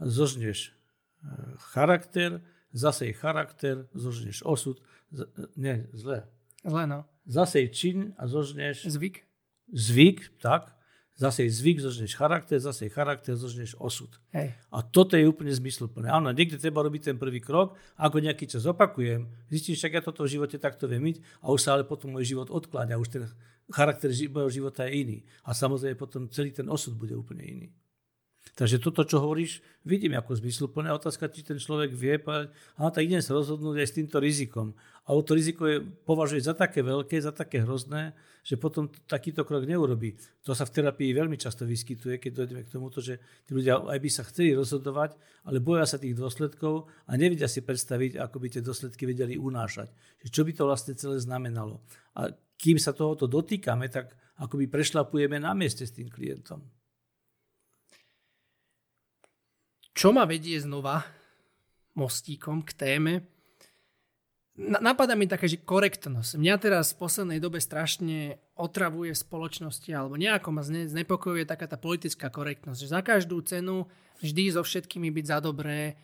zožneš 0.00 0.72
e, 1.20 1.28
charakter, 1.76 2.40
zase 2.72 3.12
charakter, 3.12 3.84
zožneš 3.92 4.40
osud. 4.40 4.80
Z, 5.12 5.28
nie, 5.60 5.84
zle. 5.92 6.24
Zle, 6.64 6.88
no. 6.88 7.04
Zase 7.28 7.68
čin 7.68 8.16
a 8.16 8.24
zožneš... 8.24 8.88
Zvyk. 8.88 9.20
Zvyk, 9.68 10.40
tak 10.40 10.72
zase 11.16 11.44
zvyk, 11.44 11.80
zožneš 11.80 12.16
charakter, 12.16 12.56
zase 12.58 12.88
charakter, 12.88 13.36
zožneš 13.36 13.76
osud. 13.76 14.08
Hej. 14.32 14.56
A 14.72 14.80
toto 14.80 15.14
je 15.14 15.28
úplne 15.28 15.52
zmysluplné. 15.52 16.08
Áno, 16.08 16.32
niekde 16.32 16.56
treba 16.56 16.80
robiť 16.80 17.12
ten 17.12 17.16
prvý 17.20 17.38
krok, 17.38 17.76
ako 18.00 18.16
nejaký 18.20 18.48
čas 18.48 18.64
opakujem, 18.64 19.28
zistím, 19.52 19.76
však 19.76 19.92
ja 19.92 20.02
toto 20.02 20.24
v 20.24 20.32
živote 20.38 20.56
takto 20.56 20.88
viem 20.88 21.04
myť 21.04 21.16
a 21.44 21.52
už 21.52 21.60
sa 21.60 21.76
ale 21.76 21.84
potom 21.84 22.16
môj 22.16 22.32
život 22.32 22.48
odkláňa, 22.48 23.00
už 23.00 23.08
ten 23.12 23.24
charakter 23.70 24.08
môjho 24.32 24.50
života 24.62 24.88
je 24.88 24.92
iný. 25.04 25.18
A 25.44 25.52
samozrejme 25.52 25.96
potom 25.96 26.28
celý 26.32 26.50
ten 26.50 26.66
osud 26.68 26.96
bude 26.96 27.16
úplne 27.16 27.44
iný. 27.44 27.68
Takže 28.52 28.84
toto, 28.84 29.00
čo 29.08 29.16
hovoríš, 29.16 29.64
vidím 29.80 30.12
ako 30.12 30.36
zmysluplné. 30.36 30.92
Otázka, 30.92 31.32
či 31.32 31.40
ten 31.40 31.56
človek 31.56 31.96
vie 31.96 32.20
povedať, 32.20 32.52
a 32.76 32.92
tak 32.92 33.08
idem 33.08 33.24
sa 33.24 33.32
rozhodnúť 33.32 33.80
aj 33.80 33.88
s 33.88 33.96
týmto 33.96 34.20
rizikom. 34.20 34.76
A 35.08 35.16
to 35.24 35.32
riziko 35.32 35.64
je, 35.64 35.80
považuje 35.80 36.44
za 36.44 36.52
také 36.52 36.84
veľké, 36.84 37.16
za 37.16 37.32
také 37.32 37.64
hrozné, 37.64 38.12
že 38.44 38.60
potom 38.60 38.92
takýto 39.08 39.48
krok 39.48 39.64
neurobí. 39.64 40.20
To 40.44 40.52
sa 40.52 40.68
v 40.68 40.74
terapii 40.78 41.16
veľmi 41.16 41.40
často 41.40 41.64
vyskytuje, 41.64 42.20
keď 42.20 42.44
dojdeme 42.44 42.62
k 42.68 42.72
tomuto, 42.76 43.00
že 43.00 43.16
tí 43.48 43.56
ľudia 43.56 43.88
aj 43.88 43.98
by 44.04 44.10
sa 44.12 44.22
chceli 44.28 44.52
rozhodovať, 44.52 45.16
ale 45.48 45.56
boja 45.64 45.88
sa 45.88 45.96
tých 45.96 46.12
dôsledkov 46.12 46.92
a 47.08 47.12
nevedia 47.16 47.48
si 47.48 47.64
predstaviť, 47.64 48.20
ako 48.20 48.36
by 48.36 48.46
tie 48.52 48.60
dôsledky 48.60 49.08
vedeli 49.08 49.40
unášať. 49.40 49.88
Čo 50.28 50.44
by 50.44 50.52
to 50.52 50.68
vlastne 50.68 50.92
celé 50.92 51.16
znamenalo. 51.24 51.80
A 52.20 52.28
kým 52.60 52.76
sa 52.76 52.92
tohoto 52.92 53.24
dotýkame, 53.24 53.88
tak 53.88 54.12
akoby 54.36 54.68
prešlapujeme 54.68 55.40
na 55.40 55.56
mieste 55.56 55.88
s 55.88 55.96
tým 55.96 56.12
klientom. 56.12 56.81
Čo 60.02 60.10
ma 60.10 60.26
vedie 60.26 60.58
znova 60.58 61.06
mostíkom 61.94 62.66
k 62.66 62.74
téme? 62.74 63.22
Napadá 64.58 65.14
mi 65.14 65.30
také, 65.30 65.46
že 65.46 65.62
korektnosť. 65.62 66.42
Mňa 66.42 66.58
teraz 66.58 66.90
v 66.90 67.06
poslednej 67.06 67.38
dobe 67.38 67.62
strašne 67.62 68.42
otravuje 68.58 69.14
v 69.14 69.22
spoločnosti 69.22 69.86
alebo 69.94 70.18
nejako 70.18 70.48
ma 70.50 70.66
znepokojuje 70.66 71.46
taká 71.46 71.70
tá 71.70 71.78
politická 71.78 72.34
korektnosť. 72.34 72.82
Že 72.82 72.88
za 72.90 73.00
každú 73.06 73.46
cenu 73.46 73.86
vždy 74.18 74.58
so 74.58 74.66
všetkými 74.66 75.06
byť 75.14 75.24
za 75.30 75.38
dobré. 75.38 75.94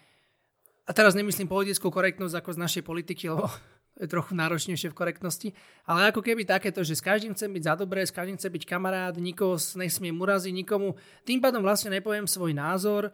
A 0.87 0.95
teraz 0.95 1.19
nemyslím 1.19 1.51
politickú 1.51 1.91
korektnosť 1.91 2.39
ako 2.39 2.55
z 2.55 2.63
našej 2.63 2.83
politiky, 2.87 3.35
lebo 3.35 3.51
je 3.99 4.07
trochu 4.07 4.31
náročnejšie 4.39 4.95
v 4.95 4.99
korektnosti, 5.03 5.51
ale 5.91 6.15
ako 6.15 6.23
keby 6.23 6.47
takéto, 6.47 6.87
že 6.87 6.95
s 6.95 7.03
každým 7.03 7.35
chcem 7.35 7.51
byť 7.51 7.67
za 7.67 7.75
dobré, 7.75 8.07
s 8.07 8.15
každým 8.15 8.39
chcem 8.39 8.63
byť 8.63 8.63
kamarát, 8.63 9.19
nikoho 9.19 9.59
nesmiem 9.59 10.15
uraziť, 10.15 10.55
nikomu. 10.55 10.95
Tým 11.27 11.43
pádom 11.43 11.67
vlastne 11.67 11.91
nepoviem 11.91 12.31
svoj 12.31 12.55
názor, 12.55 13.11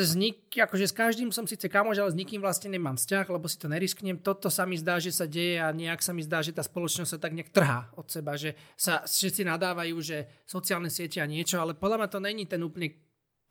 s 0.00 0.16
nik, 0.16 0.48
akože 0.48 0.88
s 0.88 0.96
každým 0.96 1.28
som 1.28 1.44
síce 1.44 1.68
kamož, 1.68 2.00
ale 2.00 2.08
s 2.08 2.16
nikým 2.16 2.40
vlastne 2.40 2.72
nemám 2.72 2.96
vzťah, 2.96 3.28
lebo 3.28 3.44
si 3.44 3.60
to 3.60 3.68
nerisknem. 3.68 4.16
Toto 4.24 4.48
sa 4.48 4.64
mi 4.64 4.80
zdá, 4.80 4.96
že 4.96 5.12
sa 5.12 5.28
deje 5.28 5.60
a 5.60 5.68
nejak 5.68 6.00
sa 6.00 6.16
mi 6.16 6.24
zdá, 6.24 6.40
že 6.40 6.56
tá 6.56 6.64
spoločnosť 6.64 7.12
sa 7.12 7.20
tak 7.20 7.36
nejak 7.36 7.52
trhá 7.52 7.92
od 8.00 8.08
seba, 8.08 8.40
že 8.40 8.56
sa 8.72 9.04
všetci 9.04 9.44
nadávajú, 9.44 9.96
že 10.00 10.48
sociálne 10.48 10.88
siete 10.88 11.20
a 11.20 11.28
niečo, 11.28 11.60
ale 11.60 11.76
podľa 11.76 12.00
mňa 12.00 12.08
to 12.08 12.20
není 12.24 12.48
ten 12.48 12.64
úplne 12.64 12.96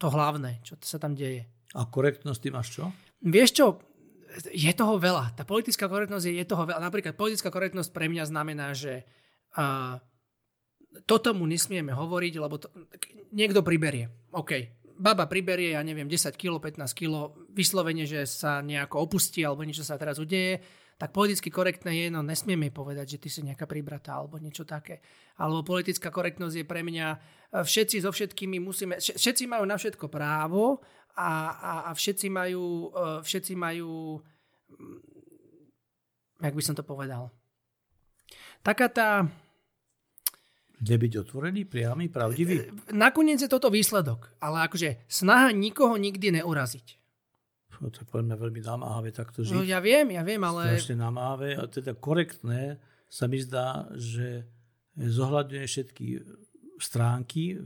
to 0.01 0.09
hlavné, 0.09 0.65
čo 0.65 0.81
sa 0.81 0.97
tam 0.97 1.13
deje. 1.13 1.45
A 1.77 1.85
korektnosť 1.85 2.39
ty 2.41 2.49
máš 2.49 2.73
čo? 2.73 2.89
Vieš 3.21 3.49
čo, 3.53 3.65
je 4.49 4.71
toho 4.73 4.97
veľa. 4.97 5.37
Tá 5.37 5.45
politická 5.45 5.85
korektnosť 5.85 6.25
je, 6.25 6.33
je 6.41 6.45
toho 6.49 6.65
veľa. 6.65 6.81
Napríklad 6.81 7.13
politická 7.13 7.53
korektnosť 7.53 7.93
pre 7.93 8.09
mňa 8.09 8.23
znamená, 8.25 8.73
že 8.73 9.05
uh, 9.61 10.01
toto 11.05 11.31
mu 11.31 11.47
nesmieme 11.47 11.93
hovoriť, 11.95 12.33
lebo 12.39 12.55
to, 12.59 12.67
niekto 13.31 13.63
priberie. 13.63 14.11
OK, 14.35 14.80
baba 15.01 15.25
priberie, 15.25 15.73
ja 15.73 15.81
neviem, 15.81 16.05
10 16.05 16.37
kg, 16.37 16.61
15 16.61 16.93
kg, 16.93 17.33
vyslovene, 17.49 18.05
že 18.05 18.29
sa 18.29 18.61
nejako 18.61 19.09
opustí 19.09 19.41
alebo 19.41 19.65
niečo 19.65 19.81
sa 19.81 19.97
teraz 19.97 20.21
udeje, 20.21 20.61
tak 21.01 21.17
politicky 21.17 21.49
korektné 21.49 22.05
je, 22.05 22.07
no 22.13 22.21
nesmieme 22.21 22.69
povedať, 22.69 23.17
že 23.17 23.21
ty 23.25 23.29
si 23.33 23.41
nejaká 23.41 23.65
pribratá 23.65 24.21
alebo 24.21 24.37
niečo 24.37 24.69
také. 24.69 25.01
Alebo 25.41 25.65
politická 25.65 26.13
korektnosť 26.13 26.61
je 26.61 26.65
pre 26.69 26.85
mňa, 26.85 27.07
e, 27.09 27.17
všetci 27.65 28.05
so 28.05 28.13
všetkými 28.13 28.61
musíme, 28.61 29.01
všetci 29.01 29.49
majú 29.49 29.65
na 29.65 29.81
všetko 29.81 30.05
právo 30.13 30.85
a, 31.17 31.57
a, 31.57 31.71
a 31.89 31.91
všetci 31.97 32.29
majú, 32.29 32.93
e, 32.93 33.25
všetci 33.25 33.53
majú, 33.57 34.21
mm, 34.77 34.99
jak 36.45 36.53
by 36.53 36.61
som 36.61 36.77
to 36.77 36.85
povedal, 36.85 37.33
taká 38.61 38.85
tá, 38.85 39.25
Nebyť 40.81 41.13
otvorený, 41.21 41.69
priamy, 41.69 42.09
pravdivý? 42.09 42.65
E, 42.65 42.93
nakoniec 42.93 43.37
je 43.37 43.49
toto 43.49 43.69
výsledok, 43.69 44.33
ale 44.41 44.65
akože 44.65 45.05
snaha 45.05 45.53
nikoho 45.53 45.93
nikdy 45.93 46.41
neuraziť. 46.41 46.97
No, 47.81 47.89
to 47.89 48.05
je 48.05 48.07
podľa 48.09 48.37
veľmi 48.37 48.61
namáhavé 48.61 49.09
takto 49.09 49.41
žiť. 49.41 49.57
No 49.57 49.65
ja 49.65 49.81
viem, 49.81 50.13
ja 50.13 50.21
viem, 50.21 50.41
ale... 50.41 50.77
Strašne 50.77 51.01
namáhavé, 51.01 51.57
a 51.57 51.65
teda 51.65 51.97
korektné 51.97 52.77
sa 53.09 53.25
mi 53.25 53.41
zdá, 53.41 53.89
že 53.97 54.45
zohľadňuje 54.97 55.65
všetky 55.65 56.05
stránky, 56.77 57.57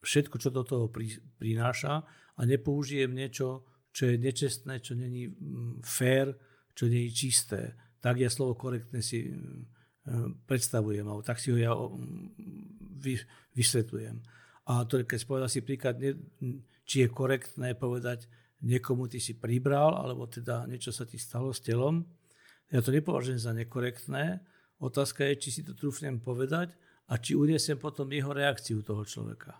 všetko, 0.00 0.36
čo 0.40 0.48
do 0.48 0.64
toho 0.64 0.86
prináša 1.36 2.04
a 2.36 2.40
nepoužijem 2.44 3.12
niečo, 3.12 3.68
čo 3.92 4.12
je 4.12 4.16
nečestné, 4.20 4.80
čo 4.80 4.92
není 4.92 5.28
mm, 5.28 5.80
fair, 5.84 6.36
čo 6.76 6.88
není 6.88 7.08
čisté. 7.12 7.76
Tak 8.00 8.20
ja 8.20 8.28
slovo 8.28 8.56
korektné 8.56 9.00
si 9.00 9.24
mm, 9.32 9.75
predstavujem, 10.46 11.02
alebo 11.02 11.22
tak 11.26 11.42
si 11.42 11.50
ho 11.50 11.58
ja 11.58 11.74
vysvetľujem. 13.54 14.16
A 14.66 14.82
to, 14.86 15.02
keď 15.02 15.20
povedal 15.26 15.50
si 15.50 15.62
príklad, 15.62 15.98
či 16.86 17.06
je 17.06 17.08
korektné 17.10 17.74
povedať 17.78 18.26
niekomu 18.62 19.06
ty 19.06 19.20
si 19.22 19.36
pribral, 19.38 19.94
alebo 19.94 20.26
teda 20.26 20.66
niečo 20.66 20.90
sa 20.90 21.04
ti 21.06 21.18
stalo 21.18 21.52
s 21.52 21.60
telom, 21.62 22.02
ja 22.66 22.82
to 22.82 22.90
nepovažujem 22.90 23.38
za 23.38 23.54
nekorektné. 23.54 24.42
Otázka 24.82 25.22
je, 25.30 25.34
či 25.38 25.48
si 25.54 25.62
to 25.62 25.78
trúfnem 25.78 26.18
povedať 26.18 26.74
a 27.06 27.14
či 27.14 27.38
uniesem 27.38 27.78
potom 27.78 28.10
jeho 28.10 28.34
reakciu 28.34 28.82
toho 28.82 29.06
človeka. 29.06 29.54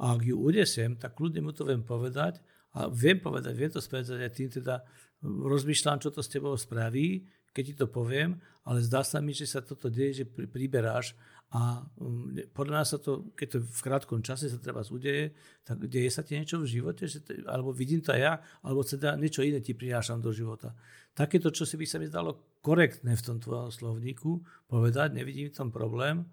A 0.00 0.16
ak 0.16 0.24
ju 0.24 0.40
uniesem, 0.40 0.96
tak 0.96 1.12
kľudne 1.12 1.44
mu 1.44 1.52
to 1.52 1.68
viem 1.68 1.84
povedať 1.84 2.40
a 2.72 2.88
viem 2.88 3.20
povedať, 3.20 3.52
viem 3.52 3.68
to 3.68 3.84
povedať 3.84 4.16
aj 4.16 4.32
tým 4.32 4.48
teda 4.48 4.80
rozmýšľam, 5.22 6.00
čo 6.00 6.08
to 6.08 6.24
s 6.24 6.32
tebou 6.32 6.56
spraví, 6.56 7.28
keď 7.52 7.64
ti 7.68 7.74
to 7.76 7.86
poviem, 7.86 8.40
ale 8.64 8.80
zdá 8.80 9.04
sa 9.04 9.20
mi, 9.20 9.36
že 9.36 9.44
sa 9.44 9.60
toto 9.60 9.92
deje, 9.92 10.24
že 10.24 10.24
priberáš 10.28 11.12
a 11.52 11.84
um, 12.00 12.32
podľa 12.56 12.72
mňa 12.80 12.86
sa 12.88 12.96
to, 12.96 13.28
keď 13.36 13.48
to 13.52 13.58
v 13.60 13.80
krátkom 13.84 14.20
čase 14.24 14.48
sa 14.48 14.56
treba 14.56 14.80
udeje, 14.88 15.36
tak 15.68 15.84
deje 15.84 16.08
sa 16.08 16.24
ti 16.24 16.40
niečo 16.40 16.56
v 16.64 16.80
živote, 16.80 17.04
že 17.04 17.20
to, 17.20 17.44
alebo 17.44 17.76
vidím 17.76 18.00
to 18.00 18.16
ja, 18.16 18.40
alebo 18.64 18.80
teda 18.80 19.20
niečo 19.20 19.44
iné 19.44 19.60
ti 19.60 19.76
prinášam 19.76 20.24
do 20.24 20.32
života. 20.32 20.72
Takéto, 21.12 21.52
čo 21.52 21.68
si 21.68 21.76
by 21.76 21.84
sa 21.84 22.00
mi 22.00 22.08
zdalo 22.08 22.56
korektné 22.64 23.12
v 23.12 23.24
tom 23.24 23.36
tvojom 23.36 23.68
slovníku 23.68 24.40
povedať, 24.64 25.12
nevidím 25.12 25.52
v 25.52 25.56
tom 25.60 25.68
problém, 25.68 26.24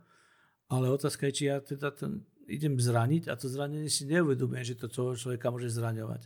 ale 0.71 0.87
otázka 0.87 1.27
je, 1.27 1.35
či 1.35 1.43
ja 1.51 1.59
teda 1.59 1.91
ten, 1.91 2.23
idem 2.47 2.79
zraniť 2.79 3.27
a 3.27 3.35
to 3.35 3.51
zranenie 3.51 3.91
si 3.91 4.07
neuvedomujem, 4.07 4.71
že 4.71 4.79
to 4.79 4.87
toho 4.87 5.19
človeka 5.19 5.51
môže 5.51 5.67
zraňovať. 5.67 6.23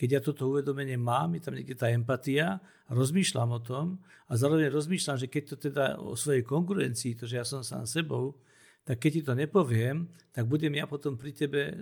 Keď 0.00 0.08
ja 0.16 0.20
toto 0.24 0.48
uvedomenie 0.48 0.96
mám, 0.96 1.36
je 1.36 1.44
tam 1.44 1.52
niekde 1.52 1.76
tá 1.76 1.92
empatia, 1.92 2.56
rozmýšľam 2.88 3.50
o 3.52 3.60
tom 3.60 3.86
a 4.24 4.32
zároveň 4.32 4.72
rozmýšľam, 4.72 5.20
že 5.20 5.28
keď 5.28 5.42
to 5.44 5.56
teda 5.68 5.84
o 6.00 6.16
svojej 6.16 6.40
konkurencii, 6.40 7.20
to, 7.20 7.28
že 7.28 7.36
ja 7.36 7.44
som 7.44 7.60
sám 7.60 7.84
sebou, 7.84 8.40
tak 8.80 8.96
keď 8.96 9.10
ti 9.12 9.22
to 9.28 9.36
nepoviem, 9.36 10.08
tak 10.32 10.48
budem 10.48 10.72
ja 10.72 10.88
potom 10.88 11.20
pri 11.20 11.36
tebe 11.36 11.60
e, 11.68 11.74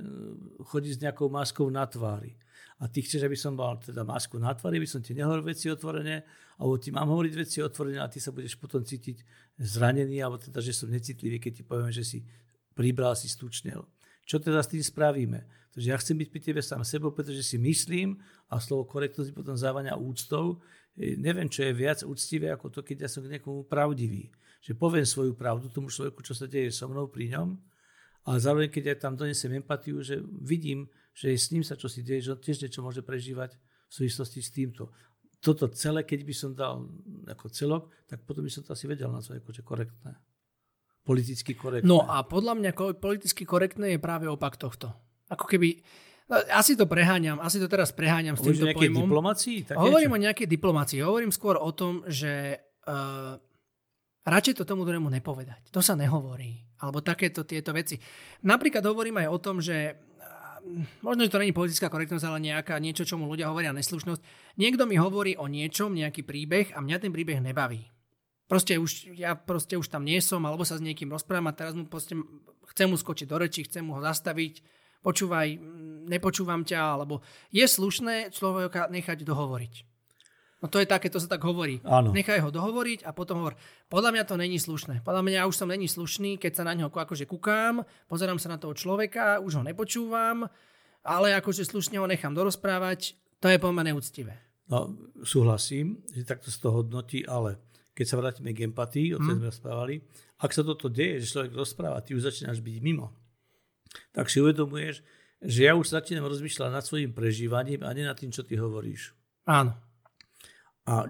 chodiť 0.66 0.92
s 0.98 1.02
nejakou 1.06 1.30
maskou 1.30 1.70
na 1.70 1.86
tvári. 1.86 2.34
A 2.82 2.90
ty 2.90 3.06
chceš, 3.06 3.22
aby 3.22 3.38
som 3.38 3.54
mal 3.54 3.78
teda 3.78 4.02
masku 4.02 4.34
na 4.42 4.50
tvári, 4.50 4.82
aby 4.82 4.90
som 4.90 4.98
ti 4.98 5.14
nehovoril 5.14 5.54
veci 5.54 5.70
otvorené, 5.70 6.26
alebo 6.58 6.74
ti 6.74 6.90
mám 6.90 7.06
hovoriť 7.06 7.34
veci 7.38 7.62
otvorené 7.62 8.02
a 8.02 8.10
ty 8.10 8.18
sa 8.18 8.34
budeš 8.34 8.58
potom 8.58 8.82
cítiť 8.82 9.22
zranený, 9.62 10.18
alebo 10.26 10.42
teda, 10.42 10.58
že 10.58 10.74
som 10.74 10.90
necitlivý, 10.90 11.38
keď 11.38 11.62
ti 11.62 11.62
poviem, 11.62 11.94
že 11.94 12.02
si 12.02 12.18
pribral, 12.74 13.14
si 13.14 13.30
stučnel. 13.30 13.86
Čo 14.26 14.42
teda 14.42 14.58
s 14.58 14.74
tým 14.74 14.82
spravíme? 14.82 15.67
Takže 15.74 15.88
ja 15.88 15.96
chcem 16.00 16.16
byť 16.16 16.28
pri 16.32 16.40
tebe 16.40 16.60
sám 16.64 16.82
sebou, 16.82 17.12
pretože 17.12 17.44
si 17.44 17.56
myslím, 17.60 18.18
a 18.48 18.58
slovo 18.58 18.88
korektnosť 18.88 19.36
potom 19.36 19.54
závania 19.54 19.94
úctou, 19.94 20.58
e, 20.96 21.14
neviem, 21.20 21.46
čo 21.46 21.64
je 21.64 21.72
viac 21.76 22.00
úctivé 22.02 22.48
ako 22.50 22.72
to, 22.72 22.80
keď 22.82 23.06
ja 23.06 23.08
som 23.08 23.24
k 23.24 23.36
niekomu 23.36 23.68
pravdivý. 23.68 24.32
Že 24.64 24.72
poviem 24.74 25.06
svoju 25.06 25.32
pravdu 25.38 25.70
tomu 25.70 25.92
človeku, 25.92 26.24
čo 26.24 26.34
sa 26.34 26.48
deje 26.48 26.72
so 26.72 26.88
mnou 26.90 27.06
pri 27.12 27.36
ňom, 27.36 27.48
ale 28.26 28.36
zároveň, 28.42 28.68
keď 28.68 28.84
ja 28.84 28.96
tam 28.96 29.14
donesem 29.14 29.54
empatiu, 29.54 30.02
že 30.04 30.20
vidím, 30.42 30.90
že 31.14 31.32
s 31.32 31.48
ním 31.54 31.62
sa 31.64 31.78
čo 31.78 31.86
si 31.86 32.04
deje, 32.04 32.28
že 32.28 32.32
on 32.34 32.40
tiež 32.40 32.60
niečo 32.64 32.82
môže 32.82 33.00
prežívať 33.00 33.56
v 33.88 33.92
súvislosti 33.92 34.40
s 34.44 34.50
týmto. 34.52 34.92
Toto 35.38 35.70
celé, 35.70 36.02
keď 36.02 36.20
by 36.26 36.34
som 36.34 36.50
dal 36.52 36.82
ako 37.30 37.46
celok, 37.54 37.94
tak 38.10 38.26
potom 38.26 38.42
by 38.42 38.50
som 38.50 38.66
to 38.66 38.74
asi 38.74 38.90
vedel 38.90 39.08
nazvať 39.08 39.40
ako 39.46 39.62
korektné 39.62 40.18
politicky 41.08 41.56
korektné. 41.56 41.88
No 41.88 42.04
a 42.04 42.20
podľa 42.20 42.60
mňa 42.60 42.70
politicky 43.00 43.48
korektné 43.48 43.96
je 43.96 43.98
práve 43.98 44.28
opak 44.28 44.60
tohto. 44.60 44.92
Ako 45.28 45.44
keby, 45.44 45.80
no, 46.32 46.34
asi 46.52 46.76
to 46.76 46.88
preháňam, 46.88 47.40
asi 47.40 47.60
to 47.60 47.68
teraz 47.68 47.92
preháňam 47.92 48.36
s 48.36 48.42
týmto 48.44 48.68
pojmom. 48.72 49.04
diplomácii? 49.04 49.58
Tak 49.68 49.76
hovorím 49.76 50.16
o 50.16 50.22
nejakej 50.22 50.48
diplomácii. 50.48 51.04
Hovorím 51.04 51.32
skôr 51.32 51.60
o 51.60 51.70
tom, 51.72 52.04
že 52.08 52.56
uh, 52.88 53.36
radšej 54.24 54.60
to 54.60 54.64
tomu 54.64 54.88
druhému 54.88 55.12
nepovedať. 55.12 55.68
To 55.72 55.84
sa 55.84 55.92
nehovorí. 55.92 56.64
Alebo 56.78 57.02
takéto 57.02 57.42
tieto 57.42 57.74
veci. 57.74 57.98
Napríklad 58.46 58.86
hovorím 58.86 59.20
aj 59.24 59.28
o 59.28 59.38
tom, 59.38 59.60
že 59.60 59.94
uh, 59.94 60.58
možno, 61.04 61.28
že 61.28 61.32
to 61.32 61.42
není 61.42 61.52
politická 61.52 61.92
korektnosť, 61.92 62.24
ale 62.24 62.38
nejaká, 62.40 62.80
niečo, 62.80 63.04
čo 63.04 63.20
mu 63.20 63.28
ľudia 63.28 63.52
hovoria 63.52 63.76
neslušnosť. 63.76 64.20
Niekto 64.56 64.88
mi 64.88 64.96
hovorí 64.96 65.36
o 65.36 65.44
niečom, 65.44 65.92
nejaký 65.92 66.24
príbeh 66.24 66.72
a 66.72 66.80
mňa 66.80 66.96
ten 67.04 67.12
príbeh 67.12 67.44
nebaví. 67.44 67.84
Proste 68.48 68.80
už, 68.80 69.12
ja 69.12 69.36
proste 69.36 69.76
už 69.76 69.92
tam 69.92 70.08
nie 70.08 70.24
som, 70.24 70.40
alebo 70.48 70.64
sa 70.64 70.80
s 70.80 70.82
niekým 70.82 71.12
rozprávam 71.12 71.52
a 71.52 71.56
teraz 71.58 71.76
mu 71.76 71.84
proste 71.84 72.16
chcem 72.72 72.88
mu 72.88 72.96
skočiť 72.96 73.28
do 73.28 73.36
reči, 73.36 73.68
chcem 73.68 73.84
mu 73.84 73.96
ho 73.96 74.00
zastaviť, 74.00 74.64
počúvaj, 75.02 75.58
nepočúvam 76.08 76.64
ťa, 76.64 76.80
alebo 76.98 77.20
je 77.52 77.64
slušné 77.64 78.32
človeka 78.32 78.88
nechať 78.88 79.22
dohovoriť. 79.22 79.74
No 80.58 80.66
to 80.66 80.82
je 80.82 80.90
také, 80.90 81.06
to 81.06 81.22
sa 81.22 81.30
tak 81.30 81.46
hovorí. 81.46 81.78
Áno. 81.86 82.10
Nechaj 82.10 82.42
ho 82.42 82.50
dohovoriť 82.50 83.06
a 83.06 83.14
potom 83.14 83.46
hovor. 83.46 83.54
Podľa 83.86 84.10
mňa 84.10 84.24
to 84.26 84.34
není 84.34 84.58
slušné. 84.58 85.06
Podľa 85.06 85.22
mňa 85.22 85.46
už 85.46 85.54
som 85.54 85.70
není 85.70 85.86
slušný, 85.86 86.34
keď 86.34 86.52
sa 86.58 86.66
na 86.66 86.74
neho 86.74 86.90
akože 86.90 87.30
kukám, 87.30 87.86
pozerám 88.10 88.42
sa 88.42 88.50
na 88.50 88.58
toho 88.58 88.74
človeka, 88.74 89.38
už 89.38 89.62
ho 89.62 89.62
nepočúvam, 89.62 90.50
ale 91.06 91.38
akože 91.38 91.62
slušne 91.62 92.02
ho 92.02 92.10
nechám 92.10 92.34
dorozprávať, 92.34 93.14
to 93.38 93.46
je 93.46 93.58
pomené 93.62 93.94
úctivé. 93.94 94.34
No, 94.66 94.98
súhlasím, 95.22 96.02
že 96.10 96.26
takto 96.26 96.50
sa 96.50 96.58
to 96.58 96.74
hodnotí, 96.74 97.22
ale 97.22 97.62
keď 97.94 98.06
sa 98.10 98.18
vrátime 98.18 98.50
k 98.50 98.66
empatii, 98.66 99.14
o 99.14 99.22
ktorej 99.22 99.38
hmm. 99.38 99.42
sme 99.46 99.52
rozprávali, 99.54 99.94
ak 100.42 100.50
sa 100.50 100.66
toto 100.66 100.90
deje, 100.90 101.22
že 101.22 101.38
človek 101.38 101.54
rozpráva, 101.54 102.02
ty 102.02 102.18
už 102.18 102.26
začínaš 102.26 102.58
byť 102.58 102.76
mimo, 102.82 103.14
tak 104.12 104.28
si 104.28 104.42
uvedomuješ, 104.42 105.04
že 105.38 105.70
ja 105.70 105.72
už 105.78 105.94
začínam 105.94 106.26
rozmýšľať 106.26 106.70
nad 106.70 106.82
svojim 106.82 107.14
prežívaním 107.14 107.86
a 107.86 107.94
nie 107.94 108.02
nad 108.02 108.18
tým, 108.18 108.34
čo 108.34 108.42
ty 108.42 108.58
hovoríš. 108.58 109.14
Áno. 109.46 109.74
A 110.88 111.06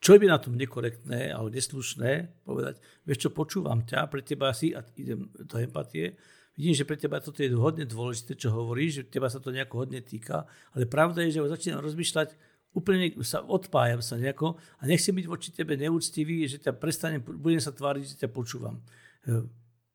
čo 0.00 0.16
je 0.16 0.20
by 0.22 0.26
na 0.30 0.40
tom 0.40 0.56
nekorektné 0.56 1.34
alebo 1.34 1.52
neslušné 1.52 2.42
povedať, 2.46 2.80
vieš 3.04 3.28
čo, 3.28 3.30
počúvam 3.34 3.84
ťa, 3.84 4.08
pre 4.08 4.24
teba 4.24 4.54
si, 4.56 4.72
a 4.72 4.80
idem 4.96 5.28
do 5.28 5.56
empatie, 5.60 6.16
vidím, 6.56 6.72
že 6.72 6.88
pre 6.88 6.96
teba 6.96 7.20
toto 7.20 7.44
je 7.44 7.52
hodne 7.52 7.84
dôležité, 7.84 8.32
čo 8.38 8.48
hovoríš, 8.48 8.90
že 8.96 9.02
teba 9.12 9.28
sa 9.28 9.42
to 9.42 9.52
nejako 9.52 9.84
hodne 9.84 10.00
týka, 10.00 10.48
ale 10.72 10.88
pravda 10.88 11.20
je, 11.28 11.36
že 11.36 11.44
začínam 11.44 11.84
rozmýšľať 11.84 12.32
úplne 12.70 13.10
sa 13.26 13.42
odpájam 13.42 13.98
sa 13.98 14.14
nejako 14.14 14.54
a 14.78 14.86
nechcem 14.86 15.10
byť 15.14 15.26
voči 15.26 15.50
tebe 15.50 15.74
neúctivý, 15.74 16.46
že 16.46 16.62
ťa 16.62 16.78
prestane, 16.78 17.18
budem 17.18 17.58
sa 17.58 17.74
tváriť, 17.74 18.04
že 18.06 18.16
ťa 18.26 18.28
počúvam. 18.30 18.78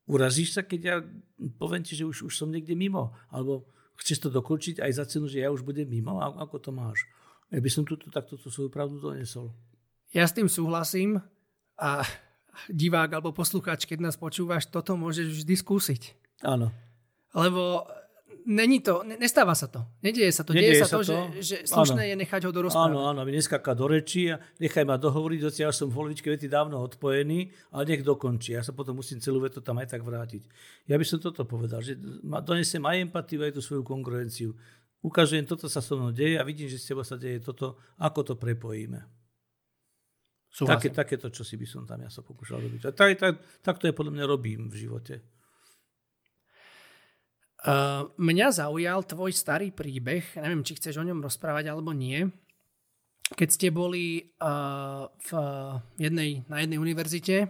Urazíš 0.05 0.53
sa, 0.53 0.61
keď 0.61 0.81
ja 0.81 0.95
poviem 1.57 1.81
ti, 1.81 1.97
že 1.97 2.05
už, 2.05 2.29
už 2.29 2.33
som 2.37 2.53
niekde 2.53 2.77
mimo, 2.77 3.13
alebo 3.33 3.65
chceš 3.97 4.27
to 4.27 4.29
dokončiť 4.29 4.83
aj 4.83 4.91
za 4.93 5.05
cenu, 5.09 5.25
že 5.25 5.41
ja 5.41 5.49
už 5.49 5.65
budem 5.65 5.89
mimo, 5.89 6.21
a 6.21 6.29
ako 6.45 6.61
to 6.61 6.69
máš? 6.69 7.05
Ja 7.49 7.61
by 7.61 7.69
som 7.69 7.83
túto, 7.85 8.13
takto 8.13 8.37
tú 8.37 8.53
svoju 8.53 8.69
pravdu 8.69 9.01
donesol. 9.01 9.49
Ja 10.13 10.25
s 10.29 10.35
tým 10.35 10.45
súhlasím 10.45 11.21
a 11.77 12.05
divák 12.69 13.17
alebo 13.17 13.35
poslucháč, 13.35 13.89
keď 13.89 14.09
nás 14.09 14.15
počúvaš, 14.17 14.69
toto 14.69 14.93
môžeš 14.95 15.43
vždy 15.43 15.55
skúsiť. 15.57 16.01
Áno. 16.45 16.69
Lebo 17.35 17.83
není 18.45 18.79
to, 18.79 19.01
nestáva 19.03 19.57
sa 19.57 19.65
to. 19.65 19.85
Nedieje 20.05 20.31
sa 20.31 20.43
to. 20.45 20.53
Nedieje 20.53 20.77
Deje 20.77 20.83
sa, 20.85 20.87
to, 20.87 21.01
to, 21.01 21.05
že, 21.05 21.17
že 21.41 21.55
slušné 21.65 22.01
áno. 22.05 22.09
je 22.13 22.15
nechať 22.21 22.41
ho 22.45 22.51
do 22.53 22.61
rozprávy. 22.69 22.93
Áno, 22.93 22.99
áno, 23.09 23.21
neskáka 23.25 23.73
do 23.73 23.89
reči 23.89 24.29
a 24.29 24.37
nechaj 24.61 24.85
ma 24.85 25.01
dohovoriť, 25.01 25.39
ja 25.57 25.73
som 25.73 25.89
v 25.89 25.97
polovičke 25.97 26.29
vety 26.29 26.45
dávno 26.45 26.77
odpojený, 26.85 27.49
ale 27.73 27.83
nech 27.89 28.05
dokončí. 28.05 28.53
Ja 28.53 28.61
sa 28.61 28.71
potom 28.71 29.01
musím 29.01 29.17
celú 29.17 29.41
vetu 29.41 29.59
tam 29.65 29.81
aj 29.81 29.97
tak 29.97 30.05
vrátiť. 30.05 30.45
Ja 30.85 30.95
by 31.01 31.05
som 31.05 31.17
toto 31.17 31.43
povedal, 31.43 31.81
že 31.81 31.97
donesem 32.21 32.81
aj 32.85 33.09
empatiu, 33.09 33.41
aj 33.41 33.57
tú 33.57 33.61
svoju 33.65 33.81
konkurenciu. 33.81 34.53
Ukazujem, 35.01 35.45
toto 35.45 35.69
sa 35.69 35.81
so 35.81 35.97
mnou 35.97 36.13
deje 36.13 36.37
a 36.37 36.43
vidím, 36.45 36.69
že 36.69 36.81
s 36.81 36.89
tebou 36.89 37.05
sa 37.05 37.17
deje 37.17 37.41
toto, 37.41 37.77
ako 38.01 38.33
to 38.33 38.33
prepojíme. 38.37 39.05
Také, 40.55 40.87
takéto, 40.87 41.27
čo 41.27 41.43
si 41.43 41.59
by 41.59 41.67
som 41.67 41.83
tam 41.83 41.99
ja 41.99 42.07
sa 42.07 42.23
pokúšal 42.23 42.63
robiť. 42.63 42.87
A 42.87 42.91
tak, 42.95 43.19
tak, 43.19 43.43
tak 43.59 43.75
to 43.75 43.91
je 43.91 43.93
podľa 43.93 44.15
mňa 44.15 44.25
robím 44.25 44.71
v 44.71 44.87
živote. 44.87 45.34
Uh, 47.65 48.13
mňa 48.21 48.61
zaujal 48.61 49.01
tvoj 49.09 49.33
starý 49.33 49.73
príbeh, 49.73 50.37
neviem, 50.37 50.61
či 50.61 50.77
chceš 50.77 51.01
o 51.01 51.07
ňom 51.07 51.17
rozprávať 51.25 51.73
alebo 51.73 51.97
nie. 51.97 52.29
Keď 53.33 53.49
ste 53.49 53.67
boli 53.73 54.21
uh, 54.37 55.09
v 55.09 55.29
jednej, 55.97 56.45
na 56.45 56.61
jednej 56.61 56.77
univerzite 56.77 57.49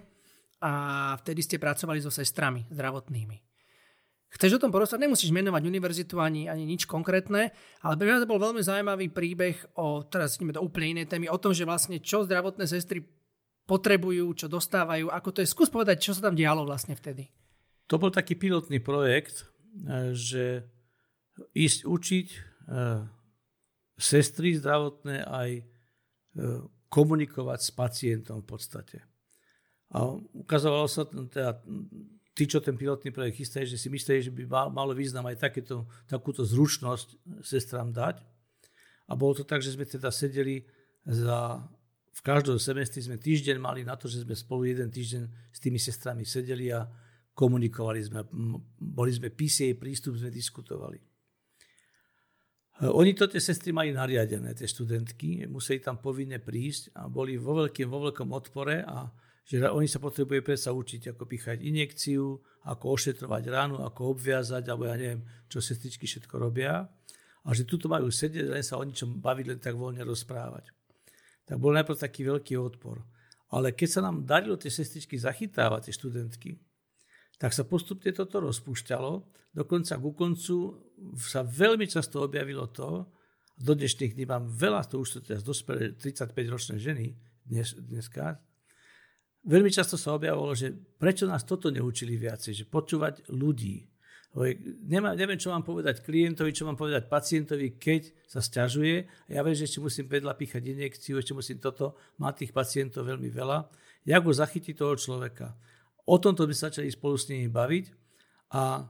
a 0.64 0.72
vtedy 1.20 1.44
ste 1.44 1.60
pracovali 1.60 2.00
so 2.00 2.08
sestrami 2.08 2.64
zdravotnými. 2.72 3.44
Chceš 4.32 4.56
o 4.56 4.62
tom 4.64 4.72
porozprávať? 4.72 5.04
Nemusíš 5.04 5.32
menovať 5.36 5.64
univerzitu 5.68 6.20
ani, 6.20 6.48
ani 6.48 6.64
nič 6.64 6.88
konkrétne, 6.88 7.56
ale 7.84 7.94
pre 7.96 8.08
mňa 8.08 8.24
to 8.24 8.32
bol 8.32 8.40
veľmi 8.40 8.60
zaujímavý 8.60 9.12
príbeh 9.12 9.76
o, 9.80 10.04
teraz 10.08 10.36
ideme 10.36 10.52
do 10.52 10.64
úplne 10.64 11.00
inej 11.00 11.12
témy, 11.12 11.32
o 11.32 11.40
tom, 11.40 11.56
že 11.56 11.64
vlastne 11.64 12.00
čo 12.04 12.28
zdravotné 12.28 12.68
sestry 12.68 13.04
potrebujú, 13.64 14.32
čo 14.36 14.48
dostávajú, 14.52 15.08
ako 15.08 15.30
to 15.32 15.40
je. 15.40 15.48
Skús 15.48 15.72
povedať, 15.72 16.04
čo 16.04 16.12
sa 16.12 16.28
tam 16.28 16.36
dialo 16.36 16.68
vlastne 16.68 17.00
vtedy. 17.00 17.32
To 17.88 17.96
bol 17.96 18.12
taký 18.12 18.36
pilotný 18.36 18.84
projekt, 18.84 19.48
že 20.16 20.64
ísť 21.52 21.80
učiť 21.84 22.28
e, 22.32 22.40
sestry 24.00 24.56
zdravotné 24.56 25.28
aj 25.28 25.50
e, 25.60 25.64
komunikovať 26.88 27.60
s 27.60 27.72
pacientom 27.76 28.40
v 28.40 28.48
podstate. 28.48 29.04
A 29.92 30.08
ukazovalo 30.16 30.88
sa, 30.88 31.04
teda, 31.08 31.60
tí, 32.36 32.44
čo 32.48 32.64
ten 32.64 32.76
pilotný 32.76 33.12
projekt 33.12 33.40
chystajú, 33.40 33.68
že 33.68 33.80
si 33.80 33.88
mysleli, 33.92 34.22
že 34.24 34.32
by 34.32 34.44
mal, 34.48 34.68
malo 34.72 34.92
význam 34.96 35.28
aj 35.28 35.40
takéto, 35.40 35.88
takúto 36.08 36.44
zručnosť 36.44 37.40
sestrám 37.44 37.92
dať. 37.92 38.24
A 39.06 39.14
bolo 39.14 39.38
to 39.38 39.44
tak, 39.46 39.62
že 39.62 39.76
sme 39.76 39.86
teda 39.86 40.10
sedeli 40.10 40.66
za, 41.06 41.62
v 42.16 42.22
každom 42.26 42.58
semestri 42.58 43.04
sme 43.06 43.22
týždeň 43.22 43.58
mali 43.62 43.86
na 43.86 43.94
to, 43.94 44.10
že 44.10 44.26
sme 44.26 44.34
spolu 44.34 44.66
jeden 44.66 44.90
týždeň 44.90 45.54
s 45.54 45.60
tými 45.62 45.78
sestrami 45.78 46.26
sedeli 46.26 46.74
a 46.74 46.90
komunikovali 47.36 48.00
sme, 48.00 48.24
boli 48.80 49.12
sme 49.12 49.28
PCA 49.30 49.76
prístup, 49.76 50.16
sme 50.16 50.32
diskutovali. 50.32 50.98
E, 50.98 52.88
oni 52.88 53.12
to 53.12 53.28
tie 53.28 53.44
sestry 53.44 53.76
mali 53.76 53.92
nariadené, 53.92 54.56
tie 54.56 54.66
študentky, 54.66 55.44
museli 55.52 55.84
tam 55.84 56.00
povinne 56.00 56.40
prísť 56.40 56.96
a 56.96 57.12
boli 57.12 57.36
vo 57.36 57.60
veľkým, 57.60 57.92
vo 57.92 58.08
veľkom 58.08 58.32
odpore 58.32 58.88
a 58.88 59.12
že 59.46 59.62
oni 59.62 59.86
sa 59.86 60.02
potrebujú 60.02 60.42
predsa 60.42 60.74
učiť, 60.74 61.14
ako 61.14 61.30
píchať 61.30 61.62
injekciu, 61.62 62.34
ako 62.66 62.98
ošetrovať 62.98 63.44
ránu, 63.46 63.78
ako 63.78 64.18
obviazať, 64.18 64.66
alebo 64.66 64.90
ja 64.90 64.98
neviem, 64.98 65.22
čo 65.46 65.62
sestričky 65.62 66.10
všetko 66.10 66.34
robia. 66.42 66.82
A 67.46 67.54
že 67.54 67.62
tuto 67.62 67.86
majú 67.86 68.10
sedieť, 68.10 68.50
len 68.50 68.66
sa 68.66 68.82
o 68.82 68.84
ničom 68.84 69.22
baviť, 69.22 69.46
len 69.46 69.60
tak 69.62 69.78
voľne 69.78 70.02
rozprávať. 70.02 70.74
Tak 71.46 71.62
bol 71.62 71.78
najprv 71.78 71.94
taký 71.94 72.26
veľký 72.26 72.58
odpor. 72.58 73.06
Ale 73.54 73.78
keď 73.78 73.90
sa 73.94 74.02
nám 74.02 74.26
darilo 74.26 74.58
tie 74.58 74.74
sestričky 74.74 75.14
zachytávať, 75.14 75.88
tie 75.88 75.94
študentky, 75.94 76.58
tak 77.40 77.52
sa 77.52 77.68
postupne 77.68 78.12
toto 78.16 78.40
rozpúšťalo. 78.40 79.12
Dokonca 79.56 80.00
ku 80.00 80.12
koncu 80.12 80.56
sa 81.20 81.44
veľmi 81.44 81.88
často 81.88 82.24
objavilo 82.24 82.68
to, 82.72 83.12
do 83.56 83.72
dnešných 83.72 84.20
dní 84.20 84.26
mám 84.28 84.52
veľa, 84.52 84.84
to 84.84 85.00
už 85.00 85.08
sú 85.08 85.20
teraz 85.24 85.40
dospelé 85.40 85.96
35-ročné 85.96 86.76
ženy 86.76 87.16
dnes, 87.48 87.72
dneska, 87.72 88.36
veľmi 89.48 89.72
často 89.72 89.96
sa 89.96 90.12
objavilo, 90.18 90.52
že 90.52 90.76
prečo 90.76 91.24
nás 91.24 91.48
toto 91.48 91.72
neučili 91.72 92.20
viacej, 92.20 92.52
že 92.52 92.66
počúvať 92.68 93.32
ľudí. 93.32 93.88
Nemá, 94.92 95.16
neviem, 95.16 95.40
čo 95.40 95.56
mám 95.56 95.64
povedať 95.64 96.04
klientovi, 96.04 96.52
čo 96.52 96.68
mám 96.68 96.76
povedať 96.76 97.08
pacientovi, 97.08 97.80
keď 97.80 98.28
sa 98.28 98.44
stiažuje. 98.44 99.08
Ja 99.32 99.40
viem, 99.48 99.56
že 99.56 99.64
ešte 99.64 99.80
musím 99.80 100.12
vedľa 100.12 100.36
píchať 100.36 100.60
injekciu, 100.76 101.24
ešte 101.24 101.32
musím 101.32 101.64
toto. 101.64 101.96
Má 102.20 102.36
tých 102.36 102.52
pacientov 102.52 103.08
veľmi 103.08 103.32
veľa. 103.32 103.64
Jak 104.04 104.28
ho 104.28 104.34
zachytí 104.36 104.76
toho 104.76 105.00
človeka? 105.00 105.56
O 106.06 106.16
tomto 106.22 106.46
by 106.46 106.54
sa 106.54 106.70
začali 106.70 106.94
spolu 106.94 107.18
s 107.18 107.30
nimi 107.30 107.50
baviť 107.50 107.86
a 108.54 108.86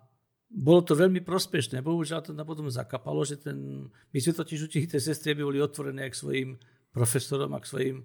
bolo 0.51 0.81
to 0.83 0.93
veľmi 0.95 1.23
prospešné. 1.23 1.79
Bohužiaľ 1.79 2.21
to 2.21 2.31
potom 2.47 2.67
zakapalo, 2.67 3.23
že 3.23 3.39
ten, 3.39 3.87
my 3.87 4.17
sme 4.19 4.33
totiž 4.35 4.67
učili 4.67 4.85
tie 4.87 4.99
sestry, 4.99 5.35
aby 5.35 5.43
boli 5.43 5.59
otvorené 5.63 6.07
k 6.11 6.15
svojim 6.15 6.49
profesorom 6.91 7.51
a 7.55 7.59
k 7.63 7.69
svojim 7.71 7.97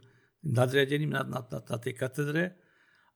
nadriadeným 0.46 1.11
na, 1.11 1.22
na, 1.22 1.40
na, 1.42 1.58
na 1.58 1.76
tej 1.78 1.94
katedre 1.94 2.58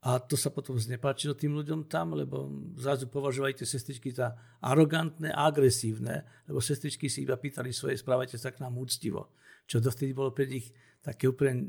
a 0.05 0.21
to 0.21 0.37
sa 0.37 0.53
potom 0.53 0.77
znepáčilo 0.77 1.33
tým 1.33 1.57
ľuďom 1.57 1.89
tam, 1.89 2.13
lebo 2.13 2.53
zrazu 2.77 3.09
považovali 3.09 3.57
tie 3.57 3.65
sestričky 3.65 4.13
za 4.13 4.37
arogantné 4.61 5.33
a 5.33 5.49
agresívne, 5.49 6.45
lebo 6.45 6.61
sestričky 6.61 7.09
si 7.09 7.25
iba 7.25 7.41
pýtali 7.41 7.73
svoje, 7.73 7.97
správajte 7.97 8.37
sa 8.37 8.53
k 8.53 8.61
nám 8.61 8.77
úctivo. 8.77 9.33
Čo 9.65 9.81
dovtedy 9.81 10.13
bolo 10.13 10.31
pre 10.31 10.45
nich 10.49 10.73
také 11.05 11.29
úplne 11.29 11.69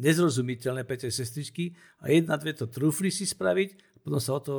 nezrozumiteľné 0.00 0.88
pre 0.88 0.96
tie 0.96 1.12
sestričky. 1.12 1.76
A 2.00 2.08
jedna, 2.08 2.40
dve 2.40 2.56
to 2.56 2.64
trúfli 2.64 3.12
si 3.12 3.28
spraviť, 3.28 4.00
potom 4.00 4.20
sa 4.20 4.36
o 4.36 4.40
to, 4.40 4.54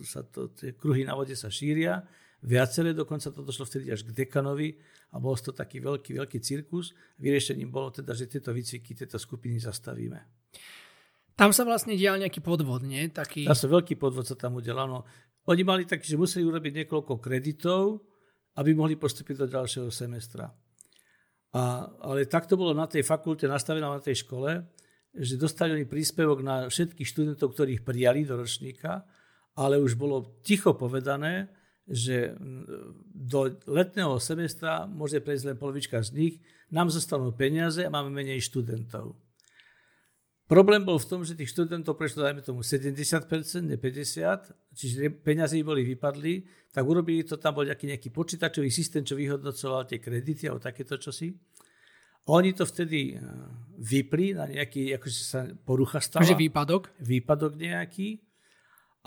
sa 0.00 0.24
to, 0.24 0.48
tie 0.56 0.72
kruhy 0.72 1.04
na 1.04 1.12
vode 1.12 1.36
sa 1.36 1.52
šíria, 1.52 2.00
viaceré, 2.40 2.96
dokonca 2.96 3.28
to 3.28 3.44
došlo 3.44 3.68
vtedy 3.68 3.92
až 3.92 4.08
k 4.08 4.16
dekanovi 4.16 4.80
a 5.12 5.20
bol 5.20 5.36
to 5.36 5.52
taký 5.52 5.84
veľký, 5.84 6.16
veľký 6.16 6.38
cirkus. 6.40 6.96
Vyriešením 7.20 7.68
bolo 7.68 7.92
teda, 7.92 8.16
že 8.16 8.28
tieto 8.28 8.56
výcviky, 8.56 8.96
tieto 8.96 9.20
skupiny 9.20 9.60
zastavíme. 9.60 10.24
Tam 11.36 11.52
sa 11.52 11.68
vlastne 11.68 11.92
dial 12.00 12.16
nejaký 12.16 12.40
podvod, 12.40 12.80
nie? 12.80 13.12
Taký... 13.12 13.44
Tam 13.44 13.56
sa 13.56 13.68
veľký 13.68 14.00
podvod 14.00 14.24
sa 14.24 14.40
tam 14.40 14.56
udial, 14.56 14.88
áno. 14.88 15.04
Oni 15.52 15.62
mali 15.68 15.84
taký, 15.84 16.08
že 16.08 16.16
museli 16.16 16.48
urobiť 16.48 16.84
niekoľko 16.84 17.20
kreditov, 17.20 18.00
aby 18.56 18.72
mohli 18.72 18.96
postúpiť 18.96 19.44
do 19.44 19.46
ďalšieho 19.52 19.92
semestra. 19.92 20.48
A, 21.54 21.86
ale 22.02 22.26
tak 22.26 22.50
to 22.50 22.58
bolo 22.58 22.74
na 22.74 22.90
tej 22.90 23.06
fakulte 23.06 23.46
nastavené 23.46 23.86
na 23.86 24.02
tej 24.02 24.26
škole, 24.26 24.66
že 25.16 25.40
dostali 25.40 25.88
príspevok 25.88 26.44
na 26.44 26.56
všetkých 26.68 27.08
študentov, 27.08 27.56
ktorých 27.56 27.86
prijali 27.86 28.28
do 28.28 28.36
ročníka, 28.36 29.06
ale 29.56 29.80
už 29.80 29.96
bolo 29.96 30.40
ticho 30.44 30.76
povedané, 30.76 31.48
že 31.86 32.34
do 33.14 33.56
letného 33.64 34.18
semestra 34.18 34.84
môže 34.90 35.22
prejsť 35.22 35.54
len 35.54 35.56
polovička 35.56 36.02
z 36.02 36.10
nich, 36.12 36.34
nám 36.68 36.90
zostanú 36.90 37.30
peniaze 37.32 37.86
a 37.86 37.94
máme 37.94 38.10
menej 38.10 38.42
študentov. 38.42 39.14
Problém 40.46 40.86
bol 40.86 40.94
v 41.02 41.10
tom, 41.10 41.20
že 41.26 41.34
tých 41.34 41.50
študentov 41.50 41.98
prešlo, 41.98 42.22
dajme 42.22 42.38
tomu, 42.38 42.62
70%, 42.62 43.26
ne 43.66 43.74
50%, 43.74 44.54
čiže 44.70 45.10
peniaze 45.18 45.58
boli 45.66 45.82
vypadli, 45.82 46.46
tak 46.70 46.86
urobili 46.86 47.26
to, 47.26 47.34
tam 47.34 47.58
bol 47.58 47.66
nejaký, 47.66 47.90
nejaký 47.90 48.14
počítačový 48.14 48.70
systém, 48.70 49.02
čo 49.02 49.18
vyhodnocoval 49.18 49.90
tie 49.90 49.98
kredity 49.98 50.46
alebo 50.46 50.62
takéto 50.62 51.02
čosi. 51.02 51.34
Oni 52.30 52.54
to 52.54 52.62
vtedy 52.62 53.18
eh, 53.18 53.22
vypli 53.74 54.38
na 54.38 54.46
nejaký, 54.46 54.94
akože 54.94 55.18
sa 55.18 55.50
porucha 55.66 55.98
stala. 55.98 56.22
Takže 56.22 56.38
výpadok? 56.38 56.94
Výpadok 57.02 57.58
nejaký. 57.58 58.22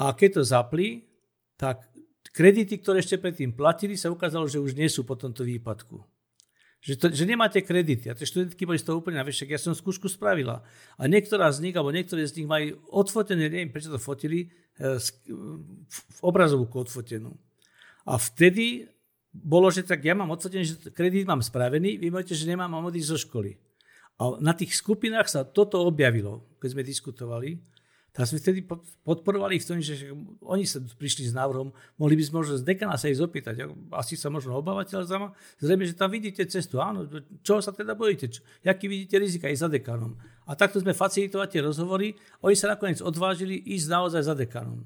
A 0.04 0.12
keď 0.12 0.40
to 0.40 0.44
zapli, 0.44 1.08
tak 1.56 1.88
kredity, 2.36 2.84
ktoré 2.84 3.00
ešte 3.00 3.16
predtým 3.16 3.56
platili, 3.56 3.96
sa 3.96 4.12
ukázalo, 4.12 4.48
že 4.52 4.60
už 4.60 4.76
nie 4.76 4.92
sú 4.92 5.08
po 5.08 5.16
tomto 5.16 5.48
výpadku. 5.48 6.04
Že, 6.80 6.94
to, 6.96 7.06
že 7.12 7.24
nemáte 7.28 7.60
kredity. 7.60 8.08
A 8.08 8.16
tie 8.16 8.24
študentky 8.24 8.64
boli 8.64 8.80
z 8.80 8.88
toho 8.88 9.04
úplne 9.04 9.20
na 9.20 9.28
ja 9.28 9.60
som 9.60 9.76
skúšku 9.76 10.08
spravila. 10.08 10.64
A 10.96 11.12
niektorá 11.12 11.52
z 11.52 11.60
nich, 11.60 11.76
alebo 11.76 11.92
niektoré 11.92 12.24
z 12.24 12.40
nich 12.40 12.48
majú 12.48 12.80
odfotené, 12.88 13.52
neviem 13.52 13.68
prečo 13.68 13.92
to 13.92 14.00
fotili, 14.00 14.48
e, 14.80 14.96
v 15.92 16.20
obrazovku 16.24 16.88
odfotenú. 16.88 17.36
A 18.08 18.16
vtedy 18.16 18.88
bolo, 19.36 19.68
že 19.70 19.84
tak 19.84 20.08
ja 20.08 20.16
mám 20.16 20.32
odfotený, 20.32 20.64
že 20.64 20.76
kredit 20.96 21.28
mám 21.28 21.44
spravený, 21.44 22.00
vy 22.00 22.08
môžete, 22.10 22.40
že 22.40 22.48
nemám, 22.48 22.72
mám 22.72 22.88
odísť 22.88 23.12
zo 23.12 23.20
školy. 23.28 23.60
A 24.20 24.40
na 24.40 24.56
tých 24.56 24.76
skupinách 24.76 25.28
sa 25.28 25.44
toto 25.44 25.84
objavilo, 25.84 26.44
keď 26.64 26.70
sme 26.76 26.84
diskutovali. 26.84 27.50
Tak 28.10 28.26
sme 28.26 28.42
vtedy 28.42 28.66
podporovali 29.06 29.62
v 29.62 29.68
tom, 29.70 29.78
že 29.78 30.10
oni 30.42 30.66
sa 30.66 30.82
prišli 30.82 31.30
s 31.30 31.34
návrhom, 31.34 31.70
mohli 32.02 32.18
by 32.18 32.24
sme 32.26 32.36
možno 32.42 32.58
z 32.58 32.66
dekana 32.66 32.98
sa 32.98 33.06
ich 33.06 33.22
opýtať. 33.22 33.70
Asi 33.94 34.18
sa 34.18 34.34
možno 34.34 34.58
obávate, 34.58 34.98
ale 34.98 35.06
zrejme, 35.62 35.86
že 35.86 35.94
tam 35.94 36.10
vidíte 36.10 36.42
cestu. 36.50 36.82
Áno, 36.82 37.06
čo 37.46 37.62
sa 37.62 37.70
teda 37.70 37.94
bojíte? 37.94 38.34
Čo, 38.34 38.42
jaký 38.66 38.90
vidíte 38.90 39.22
rizika 39.22 39.46
aj 39.46 39.62
za 39.62 39.70
dekanom? 39.70 40.18
A 40.50 40.58
takto 40.58 40.82
sme 40.82 40.98
facilitovať 40.98 41.48
tie 41.54 41.62
rozhovory. 41.62 42.18
Oni 42.42 42.58
sa 42.58 42.74
nakoniec 42.74 42.98
odvážili 42.98 43.62
ísť 43.78 43.88
naozaj 43.94 44.26
za 44.26 44.34
dekanom. 44.34 44.82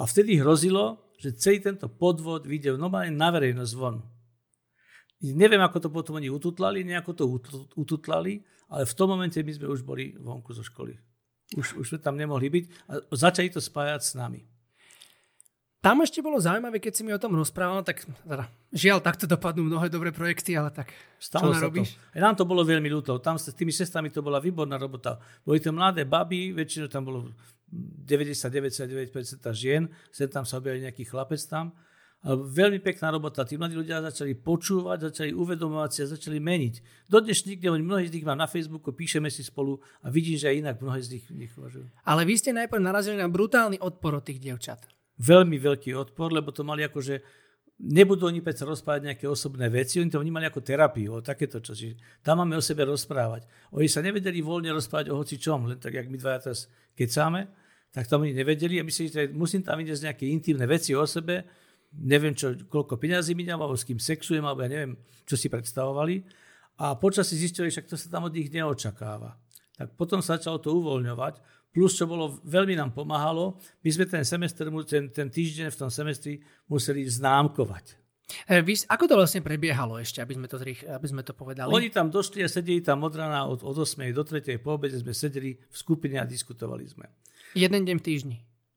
A 0.00 0.08
vtedy 0.08 0.40
hrozilo, 0.40 1.12
že 1.20 1.36
celý 1.36 1.60
tento 1.60 1.92
podvod 1.92 2.48
vyjde 2.48 2.80
normálne 2.80 3.12
na 3.12 3.28
verejnosť 3.32 3.72
von. 3.76 4.00
Neviem, 5.20 5.60
ako 5.60 5.88
to 5.88 5.88
potom 5.88 6.20
oni 6.20 6.28
ututlali, 6.28 6.84
nejako 6.84 7.12
to 7.16 7.24
ututlali, 7.76 8.44
ale 8.68 8.84
v 8.84 8.96
tom 8.96 9.12
momente 9.12 9.40
my 9.40 9.52
sme 9.52 9.68
už 9.68 9.80
boli 9.80 10.12
vonku 10.16 10.52
zo 10.52 10.60
školy. 10.60 10.96
Už, 11.54 11.78
už 11.78 12.02
tam 12.02 12.18
nemohli 12.18 12.50
byť 12.50 12.64
a 12.90 12.92
začali 13.14 13.54
to 13.54 13.62
spájať 13.62 14.02
s 14.02 14.12
nami. 14.18 14.42
Tam 15.78 16.02
ešte 16.02 16.18
bolo 16.18 16.42
zaujímavé, 16.42 16.82
keď 16.82 16.92
si 16.98 17.02
mi 17.06 17.14
o 17.14 17.22
tom 17.22 17.38
rozprával, 17.38 17.86
tak 17.86 18.02
teda, 18.02 18.50
žiaľ, 18.74 18.98
takto 18.98 19.30
dopadnú 19.30 19.70
mnohé 19.70 19.86
dobré 19.86 20.10
projekty, 20.10 20.58
ale 20.58 20.74
tak 20.74 20.90
Stalo 21.22 21.54
čo 21.54 21.70
robíš? 21.70 21.94
To. 22.10 22.18
Nám 22.18 22.34
to 22.34 22.42
bolo 22.42 22.66
veľmi 22.66 22.90
ľúto. 22.90 23.22
Tam 23.22 23.38
s 23.38 23.54
tými 23.54 23.70
sestrami 23.70 24.10
to 24.10 24.18
bola 24.18 24.42
výborná 24.42 24.74
robota. 24.74 25.22
Boli 25.46 25.62
to 25.62 25.70
mladé 25.70 26.02
baby, 26.02 26.50
väčšinou 26.50 26.90
tam 26.90 27.06
bolo 27.06 27.30
99,9% 27.70 29.06
žien, 29.54 29.86
sem 30.10 30.26
tam 30.26 30.42
sa 30.42 30.58
objavili 30.58 30.90
nejaký 30.90 31.06
chlapec 31.06 31.38
tam 31.46 31.70
veľmi 32.24 32.80
pekná 32.80 33.12
robota. 33.12 33.44
Tí 33.44 33.60
mladí 33.60 33.76
ľudia 33.76 34.00
začali 34.00 34.34
počúvať, 34.34 35.12
začali 35.12 35.30
uvedomovať 35.36 35.90
si 35.92 35.98
a 36.02 36.06
začali 36.10 36.38
meniť. 36.40 36.74
Do 37.12 37.20
dnešných 37.20 37.60
dní, 37.60 37.84
mnohí 37.84 38.08
z 38.08 38.14
nich 38.16 38.26
mám 38.26 38.40
na 38.40 38.48
Facebooku, 38.48 38.96
píšeme 38.96 39.28
si 39.28 39.44
spolu 39.44 39.78
a 40.02 40.10
vidím, 40.10 40.40
že 40.40 40.50
aj 40.50 40.56
inak 40.56 40.76
mnohí 40.80 41.00
z 41.04 41.20
nich, 41.20 41.24
nich 41.30 41.52
uvažujú. 41.54 41.86
Ale 42.02 42.24
vy 42.24 42.34
ste 42.40 42.56
najprv 42.56 42.82
narazili 42.82 43.20
na 43.20 43.28
brutálny 43.28 43.78
odpor 43.78 44.16
od 44.16 44.24
tých 44.24 44.40
dievčat. 44.40 44.88
Veľmi 45.20 45.60
veľký 45.60 45.96
odpor, 45.96 46.32
lebo 46.32 46.52
to 46.52 46.64
mali 46.64 46.84
ako, 46.84 47.00
že 47.00 47.24
nebudú 47.76 48.28
oni 48.28 48.40
predsa 48.40 48.64
rozprávať 48.64 49.12
nejaké 49.12 49.24
osobné 49.28 49.68
veci, 49.68 50.00
oni 50.00 50.08
to 50.08 50.20
vnímali 50.20 50.48
ako 50.48 50.64
terapiu, 50.64 51.20
o 51.20 51.24
takéto 51.24 51.60
čo. 51.60 51.76
Tam 52.24 52.40
máme 52.40 52.56
o 52.56 52.64
sebe 52.64 52.88
rozprávať. 52.88 53.44
Oni 53.76 53.88
sa 53.88 54.00
nevedeli 54.00 54.40
voľne 54.40 54.72
rozprávať 54.72 55.12
o 55.12 55.20
hoci 55.20 55.36
čom, 55.36 55.68
len 55.68 55.76
tak, 55.76 55.92
jak 55.92 56.08
my 56.08 56.16
dvaja 56.16 56.48
teraz 56.48 56.72
kecáme, 56.96 57.48
tak 57.92 58.08
tam 58.08 58.24
oni 58.24 58.32
nevedeli 58.32 58.80
a 58.80 58.84
mysleli, 58.84 59.08
že 59.08 59.22
musím 59.32 59.64
tam 59.64 59.80
vidieť 59.80 60.12
nejaké 60.12 60.24
intimné 60.28 60.64
veci 60.68 60.92
o 60.92 61.04
sebe, 61.04 61.44
neviem, 62.00 62.36
čo, 62.36 62.52
koľko 62.68 63.00
peňazí 63.00 63.32
minám, 63.32 63.64
alebo 63.64 63.76
s 63.76 63.86
kým 63.86 64.00
sexujem, 64.00 64.44
alebo 64.44 64.64
ja 64.64 64.70
neviem, 64.70 64.92
čo 65.24 65.34
si 65.34 65.48
predstavovali. 65.48 66.22
A 66.76 66.96
počasí 66.96 67.36
zistili, 67.40 67.72
že 67.72 67.84
to 67.84 67.96
sa 67.96 68.12
tam 68.12 68.28
od 68.28 68.34
nich 68.36 68.52
neočakáva. 68.52 69.36
Tak 69.76 69.96
potom 69.96 70.20
sa 70.20 70.36
začalo 70.36 70.60
to 70.60 70.72
uvoľňovať. 70.76 71.40
Plus, 71.72 71.92
čo 71.92 72.08
bolo, 72.08 72.40
veľmi 72.40 72.72
nám 72.72 72.96
pomáhalo, 72.96 73.60
my 73.84 73.90
sme 73.92 74.08
ten 74.08 74.24
semester, 74.24 74.64
ten, 74.88 75.12
ten 75.12 75.28
týždeň 75.28 75.68
v 75.68 75.76
tom 75.76 75.92
semestri 75.92 76.40
museli 76.72 77.04
známkovať. 77.04 78.00
E, 78.48 78.64
vy, 78.64 78.74
ako 78.88 79.04
to 79.06 79.14
vlastne 79.14 79.44
prebiehalo 79.44 80.00
ešte, 80.00 80.24
aby 80.24 80.34
sme 80.34 80.48
to, 80.48 80.56
aby 80.88 81.06
sme 81.06 81.22
to 81.22 81.36
povedali? 81.36 81.68
Oni 81.68 81.92
tam 81.92 82.08
došli 82.08 82.40
a 82.42 82.48
sedeli 82.48 82.80
tam 82.80 83.04
od 83.04 83.12
rana 83.12 83.44
od, 83.44 83.60
od 83.60 83.76
8. 83.76 84.08
do 84.10 84.24
3. 84.24 84.56
po 84.56 84.80
obede 84.80 84.96
sme 84.96 85.12
sedeli 85.12 85.54
v 85.54 85.76
skupine 85.76 86.16
a 86.16 86.24
diskutovali 86.24 86.88
sme. 86.88 87.06
Jeden 87.52 87.84
deň 87.84 87.96
v 88.00 88.04
týždni. 88.04 88.36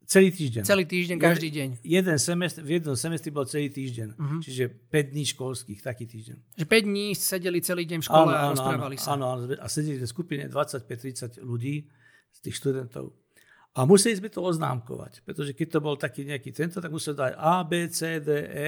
Celý 0.09 0.33
týždeň. 0.33 0.65
Celý 0.65 0.89
týždeň, 0.89 1.17
každý 1.21 1.53
deň. 1.53 1.69
Jeden 1.85 2.17
semestr, 2.17 2.65
v 2.65 2.81
jednom 2.81 2.97
semestri 2.97 3.29
bol 3.29 3.45
celý 3.45 3.69
týždeň. 3.69 4.17
Uh-huh. 4.17 4.41
Čiže 4.41 4.89
5 4.89 5.13
dní 5.13 5.23
školských, 5.37 5.85
taký 5.85 6.09
týždeň. 6.09 6.57
Že 6.57 6.65
5 6.65 6.89
dní 6.89 7.05
sedeli 7.13 7.61
celý 7.61 7.85
deň 7.85 8.01
v 8.01 8.05
škole 8.09 8.33
áno, 8.33 8.41
a 8.41 8.49
rozprávali 8.57 8.97
áno, 8.97 9.05
sa. 9.05 9.09
Áno, 9.13 9.25
áno, 9.37 9.43
a 9.53 9.67
sedeli 9.69 10.01
v 10.01 10.09
skupine 10.09 10.49
25-30 10.49 11.45
ľudí 11.45 11.85
z 12.33 12.39
tých 12.41 12.57
študentov. 12.57 13.13
A 13.77 13.85
museli 13.85 14.17
sme 14.17 14.33
to 14.33 14.41
oznámkovať, 14.41 15.21
pretože 15.21 15.53
keď 15.53 15.77
to 15.77 15.79
bol 15.85 15.93
taký 15.93 16.25
nejaký 16.25 16.57
tento, 16.57 16.81
tak 16.81 16.89
museli 16.89 17.13
dať 17.13 17.37
A, 17.37 17.61
B, 17.61 17.85
C, 17.93 18.17
D, 18.17 18.29
E, 18.49 18.67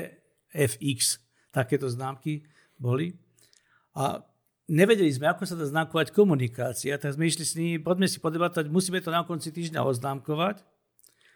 F, 0.54 0.78
X. 0.78 1.18
Takéto 1.50 1.90
známky 1.90 2.46
boli. 2.78 3.18
A 3.98 4.22
nevedeli 4.70 5.10
sme, 5.10 5.34
ako 5.34 5.50
sa 5.50 5.58
dá 5.58 5.66
známkovať 5.66 6.14
komunikácia, 6.14 7.02
tak 7.02 7.18
sme 7.18 7.26
išli 7.26 7.46
s 7.50 7.58
nimi, 7.58 7.82
poďme 7.82 8.06
si 8.06 8.22
podebatovať, 8.22 8.70
musíme 8.70 9.02
to 9.02 9.10
na 9.10 9.26
konci 9.26 9.50
týždňa 9.50 9.82
oznámkovať 9.82 10.70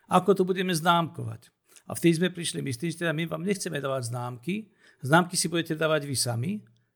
ako 0.09 0.37
to 0.37 0.43
budeme 0.47 0.71
známkovať. 0.71 1.49
A 1.85 1.93
vtedy 1.93 2.17
sme 2.17 2.29
prišli 2.33 2.65
my 2.65 2.71
s 2.73 2.81
tým, 2.81 2.89
že 2.89 3.01
teda 3.05 3.13
my 3.13 3.29
vám 3.29 3.45
nechceme 3.45 3.77
dávať 3.77 4.09
známky, 4.09 4.69
známky 5.05 5.37
si 5.37 5.45
budete 5.45 5.77
dávať 5.77 6.09
vy 6.09 6.17
sami, 6.17 6.51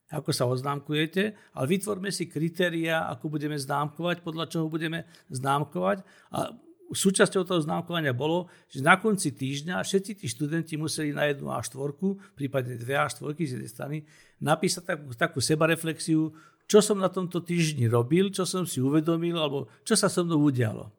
ako 0.10 0.34
sa 0.34 0.50
oznámkujete, 0.50 1.38
ale 1.54 1.66
vytvorme 1.70 2.10
si 2.10 2.26
kritéria, 2.26 3.06
ako 3.14 3.38
budeme 3.38 3.54
známkovať, 3.54 4.26
podľa 4.26 4.50
čoho 4.50 4.66
budeme 4.66 5.06
známkovať. 5.30 6.02
A 6.34 6.50
súčasťou 6.90 7.46
toho 7.46 7.62
známkovania 7.62 8.18
bolo, 8.18 8.50
že 8.66 8.82
na 8.82 8.98
konci 8.98 9.30
týždňa 9.38 9.86
všetci 9.86 10.12
tí 10.18 10.26
študenti 10.26 10.74
museli 10.82 11.14
na 11.14 11.30
jednu 11.30 11.54
A4, 11.54 11.94
prípadne 12.34 12.82
dve 12.82 12.98
A4 12.98 13.38
z 13.38 13.54
jednej 13.62 13.70
strany, 13.70 13.98
napísať 14.42 14.98
takú, 14.98 15.08
takú 15.14 15.38
sebareflexiu, 15.38 16.34
čo 16.66 16.80
som 16.82 16.98
na 16.98 17.14
tomto 17.14 17.46
týždni 17.46 17.86
robil, 17.86 18.34
čo 18.34 18.50
som 18.50 18.66
si 18.66 18.82
uvedomil, 18.82 19.38
alebo 19.38 19.70
čo 19.86 19.94
sa 19.94 20.10
so 20.10 20.26
mnou 20.26 20.42
udialo. 20.50 20.90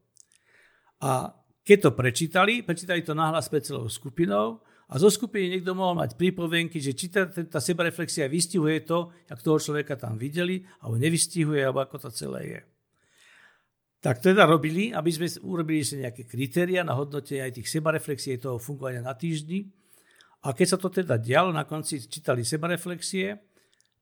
A 1.03 1.35
keď 1.65 1.79
to 1.87 1.91
prečítali, 1.93 2.65
prečítali 2.65 3.05
to 3.05 3.13
nahlas 3.13 3.49
pred 3.53 3.65
celou 3.65 3.87
skupinou 3.87 4.65
A 4.91 4.99
zo 4.99 5.07
skupiny 5.07 5.55
niekto 5.55 5.71
mohol 5.71 5.95
mať 6.03 6.19
prípovenky, 6.19 6.83
že 6.83 6.99
či 6.99 7.15
tá, 7.15 7.23
tá 7.31 7.63
sebareflexia 7.63 8.27
vystihuje 8.27 8.83
to, 8.83 9.15
jak 9.31 9.39
toho 9.39 9.63
človeka 9.63 9.95
tam 9.95 10.19
videli, 10.19 10.67
alebo 10.83 10.99
nevystihuje, 10.99 11.63
alebo 11.63 11.87
ako 11.87 11.97
to 12.03 12.11
celé 12.11 12.43
je. 12.43 12.61
Tak 14.03 14.19
teda 14.19 14.51
robili, 14.51 14.91
aby 14.91 15.11
sme 15.15 15.31
urobili 15.47 15.87
si 15.87 16.03
nejaké 16.03 16.27
kritéria 16.27 16.83
na 16.83 16.99
hodnotenie 16.99 17.47
aj 17.47 17.63
tých 17.63 17.71
sebareflexie 17.71 18.43
toho 18.43 18.59
fungovania 18.59 19.07
na 19.07 19.15
týždni. 19.15 19.71
A 20.43 20.57
keď 20.57 20.67
sa 20.75 20.79
to 20.81 20.91
teda 20.91 21.23
dialo, 21.23 21.55
na 21.55 21.63
konci 21.63 22.03
čítali 22.11 22.43
sebareflexie, 22.43 23.39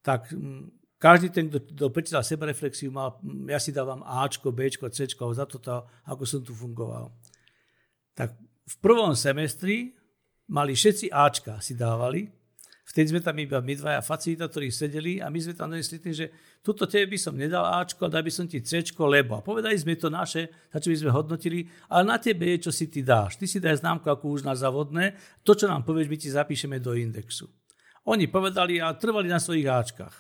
tak 0.01 0.33
mm, 0.33 0.97
každý 0.97 1.29
ten, 1.29 1.53
kto, 1.53 1.69
kto 1.69 1.85
prečítal 1.93 2.25
sebareflexiu, 2.25 2.89
mal, 2.89 3.21
mm, 3.21 3.53
ja 3.53 3.61
si 3.61 3.77
dávam 3.77 4.01
Ačko, 4.07 4.57
Bčko, 4.57 4.89
Cčko 4.89 5.37
za 5.37 5.45
toto, 5.45 5.85
ako 6.09 6.25
som 6.25 6.41
tu 6.41 6.57
fungoval. 6.57 7.13
Tak 8.19 8.35
v 8.67 8.77
prvom 8.83 9.15
semestri 9.15 9.95
mali 10.51 10.75
všetci 10.75 11.15
Ačka, 11.15 11.63
si 11.63 11.79
dávali. 11.79 12.27
Vtedy 12.89 13.13
sme 13.13 13.21
tam 13.21 13.37
iba 13.37 13.61
my 13.61 13.77
dvaja 13.77 14.01
facilitátori 14.01 14.73
sedeli 14.73 15.21
a 15.21 15.29
my 15.29 15.39
sme 15.39 15.53
tam 15.53 15.69
donesli 15.69 16.01
tým, 16.01 16.17
že 16.17 16.33
tuto 16.65 16.89
tebe 16.89 17.13
by 17.13 17.19
som 17.21 17.37
nedal 17.37 17.63
Ačko, 17.69 18.09
dal 18.09 18.25
by 18.25 18.33
som 18.33 18.49
ti 18.49 18.65
Cčko, 18.65 19.05
lebo. 19.05 19.39
A 19.39 19.45
povedali 19.45 19.77
sme 19.77 19.93
to 19.95 20.09
naše, 20.09 20.49
za 20.73 20.81
čo 20.81 20.89
by 20.89 20.97
sme 20.97 21.11
hodnotili, 21.13 21.69
ale 21.93 22.09
na 22.09 22.17
tebe 22.17 22.49
je, 22.57 22.65
čo 22.65 22.73
si 22.73 22.89
ty 22.89 23.05
dáš. 23.05 23.37
Ty 23.37 23.45
si 23.45 23.61
daj 23.61 23.85
známku 23.85 24.09
ako 24.09 24.41
už 24.41 24.49
na 24.49 24.57
závodné, 24.57 25.21
to, 25.45 25.53
čo 25.53 25.69
nám 25.69 25.85
povieš, 25.85 26.09
my 26.09 26.17
ti 26.17 26.33
zapíšeme 26.33 26.81
do 26.81 26.97
indexu. 26.97 27.47
Oni 28.09 28.25
povedali 28.25 28.81
a 28.81 28.97
trvali 28.97 29.29
na 29.29 29.37
svojich 29.37 29.69
Ačkách. 29.69 30.17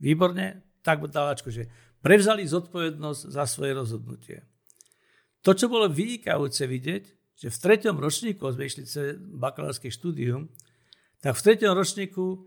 Výborne, 0.00 0.80
tak 0.80 1.04
dal 1.12 1.36
Ačko, 1.36 1.52
že 1.52 1.68
prevzali 2.00 2.48
zodpovednosť 2.48 3.20
za 3.28 3.44
svoje 3.44 3.76
rozhodnutie. 3.76 4.48
To, 5.44 5.52
čo 5.52 5.68
bolo 5.68 5.92
vynikajúce 5.92 6.64
vidieť, 6.64 7.17
že 7.38 7.54
v 7.54 7.58
treťom 7.58 7.96
ročníku, 8.02 8.42
sme 8.50 8.66
išli 8.66 8.82
cez 8.82 9.14
bakalárske 9.16 9.94
štúdium, 9.94 10.50
tak 11.22 11.38
v 11.38 11.44
treťom 11.46 11.72
ročníku 11.72 12.42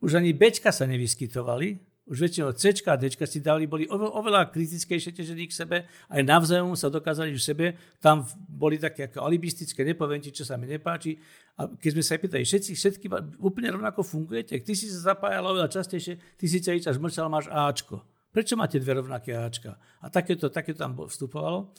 už 0.00 0.18
ani 0.18 0.32
Bčka 0.32 0.72
sa 0.72 0.88
nevyskytovali, 0.88 1.76
už 2.02 2.18
väčšinou 2.18 2.50
C 2.58 2.74
a 2.90 2.98
D 2.98 3.14
si 3.14 3.38
dali, 3.38 3.70
boli 3.70 3.86
oveľa 3.86 4.50
kritickejšie 4.50 5.14
težení 5.14 5.46
k 5.46 5.54
sebe, 5.54 5.76
aj 6.10 6.22
navzájom 6.26 6.74
sa 6.74 6.90
dokázali 6.90 7.30
v 7.30 7.38
sebe, 7.38 7.66
tam 8.02 8.26
boli 8.50 8.74
také 8.74 9.06
ako 9.06 9.22
alibistické, 9.22 9.86
nepoviem 9.86 10.18
ti, 10.18 10.34
čo 10.34 10.42
sa 10.42 10.58
mi 10.58 10.66
nepáči. 10.66 11.14
A 11.62 11.70
keď 11.70 11.90
sme 11.94 12.02
sa 12.02 12.18
pýtali, 12.18 12.42
všetci, 12.42 12.70
všetky 12.74 13.06
úplne 13.38 13.70
rovnako 13.70 14.02
fungujete, 14.02 14.58
ty 14.66 14.74
si 14.74 14.90
sa 14.90 15.14
zapájal 15.14 15.46
oveľa 15.46 15.70
častejšie, 15.70 16.34
ty 16.34 16.44
si 16.50 16.58
celý 16.58 16.82
čas 16.82 16.98
máš 16.98 17.46
Ačko. 17.46 18.02
Prečo 18.34 18.58
máte 18.58 18.82
dve 18.82 18.98
rovnaké 18.98 19.38
Ačka? 19.38 19.78
A 20.02 20.10
takéto, 20.10 20.50
takéto 20.50 20.82
tam 20.82 20.98
vstupovalo. 20.98 21.70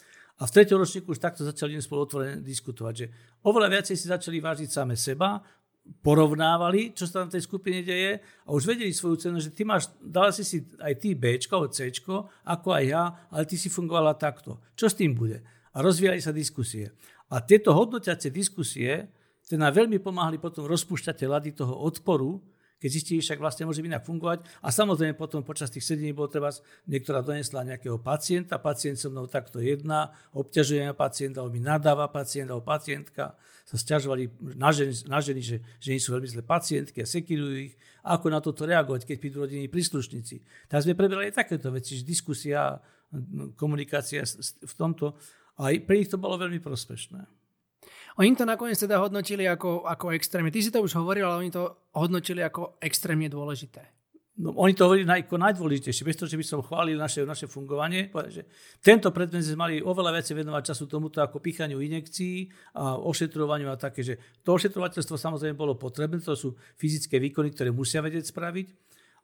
A 0.41 0.49
v 0.49 0.53
treťom 0.53 0.81
ročníku 0.81 1.13
už 1.13 1.21
takto 1.21 1.45
začali 1.45 1.77
spolu 1.77 2.09
otvorene 2.09 2.41
diskutovať, 2.41 2.93
že 2.93 3.05
oveľa 3.45 3.69
viacej 3.79 3.95
si 3.95 4.05
začali 4.09 4.41
vážiť 4.41 4.69
same 4.69 4.97
seba, 4.97 5.37
porovnávali, 5.99 6.95
čo 6.95 7.03
sa 7.03 7.21
tam 7.21 7.27
v 7.27 7.35
tej 7.35 7.43
skupine 7.43 7.79
deje 7.83 8.17
a 8.17 8.49
už 8.55 8.63
vedeli 8.63 8.95
svoju 8.95 9.19
cenu, 9.19 9.37
že 9.43 9.51
ty 9.51 9.67
máš, 9.67 9.91
dala 9.99 10.31
si 10.31 10.47
si 10.47 10.63
aj 10.79 10.95
ty 10.95 11.11
B, 11.11 11.35
C, 11.35 11.91
ako 12.47 12.67
aj 12.71 12.83
ja, 12.87 13.03
ale 13.27 13.43
ty 13.43 13.59
si 13.59 13.67
fungovala 13.67 14.15
takto. 14.15 14.63
Čo 14.79 14.87
s 14.87 14.95
tým 14.95 15.11
bude? 15.11 15.43
A 15.75 15.83
rozvíjali 15.83 16.23
sa 16.23 16.31
diskusie. 16.31 16.95
A 17.27 17.43
tieto 17.43 17.75
hodnotiace 17.75 18.31
diskusie, 18.31 19.11
nám 19.59 19.75
veľmi 19.75 19.99
pomáhali 19.99 20.39
potom 20.39 20.65
rozpúšťať 20.65 21.27
lady 21.27 21.51
toho 21.51 21.75
odporu, 21.83 22.39
keď 22.83 22.89
zistili, 22.91 23.23
však 23.23 23.39
vlastne 23.39 23.63
môže 23.63 23.79
inak 23.79 24.03
fungovať. 24.03 24.43
A 24.59 24.67
samozrejme 24.75 25.15
potom 25.15 25.39
počas 25.39 25.71
tých 25.71 25.87
sedení 25.87 26.11
bolo 26.11 26.27
treba, 26.27 26.51
niektorá 26.83 27.23
donesla 27.23 27.63
nejakého 27.63 27.95
pacienta, 28.03 28.59
pacient 28.59 28.99
so 28.99 29.07
mnou 29.07 29.31
takto 29.31 29.63
jedná, 29.63 30.11
obťažuje 30.35 30.91
pacienta, 30.91 31.39
alebo 31.39 31.55
mi 31.55 31.63
nadáva 31.63 32.11
pacient, 32.11 32.51
alebo 32.51 32.67
pacientka 32.67 33.39
sa 33.63 33.75
stiažovali 33.79 34.27
na 34.59 34.75
ženy, 34.75 35.07
na 35.07 35.23
ženy 35.23 35.39
že 35.39 35.63
ženy 35.79 35.99
sú 36.03 36.11
veľmi 36.19 36.27
zlé 36.27 36.43
pacientky 36.43 36.99
a 36.99 37.07
sekirujú 37.07 37.71
ich. 37.71 37.79
Ako 38.03 38.27
na 38.27 38.43
toto 38.43 38.67
reagovať, 38.67 39.07
keď 39.07 39.15
prídu 39.15 39.47
rodinní 39.47 39.71
príslušníci. 39.71 40.67
Tak 40.67 40.83
sme 40.83 40.99
prebrali 40.99 41.31
aj 41.31 41.39
takéto 41.47 41.71
veci, 41.71 41.95
že 41.95 42.03
diskusia, 42.03 42.83
komunikácia 43.55 44.27
v 44.59 44.73
tomto. 44.75 45.15
A 45.55 45.71
pre 45.79 46.03
nich 46.03 46.11
to 46.11 46.19
bolo 46.19 46.35
veľmi 46.35 46.59
prospešné. 46.59 47.42
Oni 48.21 48.37
to 48.37 48.45
nakoniec 48.45 48.77
teda 48.77 49.01
hodnotili 49.01 49.49
ako, 49.49 49.89
ako 49.89 50.13
extrémne. 50.13 50.53
Ty 50.53 50.61
si 50.61 50.69
to 50.69 50.85
už 50.85 50.93
hovoril, 51.01 51.25
ale 51.25 51.41
oni 51.41 51.51
to 51.53 51.89
hodnotili 51.97 52.45
ako 52.45 52.77
extrémne 52.77 53.25
dôležité. 53.25 53.81
No, 54.33 54.49
oni 54.57 54.73
to 54.73 54.89
hovorili 54.89 55.05
ako 55.05 55.37
najdôležitejšie, 55.37 56.09
bez 56.09 56.17
toho, 56.17 56.25
že 56.25 56.41
by 56.41 56.45
som 56.45 56.65
chválil 56.65 56.97
naše, 56.97 57.21
naše 57.21 57.45
fungovanie. 57.45 58.09
Že 58.09 58.49
tento 58.81 59.13
predmet 59.13 59.45
sme 59.45 59.57
mali 59.61 59.75
oveľa 59.77 60.09
viac 60.09 60.25
venovať 60.25 60.73
času 60.73 60.89
tomuto 60.89 61.21
ako 61.21 61.37
pichaniu 61.37 61.77
injekcií 61.77 62.49
a 62.73 62.97
ošetrovaniu 62.97 63.69
a 63.69 63.77
také, 63.77 64.01
že 64.01 64.17
to 64.41 64.57
ošetrovateľstvo 64.57 65.21
samozrejme 65.21 65.53
bolo 65.53 65.77
potrebné, 65.77 66.17
to 66.17 66.33
sú 66.33 66.57
fyzické 66.81 67.21
výkony, 67.21 67.53
ktoré 67.53 67.69
musia 67.69 68.01
vedieť 68.01 68.33
spraviť, 68.33 68.67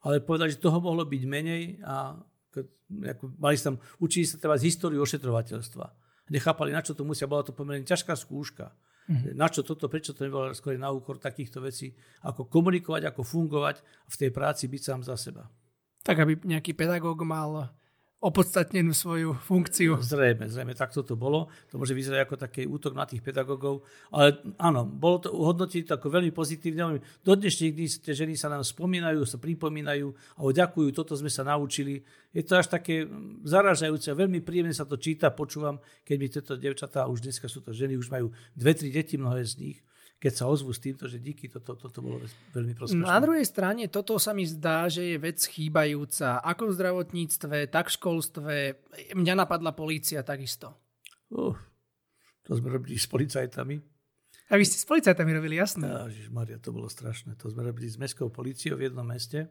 ale 0.05 0.21
povedali, 0.21 0.53
že 0.53 0.61
toho 0.61 0.77
mohlo 0.77 1.01
byť 1.09 1.23
menej 1.25 1.81
a 1.81 2.13
ako, 2.93 3.37
mali 3.37 3.57
tam, 3.57 3.81
učili 4.01 4.29
sa 4.29 4.37
treba 4.37 4.61
z 4.61 4.69
históriu 4.69 5.01
ošetrovateľstva 5.01 6.08
nechápali, 6.29 6.73
na 6.73 6.85
čo 6.85 6.93
to 6.95 7.05
musia. 7.05 7.29
Bola 7.29 7.45
to 7.45 7.53
pomerne 7.53 7.85
ťažká 7.85 8.15
skúška. 8.15 8.73
Mm-hmm. 9.09 9.33
Na 9.33 9.49
čo 9.49 9.65
toto, 9.65 9.89
prečo 9.89 10.13
to 10.13 10.21
nebolo 10.21 10.53
skôr 10.53 10.77
na 10.77 10.93
úkor 10.93 11.17
takýchto 11.17 11.65
vecí, 11.65 11.97
ako 12.21 12.45
komunikovať, 12.45 13.09
ako 13.09 13.25
fungovať 13.25 13.81
v 14.05 14.15
tej 14.15 14.29
práci 14.29 14.69
byť 14.69 14.81
sám 14.85 15.01
za 15.01 15.17
seba. 15.17 15.49
Tak, 16.05 16.21
aby 16.21 16.37
nejaký 16.45 16.77
pedagóg 16.77 17.25
mal 17.25 17.73
opodstatnenú 18.19 18.91
svoju 18.91 19.31
funkciu. 19.47 19.95
Zrejme, 20.03 20.51
zrejme, 20.51 20.75
takto 20.75 21.07
to 21.07 21.15
bolo. 21.15 21.47
To 21.71 21.79
môže 21.79 21.95
vyzerať 21.95 22.27
ako 22.27 22.35
taký 22.35 22.67
útok 22.67 22.91
na 22.91 23.07
tých 23.07 23.23
pedagógov, 23.23 23.87
ale 24.11 24.43
áno, 24.59 24.83
bolo 24.83 25.23
to 25.23 25.29
uhodnotiť 25.31 25.87
ako 25.87 26.11
veľmi 26.11 26.35
pozitívne. 26.35 26.99
Do 27.23 27.33
dnešných 27.39 27.71
dní 27.71 27.87
tie 27.87 28.11
ženy 28.11 28.35
sa 28.35 28.51
nám 28.51 28.67
spomínajú, 28.67 29.23
sa 29.23 29.39
pripomínajú 29.39 30.11
a 30.35 30.39
ďakujú, 30.51 30.91
toto 30.91 31.15
sme 31.15 31.31
sa 31.31 31.47
naučili. 31.47 32.03
Je 32.35 32.43
to 32.43 32.59
až 32.59 32.67
také 32.67 33.07
zaražajúce, 33.47 34.11
veľmi 34.11 34.43
príjemne 34.43 34.75
sa 34.75 34.83
to 34.83 34.99
číta, 34.99 35.31
počúvam, 35.31 35.79
keď 36.03 36.15
mi 36.19 36.27
tieto 36.27 36.53
devčatá, 36.59 37.07
už 37.07 37.23
dneska 37.23 37.47
sú 37.47 37.63
to 37.63 37.71
ženy, 37.71 37.95
už 37.95 38.11
majú 38.11 38.35
dve, 38.51 38.75
tri 38.75 38.91
deti, 38.91 39.15
mnohé 39.15 39.47
z 39.47 39.55
nich, 39.63 39.79
keď 40.19 40.33
sa 40.35 40.45
ozvu 40.51 40.75
s 40.75 40.83
týmto, 40.83 41.07
že 41.07 41.15
díky, 41.15 41.47
toto, 41.47 41.79
toto 41.79 42.03
bolo 42.03 42.19
veľmi 42.51 42.75
prospešné. 42.75 43.07
Na 43.07 43.23
druhej 43.23 43.47
strane, 43.47 43.87
toto 43.87 44.19
sa 44.19 44.35
mi 44.35 44.43
zdá, 44.43 44.91
že 44.91 45.15
je 45.15 45.17
vec 45.17 45.39
chýbajúca. 45.39 46.43
Ako 46.43 46.69
v 46.69 46.75
zdravotníctve, 46.75 47.71
tak 47.71 47.87
v 47.87 47.95
školstve. 47.95 48.55
Mňa 49.15 49.33
napadla 49.39 49.71
polícia 49.71 50.19
takisto. 50.19 50.75
Uh, 51.31 51.55
to 52.43 52.59
sme 52.59 52.67
robili 52.67 52.99
s 52.99 53.07
policajtami. 53.07 53.79
A 54.49 54.59
vy 54.59 54.67
ste 54.67 54.81
s 54.81 54.89
policajtami 54.89 55.31
robili, 55.31 55.55
jasné. 55.55 55.87
Maria, 56.35 56.59
to 56.59 56.75
bolo 56.75 56.91
strašné. 56.91 57.39
To 57.39 57.47
sme 57.47 57.63
robili 57.63 57.87
s 57.87 57.95
mestskou 57.95 58.27
políciou 58.27 58.75
v 58.75 58.91
jednom 58.91 59.07
meste. 59.07 59.47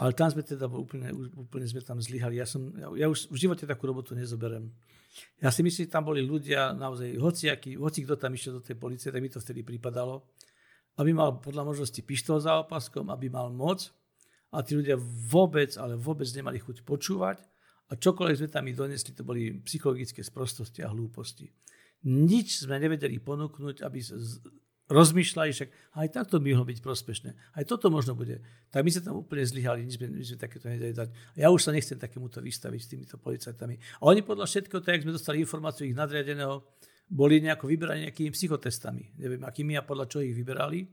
Ale 0.00 0.16
tam 0.16 0.32
sme 0.32 0.42
teda 0.42 0.66
úplne, 0.66 1.12
úplne 1.36 1.66
sme 1.68 1.84
tam 1.84 2.00
zlyhali. 2.00 2.40
Ja, 2.40 2.48
som, 2.48 2.72
ja, 2.74 2.88
ja 2.96 3.06
už 3.12 3.28
v 3.28 3.36
živote 3.38 3.68
takú 3.68 3.86
robotu 3.86 4.16
nezoberiem. 4.16 4.72
Ja 5.44 5.52
si 5.52 5.60
myslím, 5.60 5.84
že 5.84 5.92
tam 5.92 6.08
boli 6.08 6.24
ľudia 6.24 6.72
naozaj, 6.72 7.20
hociaký, 7.20 7.76
hoci 7.76 8.08
kto 8.08 8.16
tam 8.16 8.32
išiel 8.32 8.58
do 8.58 8.62
tej 8.64 8.80
policie, 8.80 9.12
tak 9.12 9.20
mi 9.20 9.28
to 9.28 9.44
vtedy 9.44 9.60
pripadalo, 9.60 10.24
aby 10.96 11.12
mal 11.12 11.36
podľa 11.36 11.68
možnosti 11.68 12.00
pištol 12.00 12.40
za 12.40 12.64
opaskom, 12.64 13.12
aby 13.12 13.28
mal 13.28 13.52
moc 13.52 13.92
a 14.48 14.64
tí 14.64 14.72
ľudia 14.72 14.96
vôbec, 15.28 15.76
ale 15.76 16.00
vôbec 16.00 16.24
nemali 16.32 16.56
chuť 16.56 16.80
počúvať 16.88 17.44
a 17.88 17.96
čokoľvek 17.96 18.38
sme 18.40 18.48
tam 18.48 18.64
ich 18.72 18.76
donesli, 18.76 19.12
to 19.12 19.20
boli 19.20 19.60
psychologické 19.68 20.24
sprostosti 20.24 20.80
a 20.80 20.88
hlúposti. 20.88 21.52
Nič 22.08 22.64
sme 22.64 22.80
nevedeli 22.80 23.20
ponúknuť, 23.20 23.84
aby 23.84 24.00
rozmýšľali, 24.92 25.50
však 25.50 25.70
aj 25.96 26.08
takto 26.12 26.36
by 26.38 26.52
mohlo 26.52 26.68
byť 26.68 26.78
prospešné. 26.84 27.30
Aj 27.56 27.64
toto 27.64 27.88
možno 27.88 28.12
bude. 28.12 28.44
Tak 28.68 28.84
my 28.84 28.90
sme 28.92 29.02
tam 29.02 29.16
úplne 29.18 29.44
zlyhali, 29.44 29.88
my 29.88 29.92
sme, 29.92 30.06
my 30.12 30.24
sme 30.24 30.38
takéto 30.38 30.68
nedali 30.68 30.92
dať. 30.92 31.08
Ja 31.40 31.48
už 31.48 31.64
sa 31.64 31.70
nechcem 31.72 31.96
takémuto 31.96 32.44
vystaviť 32.44 32.80
s 32.80 32.88
týmito 32.88 33.14
policajtami. 33.16 33.74
A 34.00 34.12
oni 34.12 34.20
podľa 34.20 34.44
všetkého, 34.44 34.84
tak 34.84 35.02
sme 35.02 35.16
dostali 35.16 35.40
informáciu 35.40 35.88
ich 35.88 35.96
nadriadeného, 35.96 36.62
boli 37.08 37.40
nejako 37.44 37.68
vyberaní 37.68 38.08
nejakými 38.08 38.32
psychotestami. 38.32 39.16
Neviem, 39.20 39.42
akými 39.44 39.76
a 39.76 39.84
podľa 39.84 40.06
čo 40.08 40.18
ich 40.24 40.32
vyberali. 40.32 40.84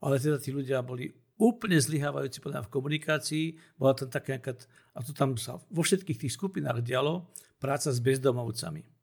Ale 0.00 0.20
teda 0.20 0.36
tí 0.40 0.52
ľudia 0.52 0.80
boli 0.80 1.08
úplne 1.36 1.76
zlyhávajúci 1.76 2.40
podľa 2.40 2.64
v 2.64 2.72
komunikácii. 2.72 3.44
Bola 3.76 3.92
tam 3.92 4.08
taká 4.08 4.40
a 4.96 4.98
to 5.04 5.12
tam 5.12 5.36
sa 5.36 5.60
vo 5.60 5.82
všetkých 5.84 6.24
tých 6.24 6.32
skupinách 6.32 6.80
dialo, 6.80 7.28
práca 7.60 7.92
s 7.92 8.00
bezdomovcami 8.00 8.95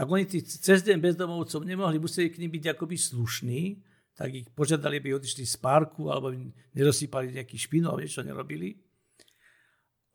tak 0.00 0.08
oni 0.08 0.24
tí 0.24 0.40
cez 0.40 0.80
deň 0.80 0.96
bezdomovcov 0.96 1.60
nemohli, 1.60 2.00
museli 2.00 2.32
k 2.32 2.40
ním 2.40 2.56
byť 2.56 2.72
akoby 2.72 2.96
slušní, 2.96 3.84
tak 4.16 4.32
ich 4.32 4.48
požiadali, 4.48 4.96
aby 4.96 5.20
odišli 5.20 5.44
z 5.44 5.60
parku, 5.60 6.08
alebo 6.08 6.32
nerozsýpali 6.72 7.36
nejaký 7.36 7.60
špinu, 7.60 7.92
niečo 8.00 8.24
nerobili. 8.24 8.80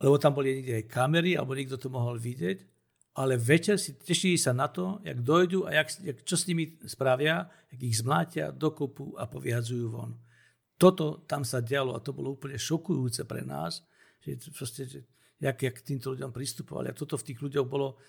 Lebo 0.01 0.17
tam 0.17 0.33
boli 0.33 0.57
niekde 0.57 0.81
aj 0.81 0.89
kamery, 0.89 1.37
alebo 1.37 1.53
niekto 1.53 1.77
to 1.77 1.93
mohol 1.93 2.17
vidieť. 2.17 2.65
Ale 3.21 3.37
večer 3.37 3.77
si 3.77 3.93
tešili 3.93 4.41
sa 4.41 4.57
na 4.57 4.73
to, 4.73 5.05
jak 5.05 5.21
dojdu 5.21 5.69
a 5.69 5.77
jak, 5.77 5.93
jak, 6.01 6.17
čo 6.25 6.33
s 6.33 6.49
nimi 6.49 6.81
spravia, 6.89 7.45
jak 7.69 7.79
ich 7.85 8.01
zmlátia, 8.01 8.49
dokopu 8.49 9.13
a 9.21 9.29
povyhadzujú 9.29 9.85
von. 9.93 10.17
Toto 10.81 11.21
tam 11.29 11.45
sa 11.45 11.61
dialo 11.61 11.93
a 11.93 12.01
to 12.01 12.09
bolo 12.09 12.33
úplne 12.33 12.57
šokujúce 12.57 13.21
pre 13.29 13.45
nás, 13.45 13.85
že 14.25 14.49
proste, 14.49 14.89
že 14.89 15.05
jak, 15.37 15.61
jak 15.61 15.77
týmto 15.85 16.17
ľuďom 16.17 16.33
pristupovali. 16.33 16.89
A 16.89 16.97
toto 16.97 17.21
v 17.21 17.25
tých 17.29 17.37
ľuďoch 17.37 17.69
bolo 17.69 18.01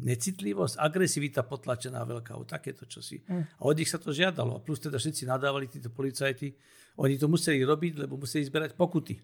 necitlivosť, 0.00 0.74
agresivita 0.80 1.46
potlačená 1.46 2.02
veľká, 2.02 2.34
o 2.34 2.42
takéto 2.42 2.86
čosi. 2.88 3.22
Mm. 3.26 3.44
A 3.46 3.62
od 3.62 3.76
nich 3.78 3.90
sa 3.90 4.02
to 4.02 4.10
žiadalo. 4.10 4.58
A 4.58 4.60
plus 4.62 4.82
teda 4.82 4.98
všetci 4.98 5.26
nadávali, 5.28 5.70
títo 5.70 5.90
policajti, 5.90 6.50
oni 6.98 7.14
to 7.18 7.30
museli 7.30 7.62
robiť, 7.62 8.06
lebo 8.06 8.18
museli 8.18 8.42
zberať 8.46 8.74
pokuty. 8.74 9.18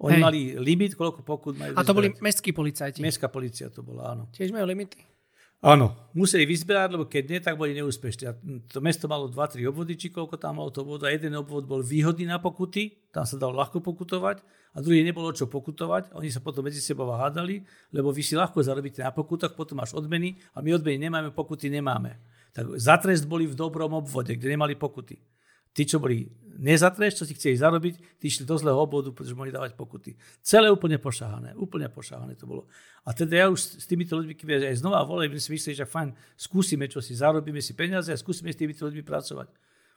Oni 0.00 0.16
Hej. 0.16 0.22
mali 0.22 0.40
limit, 0.56 0.96
koľko 0.96 1.20
pokut 1.26 1.54
majú 1.58 1.76
A 1.76 1.82
to 1.84 1.92
zberať. 1.92 1.96
boli 1.96 2.08
mestskí 2.22 2.50
policajti. 2.56 2.98
Mestská 3.04 3.28
policia 3.28 3.68
to 3.68 3.84
bola, 3.84 4.16
áno. 4.16 4.24
Tiež 4.32 4.54
majú 4.54 4.64
limity? 4.64 4.98
Áno, 5.60 5.92
museli 6.16 6.48
vyzberať, 6.48 6.96
lebo 6.96 7.04
keď 7.04 7.24
nie, 7.28 7.40
tak 7.44 7.60
boli 7.60 7.76
neúspešní. 7.76 8.24
A 8.24 8.32
to 8.64 8.80
mesto 8.80 9.04
malo 9.04 9.28
2-3 9.28 9.60
obvody, 9.68 9.92
či 9.92 10.08
koľko 10.08 10.40
tam 10.40 10.56
malo 10.56 10.72
to 10.72 10.80
voda. 10.80 11.12
Jeden 11.12 11.36
obvod 11.36 11.68
bol 11.68 11.84
výhodný 11.84 12.24
na 12.24 12.40
pokuty, 12.40 12.96
tam 13.12 13.28
sa 13.28 13.36
dalo 13.36 13.60
ľahko 13.60 13.84
pokutovať, 13.84 14.40
a 14.72 14.78
druhý 14.80 15.04
nebolo 15.04 15.28
čo 15.36 15.52
pokutovať. 15.52 16.16
Oni 16.16 16.32
sa 16.32 16.40
potom 16.40 16.64
medzi 16.64 16.80
sebou 16.80 17.12
hádali, 17.12 17.60
lebo 17.92 18.08
vy 18.08 18.24
si 18.24 18.40
ľahko 18.40 18.64
zarobíte 18.64 19.04
na 19.04 19.12
pokutách, 19.12 19.52
potom 19.52 19.84
máš 19.84 19.92
odmeny 19.92 20.40
a 20.56 20.64
my 20.64 20.80
odmeny 20.80 20.96
nemáme, 21.10 21.28
pokuty 21.34 21.68
nemáme. 21.68 22.16
Tak 22.56 22.80
za 22.80 22.96
trest 22.96 23.28
boli 23.28 23.44
v 23.44 23.52
dobrom 23.52 24.00
obvode, 24.00 24.32
kde 24.32 24.56
nemali 24.56 24.80
pokuty. 24.80 25.20
Tí, 25.76 25.82
čo 25.84 26.00
boli 26.00 26.24
nezatrest, 26.60 27.18
čo 27.18 27.24
si 27.24 27.32
chceli 27.32 27.56
zarobiť, 27.56 28.20
tí 28.20 28.28
išli 28.28 28.44
do 28.44 28.54
zlého 28.60 28.76
obvodu, 28.76 29.08
pretože 29.10 29.32
mohli 29.32 29.48
dávať 29.48 29.72
pokuty. 29.72 30.12
Celé 30.44 30.68
úplne 30.68 31.00
pošahané. 31.00 31.56
Úplne 31.56 31.88
pošahané 31.88 32.36
to 32.36 32.44
bolo. 32.44 32.68
A 33.08 33.16
teda 33.16 33.34
ja 33.40 33.46
už 33.48 33.80
s 33.80 33.86
týmito 33.88 34.12
ľuďmi, 34.12 34.36
keď 34.36 34.68
aj 34.68 34.84
znova 34.84 35.00
volej, 35.08 35.32
si 35.40 35.56
mysleli, 35.56 35.80
že 35.80 35.88
fajn, 35.88 36.12
skúsime, 36.36 36.84
čo 36.84 37.00
si 37.00 37.16
zarobíme 37.16 37.64
si 37.64 37.72
peniaze 37.72 38.12
a 38.12 38.20
skúsime 38.20 38.52
s 38.52 38.60
týmito 38.60 38.84
ľuďmi 38.84 39.00
pracovať. 39.00 39.48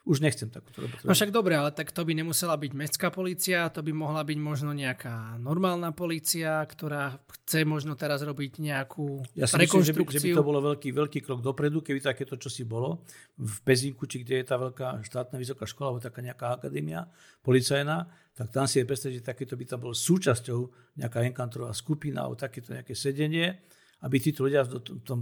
Už 0.04 0.20
nechcem 0.20 0.52
takúto 0.52 0.84
robotu. 0.84 1.00
No 1.08 1.16
však 1.16 1.32
dobre, 1.32 1.56
ale 1.56 1.72
tak 1.72 1.88
to 1.88 2.04
by 2.04 2.12
nemusela 2.12 2.60
byť 2.60 2.72
mestská 2.76 3.08
policia, 3.08 3.72
to 3.72 3.80
by 3.80 3.88
mohla 3.88 4.20
byť 4.20 4.36
možno 4.36 4.76
nejaká 4.76 5.40
normálna 5.40 5.96
policia, 5.96 6.60
ktorá 6.60 7.24
chce 7.24 7.64
možno 7.64 7.96
teraz 7.96 8.20
robiť 8.20 8.60
nejakú 8.60 9.24
ja 9.32 9.48
si 9.48 9.56
rekonštrukciu. 9.56 9.80
Myslím, 9.80 9.88
že, 9.88 9.94
by, 9.96 10.12
že 10.12 10.24
by 10.28 10.40
to 10.44 10.44
bolo 10.44 10.60
veľký, 10.60 10.88
veľký 10.92 11.18
krok 11.24 11.40
dopredu, 11.40 11.80
keby 11.80 12.04
takéto 12.04 12.36
čosi 12.36 12.68
bolo. 12.68 13.00
V 13.40 13.56
Pezinku, 13.64 14.04
či 14.04 14.20
kde 14.20 14.44
je 14.44 14.46
tá 14.46 14.60
veľká 14.60 15.00
štátna 15.08 15.40
vysoká 15.40 15.64
škola, 15.64 15.96
alebo 15.96 16.04
taká 16.04 16.20
nejaká 16.20 16.60
akadémia 16.60 17.08
policajná, 17.40 18.04
tak 18.36 18.52
tam 18.52 18.68
si 18.68 18.82
je 18.82 18.84
predstaviť, 18.84 19.14
že 19.18 19.24
takéto 19.24 19.56
by 19.56 19.64
tam 19.64 19.88
bolo 19.88 19.96
súčasťou 19.96 20.60
nejaká 21.00 21.24
enkantorová 21.24 21.72
skupina, 21.72 22.28
alebo 22.28 22.36
takéto 22.36 22.76
nejaké 22.76 22.92
sedenie, 22.92 23.56
aby 24.04 24.20
títo 24.20 24.44
ľudia 24.44 24.68
v 24.68 24.84
tom, 24.84 25.00
tom, 25.00 25.18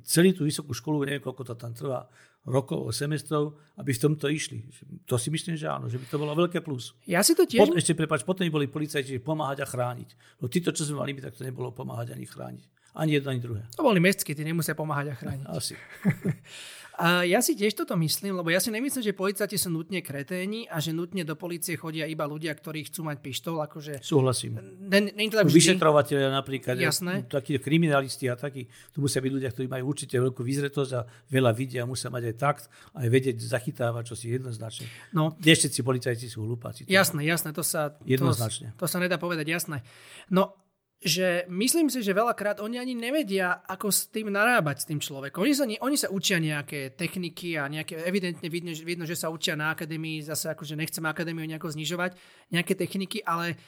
celý 0.00 0.32
tú 0.32 0.48
vysokú 0.48 0.72
školu, 0.72 1.04
neviem 1.04 1.20
koľko 1.20 1.44
to 1.44 1.54
tam 1.60 1.76
trvá, 1.76 2.08
rokov, 2.44 2.92
semestrov, 2.92 3.56
aby 3.80 3.96
v 3.96 4.00
tomto 4.00 4.28
išli. 4.28 4.68
To 5.08 5.16
si 5.16 5.32
myslím, 5.32 5.56
že 5.56 5.64
áno, 5.68 5.88
že 5.88 5.96
by 5.96 6.06
to 6.06 6.16
bolo 6.20 6.32
veľké 6.36 6.60
plus. 6.60 6.92
Ja 7.08 7.24
si 7.24 7.32
to 7.32 7.48
tiež... 7.48 7.64
Pot, 7.64 7.76
ešte 7.76 7.96
prepáč, 7.96 8.22
potom 8.22 8.44
boli 8.52 8.68
policajti 8.68 9.16
pomáhať 9.18 9.64
a 9.64 9.66
chrániť. 9.66 10.40
No 10.44 10.52
títo, 10.52 10.70
čo 10.70 10.84
sme 10.84 11.00
mali, 11.00 11.16
tak 11.16 11.34
to 11.34 11.42
nebolo 11.42 11.72
pomáhať 11.72 12.12
ani 12.12 12.28
chrániť. 12.28 12.64
Ani 12.94 13.18
jedno, 13.18 13.34
ani 13.34 13.42
druhé. 13.42 13.62
To 13.74 13.82
boli 13.82 13.98
mestskí, 13.98 14.36
tí 14.36 14.46
nemusia 14.46 14.76
pomáhať 14.76 15.10
a 15.10 15.14
chrániť. 15.18 15.46
Asi. 15.50 15.74
A 16.94 17.26
ja 17.26 17.42
si 17.42 17.58
tiež 17.58 17.74
toto 17.74 17.98
myslím, 17.98 18.38
lebo 18.38 18.54
ja 18.54 18.62
si 18.62 18.70
nemyslím, 18.70 19.02
že 19.02 19.10
policajti 19.10 19.58
sú 19.58 19.66
nutne 19.66 19.98
kreténi 19.98 20.70
a 20.70 20.78
že 20.78 20.94
nutne 20.94 21.26
do 21.26 21.34
policie 21.34 21.74
chodia 21.74 22.06
iba 22.06 22.22
ľudia, 22.22 22.54
ktorí 22.54 22.86
chcú 22.86 23.10
mať 23.10 23.18
pištol. 23.18 23.58
Akože... 23.66 23.98
Súhlasím. 23.98 24.62
Ne, 24.78 25.10
ne, 25.10 25.26
to 25.26 25.42
tak 25.42 25.50
Vyšetrovateľia 25.50 26.30
napríklad, 26.30 26.78
Jasné. 26.78 27.26
takí 27.26 27.58
kriminalisti 27.58 28.30
a 28.30 28.38
takí, 28.38 28.70
tu 28.94 29.02
musia 29.02 29.18
byť 29.18 29.32
ľudia, 29.34 29.50
ktorí 29.50 29.66
majú 29.66 29.90
určite 29.90 30.22
veľkú 30.22 30.46
vyzretosť 30.46 30.90
a 30.94 31.02
veľa 31.34 31.50
vidia, 31.50 31.82
musia 31.82 32.14
mať 32.14 32.30
aj 32.30 32.36
takt, 32.38 32.64
aj 32.94 33.06
vedieť 33.10 33.42
zachytávať, 33.42 34.02
čo 34.08 34.14
si 34.14 34.30
jednoznačne. 34.30 34.86
No, 35.10 35.34
Nie 35.42 35.58
všetci 35.58 35.82
policajti 35.82 36.30
sú 36.30 36.46
hlupáci. 36.46 36.86
Jasné, 36.86 37.26
jasné, 37.26 37.50
to 37.50 37.66
sa, 37.66 37.98
jednoznačne. 38.06 38.70
To, 38.78 38.86
to 38.86 38.86
sa 38.86 39.02
nedá 39.02 39.18
povedať, 39.18 39.50
jasné. 39.50 39.82
No 40.30 40.63
že 41.04 41.44
myslím 41.52 41.92
si, 41.92 42.00
že 42.00 42.16
veľakrát 42.16 42.64
oni 42.64 42.80
ani 42.80 42.96
nevedia, 42.96 43.60
ako 43.68 43.92
s 43.92 44.08
tým 44.08 44.32
narábať 44.32 44.76
s 44.80 44.88
tým 44.88 45.04
človekom. 45.04 45.44
Oni 45.44 45.52
sa, 45.52 45.68
oni 45.68 45.96
sa 46.00 46.08
učia 46.08 46.40
nejaké 46.40 46.96
techniky 46.96 47.60
a 47.60 47.68
nejaké, 47.68 48.00
evidentne 48.08 48.48
vidno, 48.48 48.72
vidno, 48.72 49.04
že 49.04 49.12
sa 49.12 49.28
učia 49.28 49.52
na 49.52 49.68
akadémii, 49.76 50.24
zase 50.24 50.48
akože 50.56 50.72
nechcem 50.72 51.04
akadémiu 51.04 51.44
nejako 51.44 51.76
znižovať, 51.76 52.16
nejaké 52.48 52.72
techniky, 52.72 53.20
ale 53.20 53.60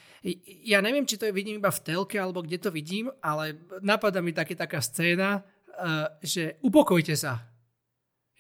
ja 0.65 0.81
neviem, 0.81 1.05
či 1.05 1.21
to 1.21 1.29
vidím 1.29 1.61
iba 1.61 1.69
v 1.69 1.85
telke, 1.85 2.17
alebo 2.17 2.41
kde 2.41 2.57
to 2.57 2.73
vidím, 2.73 3.13
ale 3.21 3.61
napadá 3.85 4.25
mi 4.25 4.33
také, 4.33 4.57
taká 4.57 4.81
scéna, 4.81 5.45
uh, 5.45 6.09
že 6.25 6.57
upokojte 6.65 7.13
sa. 7.21 7.45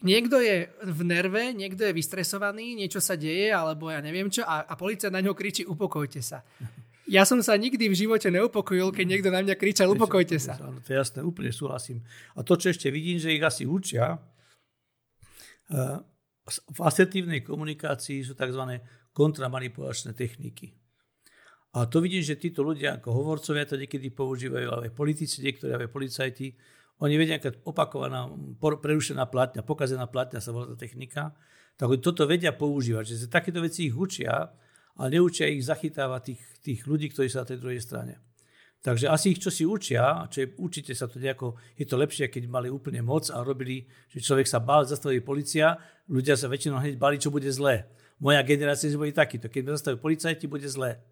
Niekto 0.00 0.40
je 0.40 0.72
v 0.72 1.00
nerve, 1.04 1.52
niekto 1.52 1.84
je 1.84 1.92
vystresovaný, 1.92 2.72
niečo 2.72 3.04
sa 3.04 3.12
deje, 3.12 3.52
alebo 3.52 3.92
ja 3.92 4.00
neviem 4.00 4.32
čo, 4.32 4.40
a, 4.40 4.64
a 4.64 4.72
policia 4.72 5.12
na 5.12 5.20
ňo 5.20 5.36
kričí 5.36 5.68
upokojte 5.68 6.24
sa. 6.24 6.40
Ja 7.06 7.22
som 7.22 7.38
sa 7.38 7.54
nikdy 7.54 7.86
v 7.86 7.94
živote 7.94 8.26
neupokojil, 8.34 8.90
keď 8.90 9.06
niekto 9.06 9.30
na 9.30 9.38
mňa 9.46 9.54
kričal, 9.54 9.94
upokojte 9.94 10.42
sa. 10.42 10.58
Áno, 10.58 10.82
to 10.82 10.90
je 10.90 10.98
jasné, 10.98 11.22
úplne 11.22 11.54
súhlasím. 11.54 12.02
A 12.34 12.42
to, 12.42 12.58
čo 12.58 12.74
ešte 12.74 12.90
vidím, 12.90 13.22
že 13.22 13.30
ich 13.30 13.42
asi 13.46 13.62
učia, 13.62 14.18
eh, 15.70 15.98
v 16.50 16.80
asertívnej 16.82 17.46
komunikácii 17.46 18.22
sú 18.26 18.34
tzv. 18.34 18.82
kontramanipulačné 19.14 20.14
techniky. 20.14 20.74
A 21.76 21.86
to 21.86 22.00
vidím, 22.00 22.22
že 22.22 22.40
títo 22.40 22.64
ľudia 22.64 22.98
ako 22.98 23.12
hovorcovia 23.12 23.68
to 23.68 23.76
niekedy 23.76 24.08
používajú, 24.08 24.66
ale 24.70 24.82
aj 24.88 24.92
politici, 24.96 25.44
niektorí 25.44 25.76
aj 25.76 25.92
policajti, 25.92 26.48
oni 27.04 27.14
vedia, 27.20 27.36
keď 27.36 27.60
opakovaná, 27.68 28.24
prerušená 28.56 29.28
platňa, 29.28 29.60
pokazená 29.60 30.08
platňa 30.08 30.40
sa 30.40 30.56
volá 30.56 30.72
tá 30.72 30.76
technika, 30.80 31.36
tak 31.76 31.92
oni 31.92 32.00
toto 32.00 32.24
vedia 32.24 32.56
používať, 32.56 33.04
že 33.12 33.28
takéto 33.28 33.60
veci 33.60 33.92
ich 33.92 33.96
učia, 33.96 34.48
ale 34.96 35.20
neučia 35.20 35.48
ich 35.48 35.64
zachytávať 35.64 36.20
tých, 36.32 36.42
tých 36.64 36.80
ľudí, 36.88 37.12
ktorí 37.12 37.28
sú 37.28 37.40
na 37.40 37.48
tej 37.48 37.60
druhej 37.60 37.80
strane. 37.80 38.20
Takže 38.86 39.10
asi 39.10 39.34
ich 39.34 39.42
čo 39.42 39.50
si 39.50 39.66
učia, 39.66 40.30
čo 40.30 40.46
je, 40.46 40.46
určite 40.62 40.94
sa 40.94 41.10
to 41.10 41.18
nejako, 41.18 41.58
je 41.74 41.86
to 41.90 41.98
lepšie, 41.98 42.30
keď 42.30 42.46
mali 42.46 42.70
úplne 42.70 43.02
moc 43.02 43.26
a 43.34 43.42
robili, 43.42 43.82
že 44.06 44.22
človek 44.22 44.46
sa 44.46 44.62
bál, 44.62 44.86
zastavili 44.86 45.18
policia, 45.18 45.74
ľudia 46.06 46.38
sa 46.38 46.46
väčšinou 46.46 46.78
hneď 46.78 46.94
bali, 46.94 47.18
čo 47.18 47.34
bude 47.34 47.50
zlé. 47.50 47.90
Moja 48.22 48.46
generácia 48.46 48.88
bude 48.94 49.10
takýto, 49.10 49.50
keď 49.50 49.60
ma 49.66 49.70
zastaví 49.74 49.98
policajti, 49.98 50.46
bude 50.46 50.70
zlé. 50.70 51.02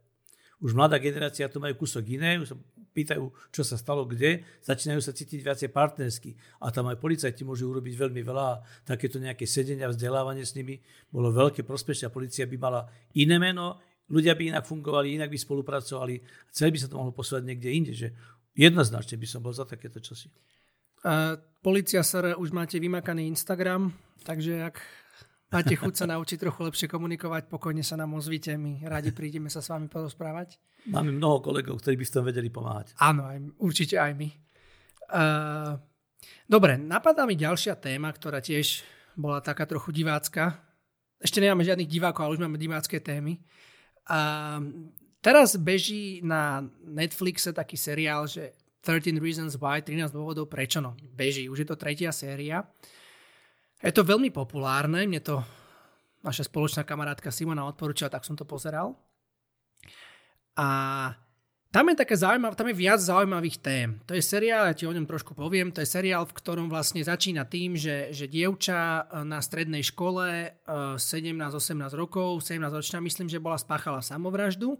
Už 0.62 0.72
mladá 0.72 1.02
generácia 1.02 1.50
to 1.50 1.58
majú 1.58 1.82
kúsok 1.82 2.06
iné, 2.14 2.38
už 2.38 2.54
pýtajú, 2.94 3.26
čo 3.50 3.66
sa 3.66 3.74
stalo 3.74 4.06
kde, 4.06 4.46
začínajú 4.62 5.02
sa 5.02 5.10
cítiť 5.10 5.42
viacej 5.42 5.68
partnersky. 5.74 6.38
A 6.62 6.70
tam 6.70 6.86
aj 6.86 7.02
policajti 7.02 7.42
môžu 7.42 7.74
urobiť 7.74 7.94
veľmi 7.98 8.22
veľa. 8.22 8.62
Takéto 8.86 9.18
nejaké 9.18 9.44
sedenia, 9.50 9.90
vzdelávanie 9.90 10.46
s 10.46 10.54
nimi 10.54 10.78
bolo 11.10 11.34
veľké 11.34 11.66
prospešné. 11.66 12.14
Polícia 12.14 12.46
by 12.46 12.56
mala 12.56 12.86
iné 13.18 13.36
meno, 13.42 13.82
ľudia 14.08 14.38
by 14.38 14.54
inak 14.54 14.64
fungovali, 14.64 15.18
inak 15.18 15.28
by 15.28 15.38
spolupracovali. 15.42 16.22
Celé 16.54 16.70
by 16.70 16.78
sa 16.78 16.88
to 16.88 16.96
mohlo 16.96 17.10
posúvať 17.10 17.42
niekde 17.42 17.68
inde. 17.74 17.92
Že 17.92 18.08
jednoznačne 18.54 19.18
by 19.18 19.26
som 19.26 19.42
bol 19.42 19.50
za 19.50 19.66
takéto 19.66 19.98
čosi. 19.98 20.30
Uh, 21.04 21.36
Polícia 21.60 22.00
SR, 22.00 22.40
už 22.40 22.54
máte 22.54 22.80
vymakaný 22.80 23.28
Instagram, 23.28 23.92
takže 24.24 24.72
ak 24.72 24.80
máte 25.52 25.76
chuť 25.76 25.94
sa 26.00 26.08
naučiť 26.08 26.40
trochu 26.40 26.60
lepšie 26.64 26.88
komunikovať, 26.88 27.52
pokojne 27.52 27.84
sa 27.84 28.00
nám 28.00 28.16
ozvite, 28.16 28.56
my 28.56 28.88
radi 28.88 29.12
prídeme 29.12 29.52
sa 29.52 29.60
s 29.60 29.68
vami 29.68 29.84
porozprávať. 29.84 30.56
Máme 30.84 31.16
mnoho 31.16 31.40
kolegov, 31.40 31.80
ktorí 31.80 31.96
by 31.96 32.04
s 32.04 32.12
tom 32.12 32.24
vedeli 32.28 32.52
pomáhať. 32.52 32.92
Áno, 33.00 33.24
aj, 33.24 33.38
určite 33.56 33.96
aj 33.96 34.12
my. 34.12 34.28
Uh, 35.08 35.80
dobre, 36.44 36.76
napadá 36.76 37.24
mi 37.24 37.36
ďalšia 37.36 37.80
téma, 37.80 38.12
ktorá 38.12 38.44
tiež 38.44 38.84
bola 39.16 39.40
taká 39.40 39.64
trochu 39.64 39.94
divácka. 39.96 40.60
Ešte 41.16 41.40
nemáme 41.40 41.64
žiadnych 41.64 41.88
divákov, 41.88 42.28
ale 42.28 42.34
už 42.36 42.42
máme 42.44 42.60
divácké 42.60 43.00
témy. 43.00 43.40
Uh, 44.04 44.90
teraz 45.24 45.56
beží 45.56 46.20
na 46.20 46.60
Netflixe 46.84 47.56
taký 47.56 47.80
seriál, 47.80 48.28
že 48.28 48.52
13 48.84 49.16
Reasons 49.16 49.56
Why, 49.56 49.80
13 49.80 50.12
dôvodov 50.12 50.52
prečo, 50.52 50.84
no 50.84 50.92
beží, 51.16 51.48
už 51.48 51.64
je 51.64 51.68
to 51.72 51.80
tretia 51.80 52.12
séria. 52.12 52.68
Je 53.80 53.92
to 53.92 54.04
veľmi 54.04 54.28
populárne, 54.28 55.08
mne 55.08 55.24
to 55.24 55.40
naša 56.20 56.48
spoločná 56.48 56.84
kamarátka 56.84 57.32
Simona 57.32 57.64
odporúčala, 57.64 58.12
tak 58.12 58.28
som 58.28 58.36
to 58.36 58.44
pozeral. 58.44 58.96
A 60.54 60.68
tam 61.74 61.90
je, 61.90 61.98
také 61.98 62.14
zaujímavé, 62.14 62.54
tam 62.54 62.70
je 62.70 62.78
viac 62.78 63.02
zaujímavých 63.02 63.58
tém. 63.58 63.98
To 64.06 64.14
je 64.14 64.22
seriál, 64.22 64.70
ja 64.70 64.78
ti 64.78 64.86
o 64.86 64.94
ňom 64.94 65.10
trošku 65.10 65.34
poviem, 65.34 65.74
to 65.74 65.82
je 65.82 65.90
seriál, 65.90 66.22
v 66.22 66.36
ktorom 66.38 66.70
vlastne 66.70 67.02
začína 67.02 67.42
tým, 67.50 67.74
že, 67.74 68.14
že 68.14 68.30
dievča 68.30 68.78
e, 68.78 69.26
na 69.26 69.42
strednej 69.42 69.82
škole 69.82 70.54
17-18 70.70 71.74
e, 71.82 71.98
rokov, 71.98 72.46
17 72.46 72.62
ročná, 72.70 73.02
myslím, 73.02 73.26
že 73.26 73.42
bola 73.42 73.58
spáchala 73.58 74.06
samovraždu. 74.06 74.78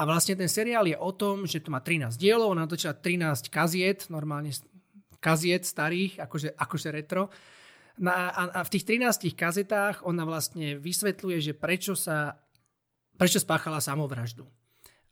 A 0.00 0.08
vlastne 0.08 0.40
ten 0.40 0.48
seriál 0.48 0.88
je 0.88 0.96
o 0.96 1.12
tom, 1.12 1.44
že 1.44 1.60
to 1.60 1.68
má 1.68 1.84
13 1.84 2.16
dielov, 2.16 2.56
natočila 2.56 2.96
13 2.96 3.52
kaziet, 3.52 4.08
normálne 4.08 4.56
kaziet 5.20 5.68
starých, 5.68 6.24
akože, 6.24 6.56
akože 6.56 6.88
retro, 6.96 7.28
na, 8.00 8.32
a, 8.32 8.42
a 8.56 8.60
v 8.64 8.72
tých 8.76 8.84
13 8.88 9.32
kazetách 9.32 10.04
ona 10.04 10.28
vlastne 10.28 10.76
vysvetľuje, 10.76 11.38
že 11.40 11.52
prečo 11.56 11.96
sa 11.96 12.40
prečo 13.16 13.40
spáchala 13.40 13.80
samovraždu. 13.80 14.44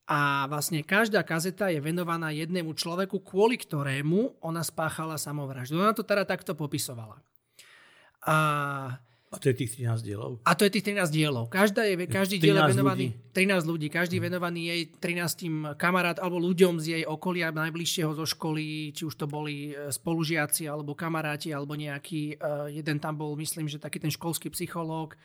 A 0.05 0.45
vlastne 0.53 0.85
každá 0.85 1.25
kazeta 1.25 1.73
je 1.73 1.81
venovaná 1.81 2.29
jednému 2.29 2.77
človeku, 2.77 3.25
kvôli 3.25 3.57
ktorému 3.57 4.37
ona 4.45 4.61
spáchala 4.61 5.17
samovraždu. 5.17 5.81
Ona 5.81 5.97
to 5.97 6.05
teda 6.05 6.29
takto 6.29 6.53
popisovala. 6.53 7.25
A 8.25 8.37
a 9.35 9.39
to 9.43 9.51
je 9.51 9.67
tých 9.67 9.83
13 9.83 9.99
dielov? 10.07 10.39
A 10.47 10.55
to 10.55 10.63
je 10.63 10.71
tých 10.71 10.95
13 10.95 11.11
dielov. 11.11 11.51
Každá 11.51 11.83
je, 11.91 12.07
každý 12.07 12.39
diel 12.39 12.55
je 12.55 12.71
venovaný, 12.71 13.07
ľudí. 13.19 13.35
13 13.35 13.67
ľudí, 13.67 13.87
každý 13.91 14.17
venovaný 14.23 14.61
jej 14.71 14.83
13 14.95 15.75
kamarát 15.75 16.23
alebo 16.23 16.39
ľuďom 16.39 16.79
z 16.79 16.85
jej 16.87 17.03
okolia 17.03 17.51
najbližšieho 17.51 18.15
zo 18.15 18.23
školy, 18.31 18.95
či 18.95 19.03
už 19.03 19.19
to 19.19 19.27
boli 19.27 19.75
e, 19.75 19.91
spolužiaci 19.91 20.71
alebo 20.71 20.95
kamaráti, 20.95 21.51
alebo 21.51 21.75
nejaký, 21.75 22.39
uh, 22.39 22.71
jeden 22.71 23.03
tam 23.03 23.19
bol, 23.19 23.35
myslím, 23.35 23.67
že 23.67 23.83
taký 23.83 23.99
ten 23.99 24.15
školský 24.15 24.55
psychológ. 24.55 25.19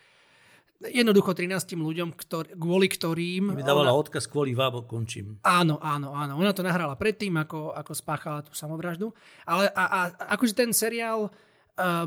Jednoducho 0.79 1.35
13 1.35 1.75
ľuďom, 1.75 2.15
ktor, 2.15 2.55
kvôli 2.55 2.87
ktorým... 2.87 3.51
Mi 3.51 3.67
dávala 3.67 3.91
ona... 3.91 3.99
odkaz 3.99 4.31
kvôli 4.31 4.55
vám, 4.55 4.79
končím. 4.87 5.35
Áno, 5.43 5.75
áno, 5.83 6.15
áno. 6.15 6.39
Ona 6.39 6.55
to 6.55 6.63
nahrala 6.63 6.95
predtým, 6.95 7.35
ako, 7.35 7.75
ako 7.75 7.91
spáchala 7.91 8.47
tú 8.47 8.55
samovraždu. 8.55 9.11
Ale 9.43 9.67
a, 9.75 9.83
a, 9.83 9.99
akože 10.39 10.55
ten 10.55 10.71
seriál 10.71 11.27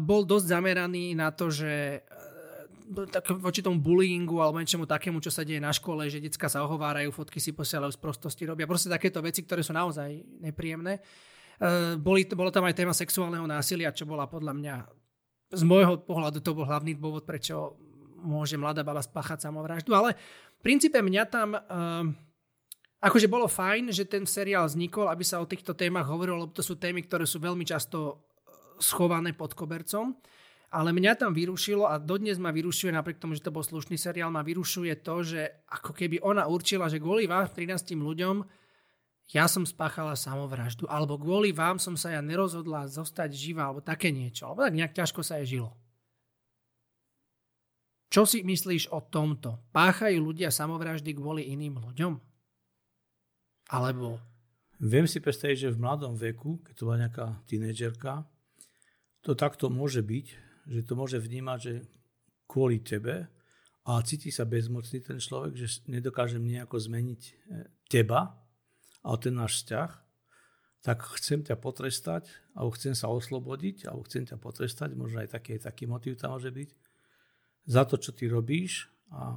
bol 0.00 0.24
dosť 0.24 0.46
zameraný 0.56 1.16
na 1.16 1.32
to, 1.32 1.48
že 1.48 2.00
e, 2.00 3.08
tak 3.08 3.24
voči 3.40 3.64
tomu 3.64 3.80
bullyingu 3.80 4.36
alebo 4.40 4.60
niečomu 4.60 4.84
takému, 4.84 5.20
čo 5.24 5.32
sa 5.32 5.44
deje 5.48 5.60
na 5.60 5.72
škole, 5.72 6.08
že 6.12 6.20
detská 6.20 6.48
sa 6.52 6.64
ohovárajú, 6.64 7.08
fotky 7.08 7.40
si 7.40 7.56
posielajú 7.56 7.92
z 7.96 8.00
prostosti, 8.00 8.44
robia 8.44 8.68
proste 8.68 8.92
takéto 8.92 9.24
veci, 9.24 9.44
ktoré 9.44 9.64
sú 9.64 9.72
naozaj 9.72 10.40
nepríjemné. 10.44 11.00
E, 11.00 11.00
boli, 11.96 12.28
bolo 12.28 12.52
tam 12.52 12.68
aj 12.68 12.76
téma 12.76 12.92
sexuálneho 12.92 13.48
násilia, 13.48 13.96
čo 13.96 14.04
bola 14.04 14.28
podľa 14.28 14.52
mňa 14.52 14.74
z 15.52 15.62
môjho 15.68 16.00
pohľadu 16.00 16.40
to 16.40 16.56
bol 16.56 16.64
hlavný 16.64 16.96
dôvod, 16.96 17.28
prečo 17.28 17.76
môže 18.22 18.54
mladá 18.54 18.86
baba 18.86 19.02
spáchať 19.02 19.44
samovraždu, 19.44 19.90
ale 19.92 20.14
v 20.58 20.60
princípe 20.62 20.96
mňa 21.02 21.24
tam 21.26 21.58
uh, 21.58 22.06
akože 23.02 23.26
bolo 23.26 23.50
fajn, 23.50 23.90
že 23.90 24.06
ten 24.06 24.22
seriál 24.22 24.70
vznikol, 24.70 25.10
aby 25.10 25.26
sa 25.26 25.42
o 25.42 25.50
týchto 25.50 25.74
témach 25.74 26.06
hovorilo, 26.06 26.46
lebo 26.46 26.54
to 26.54 26.62
sú 26.62 26.78
témy, 26.78 27.02
ktoré 27.02 27.26
sú 27.26 27.42
veľmi 27.42 27.66
často 27.66 28.30
schované 28.78 29.34
pod 29.34 29.58
kobercom. 29.58 30.14
Ale 30.72 30.88
mňa 30.88 31.20
tam 31.20 31.36
vyrušilo 31.36 31.84
a 31.84 32.00
dodnes 32.00 32.40
ma 32.40 32.48
vyrušuje, 32.48 32.96
napriek 32.96 33.20
tomu, 33.20 33.36
že 33.36 33.44
to 33.44 33.52
bol 33.52 33.60
slušný 33.60 34.00
seriál, 34.00 34.32
ma 34.32 34.40
vyrušuje 34.40 35.04
to, 35.04 35.20
že 35.20 35.68
ako 35.68 35.92
keby 35.92 36.24
ona 36.24 36.48
určila, 36.48 36.88
že 36.88 36.96
kvôli 36.96 37.28
vám 37.28 37.44
13 37.44 37.92
ľuďom 37.92 38.40
ja 39.32 39.48
som 39.48 39.64
spáchala 39.64 40.12
samovraždu, 40.12 40.84
alebo 40.90 41.16
kvôli 41.16 41.56
vám 41.56 41.80
som 41.80 41.96
sa 41.96 42.12
ja 42.12 42.20
nerozhodla 42.20 42.84
zostať 42.84 43.32
živá, 43.32 43.70
alebo 43.70 43.80
také 43.80 44.12
niečo. 44.12 44.50
Alebo 44.50 44.66
tak 44.66 44.76
nejak 44.76 44.92
ťažko 44.92 45.24
sa 45.24 45.40
jej 45.40 45.58
žilo. 45.58 45.72
Čo 48.12 48.28
si 48.28 48.44
myslíš 48.44 48.92
o 48.92 49.00
tomto? 49.00 49.72
Páchajú 49.72 50.20
ľudia 50.20 50.52
samovraždy 50.52 51.16
kvôli 51.16 51.48
iným 51.48 51.80
ľuďom? 51.80 52.12
Alebo... 53.72 54.20
Viem 54.82 55.08
si 55.08 55.22
predstaviť, 55.22 55.56
že 55.56 55.72
v 55.72 55.80
mladom 55.80 56.12
veku, 56.18 56.60
keď 56.60 56.74
to 56.76 56.84
bola 56.84 57.08
nejaká 57.08 57.26
tínedžerka, 57.48 58.28
to 59.24 59.32
takto 59.32 59.72
môže 59.72 60.04
byť, 60.04 60.26
že 60.68 60.80
to 60.84 60.92
môže 60.92 61.22
vnímať, 61.22 61.58
že 61.62 61.74
kvôli 62.44 62.84
tebe 62.84 63.32
a 63.86 63.92
cíti 64.04 64.28
sa 64.28 64.44
bezmocný 64.44 65.00
ten 65.00 65.16
človek, 65.16 65.56
že 65.56 65.86
nedokážem 65.88 66.42
nejako 66.42 66.82
zmeniť 66.82 67.22
e, 67.22 67.32
teba 67.86 68.42
a 69.06 69.08
ten 69.16 69.38
náš 69.38 69.62
vzťah, 69.62 69.90
tak 70.82 70.98
chcem 71.16 71.46
ťa 71.46 71.56
potrestať, 71.62 72.26
alebo 72.58 72.74
chcem 72.74 72.92
sa 72.92 73.06
oslobodiť, 73.08 73.86
alebo 73.86 74.02
chcem 74.04 74.26
ťa 74.26 74.36
potrestať, 74.36 74.98
možno 74.98 75.22
aj 75.22 75.30
taký, 75.30 75.62
taký 75.62 75.86
motiv 75.86 76.18
tam 76.18 76.34
môže 76.34 76.50
byť, 76.50 76.81
za 77.66 77.82
to, 77.86 77.98
čo 77.98 78.10
ty 78.14 78.26
robíš 78.26 78.92
a 79.12 79.36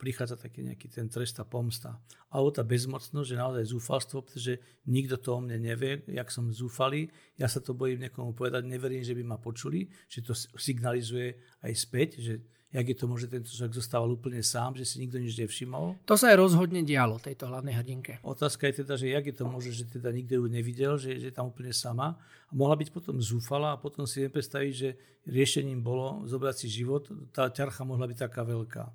prichádza 0.00 0.40
taký 0.40 0.64
nejaký 0.64 0.88
ten 0.88 1.04
trest 1.12 1.36
a 1.36 1.44
pomsta. 1.44 2.00
Alebo 2.32 2.48
tá 2.48 2.64
bezmocnosť, 2.64 3.28
že 3.28 3.36
naozaj 3.36 3.64
zúfalstvo, 3.68 4.24
pretože 4.24 4.56
nikto 4.88 5.20
to 5.20 5.36
o 5.36 5.40
mne 5.44 5.60
nevie, 5.60 6.00
jak 6.08 6.32
som 6.32 6.48
zúfalý, 6.48 7.12
ja 7.36 7.44
sa 7.44 7.60
to 7.60 7.76
bojím 7.76 8.08
niekomu 8.08 8.32
povedať, 8.32 8.64
neverím, 8.64 9.04
že 9.04 9.12
by 9.12 9.22
ma 9.28 9.36
počuli, 9.36 9.92
že 10.08 10.24
to 10.24 10.32
signalizuje 10.56 11.36
aj 11.60 11.72
späť, 11.76 12.08
že 12.16 12.40
jak 12.70 12.86
je 12.86 12.94
to 12.94 13.10
možné, 13.10 13.26
tento 13.26 13.50
človek 13.50 13.74
zostával 13.74 14.14
úplne 14.14 14.38
sám, 14.46 14.78
že 14.78 14.86
si 14.86 15.02
nikto 15.02 15.18
nič 15.18 15.34
nevšimol. 15.34 15.98
To 16.06 16.14
sa 16.14 16.30
aj 16.30 16.38
rozhodne 16.38 16.86
dialo 16.86 17.18
tejto 17.18 17.50
hlavnej 17.50 17.74
hrdinke. 17.74 18.22
Otázka 18.22 18.70
je 18.70 18.86
teda, 18.86 18.94
že 18.94 19.10
jak 19.10 19.26
je 19.26 19.34
to 19.34 19.44
možné, 19.50 19.74
že 19.74 19.90
teda 19.90 20.14
nikto 20.14 20.38
ju 20.38 20.46
nevidel, 20.46 20.94
že, 20.94 21.18
že 21.18 21.30
je 21.30 21.34
tam 21.34 21.50
úplne 21.50 21.74
sama. 21.74 22.14
A 22.46 22.52
mohla 22.54 22.78
byť 22.78 22.94
potom 22.94 23.18
zúfala 23.18 23.74
a 23.74 23.80
potom 23.82 24.06
si 24.06 24.22
viem 24.22 24.30
predstaviť, 24.30 24.72
že 24.72 24.88
riešením 25.26 25.82
bolo 25.82 26.22
zobrať 26.30 26.54
si 26.62 26.66
život. 26.70 27.10
Tá 27.34 27.50
ťarcha 27.50 27.82
mohla 27.82 28.06
byť 28.06 28.30
taká 28.30 28.46
veľká. 28.46 28.86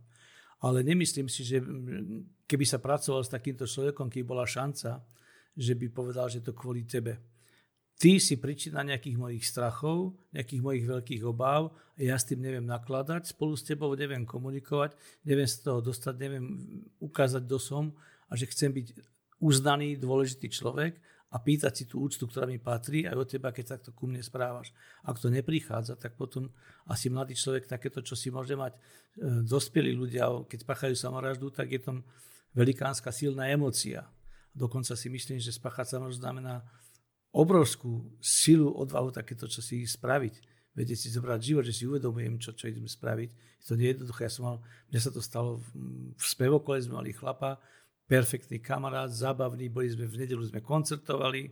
Ale 0.63 0.79
nemyslím 0.79 1.27
si, 1.27 1.43
že 1.43 1.59
keby 2.47 2.63
sa 2.63 2.79
pracoval 2.79 3.27
s 3.27 3.33
takýmto 3.35 3.67
človekom, 3.67 4.07
keby 4.07 4.23
bola 4.23 4.47
šanca, 4.47 5.03
že 5.51 5.75
by 5.75 5.91
povedal, 5.91 6.31
že 6.31 6.39
to 6.39 6.55
kvôli 6.55 6.87
tebe 6.87 7.34
ty 7.95 8.19
si 8.19 8.35
príčina 8.35 8.83
nejakých 8.83 9.17
mojich 9.17 9.43
strachov, 9.47 10.15
nejakých 10.35 10.61
mojich 10.61 10.85
veľkých 10.85 11.23
obáv 11.23 11.71
ja 11.95 12.19
s 12.19 12.27
tým 12.27 12.43
neviem 12.43 12.67
nakladať, 12.67 13.31
spolu 13.31 13.55
s 13.55 13.63
tebou 13.63 13.95
neviem 13.95 14.27
komunikovať, 14.27 14.99
neviem 15.23 15.47
z 15.47 15.63
toho 15.63 15.79
dostať, 15.79 16.15
neviem 16.19 16.45
ukázať, 16.99 17.47
kto 17.47 17.57
som 17.59 17.95
a 18.27 18.35
že 18.35 18.51
chcem 18.51 18.75
byť 18.75 18.87
uznaný, 19.39 19.95
dôležitý 19.95 20.51
človek 20.51 20.99
a 21.31 21.39
pýtať 21.39 21.71
si 21.71 21.83
tú 21.87 22.03
úctu, 22.03 22.27
ktorá 22.27 22.47
mi 22.47 22.59
patrí 22.59 23.07
aj 23.07 23.15
od 23.15 23.27
teba, 23.27 23.55
keď 23.55 23.79
takto 23.79 23.89
ku 23.95 24.11
mne 24.11 24.19
správaš. 24.19 24.75
Ak 25.07 25.19
to 25.19 25.31
neprichádza, 25.31 25.95
tak 25.95 26.19
potom 26.19 26.51
asi 26.87 27.07
mladý 27.07 27.35
človek 27.35 27.67
takéto, 27.67 28.03
čo 28.03 28.15
si 28.15 28.27
môže 28.27 28.55
mať 28.55 28.75
e, 28.75 28.79
dospelí 29.43 29.95
ľudia, 29.95 30.27
keď 30.47 30.67
spáchajú 30.67 30.95
samovraždu, 30.95 31.51
tak 31.51 31.71
je 31.71 31.79
tam 31.79 32.03
velikánska 32.55 33.11
silná 33.11 33.51
emocia. 33.51 34.07
Dokonca 34.55 34.95
si 34.95 35.11
myslím, 35.11 35.39
že 35.39 35.51
spáchať 35.51 35.95
samovraždu 35.95 36.23
znamená 36.23 36.63
obrovskú 37.35 38.15
silu, 38.23 38.71
odvahu 38.71 39.11
takéto, 39.11 39.51
čo 39.51 39.59
si 39.59 39.83
spraviť. 39.83 40.55
Vedieť 40.75 41.07
si 41.07 41.09
zobrať 41.11 41.39
život, 41.39 41.63
že 41.67 41.75
si 41.75 41.83
uvedomujem, 41.83 42.39
čo, 42.39 42.55
čo 42.55 42.71
idem 42.71 42.87
spraviť. 42.87 43.29
Je 43.35 43.65
to 43.67 43.75
nejednoduché. 43.75 44.27
Ja 44.27 44.31
som 44.31 44.43
mal, 44.47 44.57
mne 44.91 44.99
sa 44.99 45.11
to 45.11 45.19
stalo 45.19 45.59
v, 45.59 45.67
v 46.15 46.23
spevokole, 46.23 46.79
sme 46.79 46.99
mali 46.99 47.11
chlapa, 47.15 47.59
perfektný 48.07 48.59
kamarát, 48.63 49.11
zábavný, 49.11 49.67
boli 49.67 49.91
sme 49.91 50.07
v 50.07 50.23
nedelu, 50.23 50.43
sme 50.47 50.63
koncertovali 50.63 51.51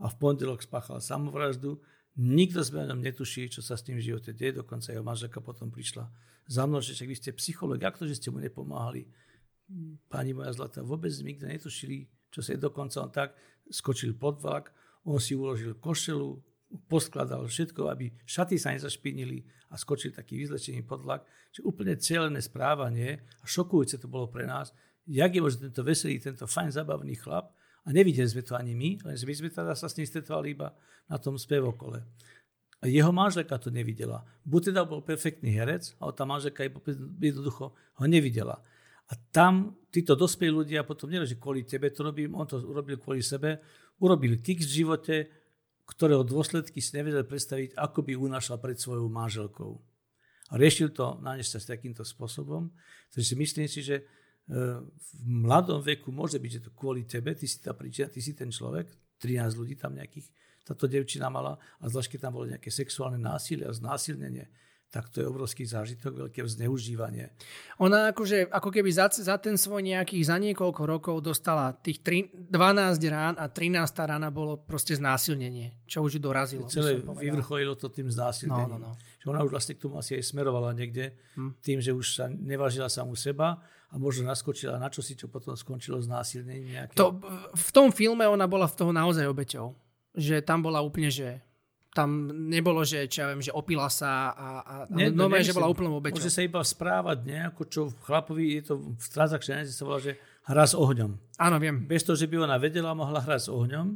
a 0.00 0.08
v 0.08 0.14
pondelok 0.16 0.64
spáchal 0.64 1.00
samovraždu. 1.00 1.80
Nikto 2.14 2.62
sme 2.64 2.84
o 2.84 2.88
ňom 2.94 3.00
netuší, 3.00 3.52
čo 3.52 3.60
sa 3.60 3.76
s 3.76 3.84
tým 3.84 4.00
v 4.00 4.06
živote 4.12 4.32
deje, 4.32 4.60
dokonca 4.60 4.92
jeho 4.92 5.02
manželka 5.02 5.42
potom 5.42 5.68
prišla 5.68 6.08
za 6.46 6.68
mnou, 6.68 6.84
že 6.84 6.92
vy 7.08 7.16
ste 7.16 7.32
psycholog, 7.36 7.80
jak 7.80 7.96
to, 7.96 8.04
že 8.04 8.20
ste 8.20 8.28
mu 8.28 8.38
nepomáhali? 8.38 9.08
Pani 10.12 10.36
moja 10.36 10.52
zlatá, 10.52 10.84
vôbec 10.84 11.10
nikto 11.24 11.48
netušili, 11.48 12.04
čo 12.28 12.44
sa 12.44 12.52
je 12.52 12.60
dokonca 12.60 12.96
on 13.00 13.10
tak 13.12 13.32
skočil 13.72 14.12
pod 14.12 14.44
vlak, 14.44 14.68
on 15.04 15.20
si 15.20 15.36
uložil 15.36 15.76
košelu, 15.78 16.40
poskladal 16.88 17.46
všetko, 17.46 17.86
aby 17.92 18.10
šaty 18.26 18.58
sa 18.58 18.74
nezašpinili 18.74 19.44
a 19.70 19.78
skočil 19.78 20.10
taký 20.10 20.40
vyzlečený 20.42 20.82
podlak. 20.82 21.22
Čiže 21.54 21.66
úplne 21.66 21.94
cieľené 21.94 22.40
správanie 22.42 23.22
a 23.40 23.44
šokujúce 23.46 24.00
to 24.00 24.10
bolo 24.10 24.26
pre 24.26 24.48
nás, 24.48 24.74
jak 25.06 25.30
je 25.30 25.44
možno 25.44 25.70
tento 25.70 25.84
veselý, 25.84 26.18
tento 26.18 26.48
fajn, 26.48 26.74
zabavný 26.74 27.14
chlap 27.14 27.52
a 27.84 27.88
nevideli 27.92 28.26
sme 28.26 28.42
to 28.42 28.56
ani 28.56 28.72
my, 28.72 29.04
len 29.04 29.14
my 29.14 29.34
sme 29.36 29.48
teda 29.52 29.76
sa 29.76 29.86
s 29.86 29.96
ním 30.00 30.08
stretovali 30.08 30.56
iba 30.56 30.72
na 31.06 31.20
tom 31.20 31.36
spevokole. 31.36 32.00
A 32.84 32.88
jeho 32.88 33.12
manželka 33.12 33.56
to 33.56 33.72
nevidela. 33.72 34.24
Buď 34.44 34.72
teda 34.72 34.84
bol 34.84 35.00
perfektný 35.00 35.56
herec, 35.56 35.96
ale 36.00 36.12
tá 36.12 36.28
manželka 36.28 36.64
jednoducho 37.20 37.72
ho 37.72 38.04
nevidela. 38.04 38.60
A 39.08 39.12
tam 39.32 39.76
títo 39.92 40.16
dospelí 40.16 40.48
ľudia 40.48 40.80
potom 40.84 41.12
nie, 41.12 41.20
že 41.28 41.36
kvôli 41.36 41.68
tebe 41.68 41.92
to 41.92 42.04
robím, 42.04 42.32
on 42.36 42.48
to 42.48 42.60
urobil 42.60 42.96
kvôli 42.96 43.20
sebe, 43.20 43.60
urobil 43.98 44.38
kick 44.42 44.62
v 44.62 44.74
živote, 44.84 45.16
ktorého 45.84 46.24
dôsledky 46.24 46.80
si 46.80 46.96
nevedel 46.96 47.28
predstaviť, 47.28 47.76
ako 47.76 48.00
by 48.02 48.12
unášal 48.16 48.56
pred 48.56 48.80
svojou 48.80 49.06
manželkou. 49.12 49.76
A 50.52 50.60
riešil 50.60 50.92
to 50.92 51.20
na 51.20 51.36
nešťastie 51.36 51.76
takýmto 51.76 52.04
spôsobom. 52.04 52.72
Takže 53.12 53.32
si 53.32 53.36
myslím 53.36 53.68
si, 53.68 53.80
že 53.84 54.00
e, 54.00 54.04
v 54.84 55.10
mladom 55.24 55.80
veku 55.80 56.12
môže 56.12 56.40
byť, 56.40 56.50
že 56.52 56.64
to 56.68 56.70
kvôli 56.72 57.04
tebe, 57.04 57.32
ty 57.36 57.44
si 57.48 57.60
tá 57.60 57.72
príčina, 57.76 58.08
ty 58.08 58.20
si 58.20 58.36
ten 58.36 58.48
človek, 58.48 58.88
13 59.20 59.60
ľudí 59.60 59.76
tam 59.76 59.96
nejakých, 59.96 60.28
táto 60.64 60.88
devčina 60.88 61.28
mala, 61.28 61.56
a 61.80 61.84
zvlášť 61.88 62.16
keď 62.16 62.20
tam 62.20 62.32
bolo 62.36 62.48
nejaké 62.48 62.68
sexuálne 62.72 63.20
násilie 63.20 63.68
a 63.68 63.72
znásilnenie, 63.72 64.48
tak 64.94 65.10
to 65.10 65.18
je 65.18 65.26
obrovský 65.26 65.66
zážitok, 65.66 66.30
veľké 66.30 66.46
zneužívanie. 66.46 67.34
Ona 67.82 68.14
akože, 68.14 68.46
ako 68.46 68.70
keby 68.70 68.94
za, 68.94 69.10
za 69.10 69.42
ten 69.42 69.58
svoj 69.58 69.82
nejakých, 69.82 70.30
za 70.30 70.38
niekoľko 70.38 70.82
rokov 70.86 71.18
dostala 71.18 71.74
tých 71.74 71.98
3, 72.06 72.46
12 72.46 73.02
rán 73.10 73.34
a 73.34 73.50
13 73.50 73.74
rána 73.90 74.30
bolo 74.30 74.62
proste 74.62 74.94
znásilnenie, 74.94 75.82
čo 75.90 76.06
už 76.06 76.22
dorazilo. 76.22 76.70
Celé 76.70 77.02
vyvrcholilo 77.02 77.74
to 77.74 77.90
tým 77.90 78.06
znásilnením. 78.06 78.78
No, 78.78 78.94
no, 78.94 78.94
no. 78.94 79.18
Že 79.18 79.26
ona 79.34 79.42
už 79.42 79.50
vlastne 79.50 79.74
k 79.74 79.82
tomu 79.82 79.98
asi 79.98 80.14
aj 80.14 80.30
smerovala 80.30 80.70
niekde, 80.78 81.18
hm. 81.34 81.58
tým, 81.58 81.82
že 81.82 81.90
už 81.90 82.06
sa 82.14 82.30
nevážila 82.30 82.86
samú 82.86 83.18
seba 83.18 83.58
a 83.90 83.98
možno 83.98 84.30
naskočila 84.30 84.78
na 84.78 84.86
čo 84.94 85.02
si, 85.02 85.18
čo 85.18 85.26
potom 85.26 85.58
skončilo 85.58 85.98
znásilnením 85.98 86.70
nejaké. 86.70 86.94
To, 86.94 87.18
v 87.50 87.70
tom 87.74 87.90
filme 87.90 88.22
ona 88.30 88.46
bola 88.46 88.70
v 88.70 88.78
toho 88.78 88.94
naozaj 88.94 89.26
obeťou. 89.26 89.74
Že 90.14 90.46
tam 90.46 90.62
bola 90.62 90.78
úplne, 90.78 91.10
že 91.10 91.42
tam 91.94 92.26
nebolo, 92.50 92.82
že, 92.82 93.06
čo 93.06 93.22
ja 93.22 93.30
viem, 93.30 93.38
že 93.38 93.54
opila 93.54 93.86
sa 93.86 94.34
a, 94.34 94.48
a 94.66 94.74
ne, 94.90 95.14
no, 95.14 95.30
že 95.30 95.54
bola 95.54 95.70
úplnou 95.70 96.02
obeťou. 96.02 96.18
Môže 96.18 96.34
sa 96.34 96.42
iba 96.42 96.58
správať 96.58 97.22
nejako, 97.22 97.62
čo 97.70 97.80
v 97.86 97.94
chlapovi 98.02 98.44
je 98.58 98.62
to 98.66 98.74
v 98.98 99.06
transakčnej 99.14 99.62
sa 99.70 99.86
volá, 99.86 100.02
že 100.02 100.18
hra 100.50 100.66
s 100.66 100.74
ohňom. 100.74 101.14
Áno, 101.38 101.56
viem. 101.62 101.86
Bez 101.86 102.02
toho, 102.02 102.18
že 102.18 102.26
by 102.26 102.50
ona 102.50 102.58
vedela, 102.58 102.98
mohla 102.98 103.22
hrať 103.22 103.46
s 103.46 103.48
ohňom 103.48 103.94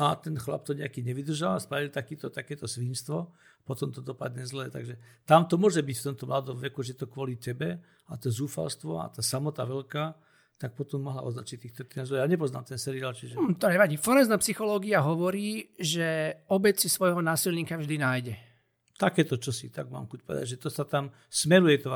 a 0.00 0.16
ten 0.16 0.32
chlap 0.40 0.64
to 0.64 0.72
nejaký 0.72 1.04
nevydržal, 1.04 1.60
spravili 1.60 1.92
takýto, 1.92 2.32
takéto 2.32 2.64
svinstvo, 2.64 3.36
potom 3.68 3.92
to 3.92 4.00
dopadne 4.00 4.48
zle. 4.48 4.72
Takže 4.72 4.96
tam 5.28 5.44
to 5.44 5.60
môže 5.60 5.84
byť 5.84 5.96
v 6.00 6.06
tomto 6.08 6.24
mladom 6.24 6.56
veku, 6.56 6.80
že 6.80 6.96
to 6.96 7.04
kvôli 7.04 7.36
tebe 7.36 7.76
a 8.08 8.12
to 8.16 8.32
zúfalstvo 8.32 8.96
a 8.96 9.12
tá 9.12 9.20
samota 9.20 9.68
veľká, 9.68 10.16
tak 10.60 10.76
potom 10.76 11.08
mohla 11.08 11.24
označiť 11.24 11.56
týchto 11.56 11.82
tínazov. 11.88 12.20
Ja 12.20 12.28
nepoznám 12.28 12.68
ten 12.68 12.76
seriál, 12.76 13.16
čiže... 13.16 13.40
Hmm, 13.40 13.56
to 13.56 13.72
nevadí. 13.72 13.96
Forenzná 13.96 14.36
psychológia 14.36 15.00
hovorí, 15.00 15.72
že 15.80 16.36
obec 16.52 16.76
si 16.76 16.92
svojho 16.92 17.24
násilníka 17.24 17.80
vždy 17.80 17.96
nájde. 17.96 18.34
Takéto 19.00 19.40
čosi, 19.40 19.72
tak 19.72 19.88
mám 19.88 20.04
chuť 20.04 20.20
povedať, 20.20 20.44
že 20.44 20.60
to 20.60 20.68
sa 20.68 20.84
tam 20.84 21.08
smeruje. 21.32 21.80
To, 21.80 21.88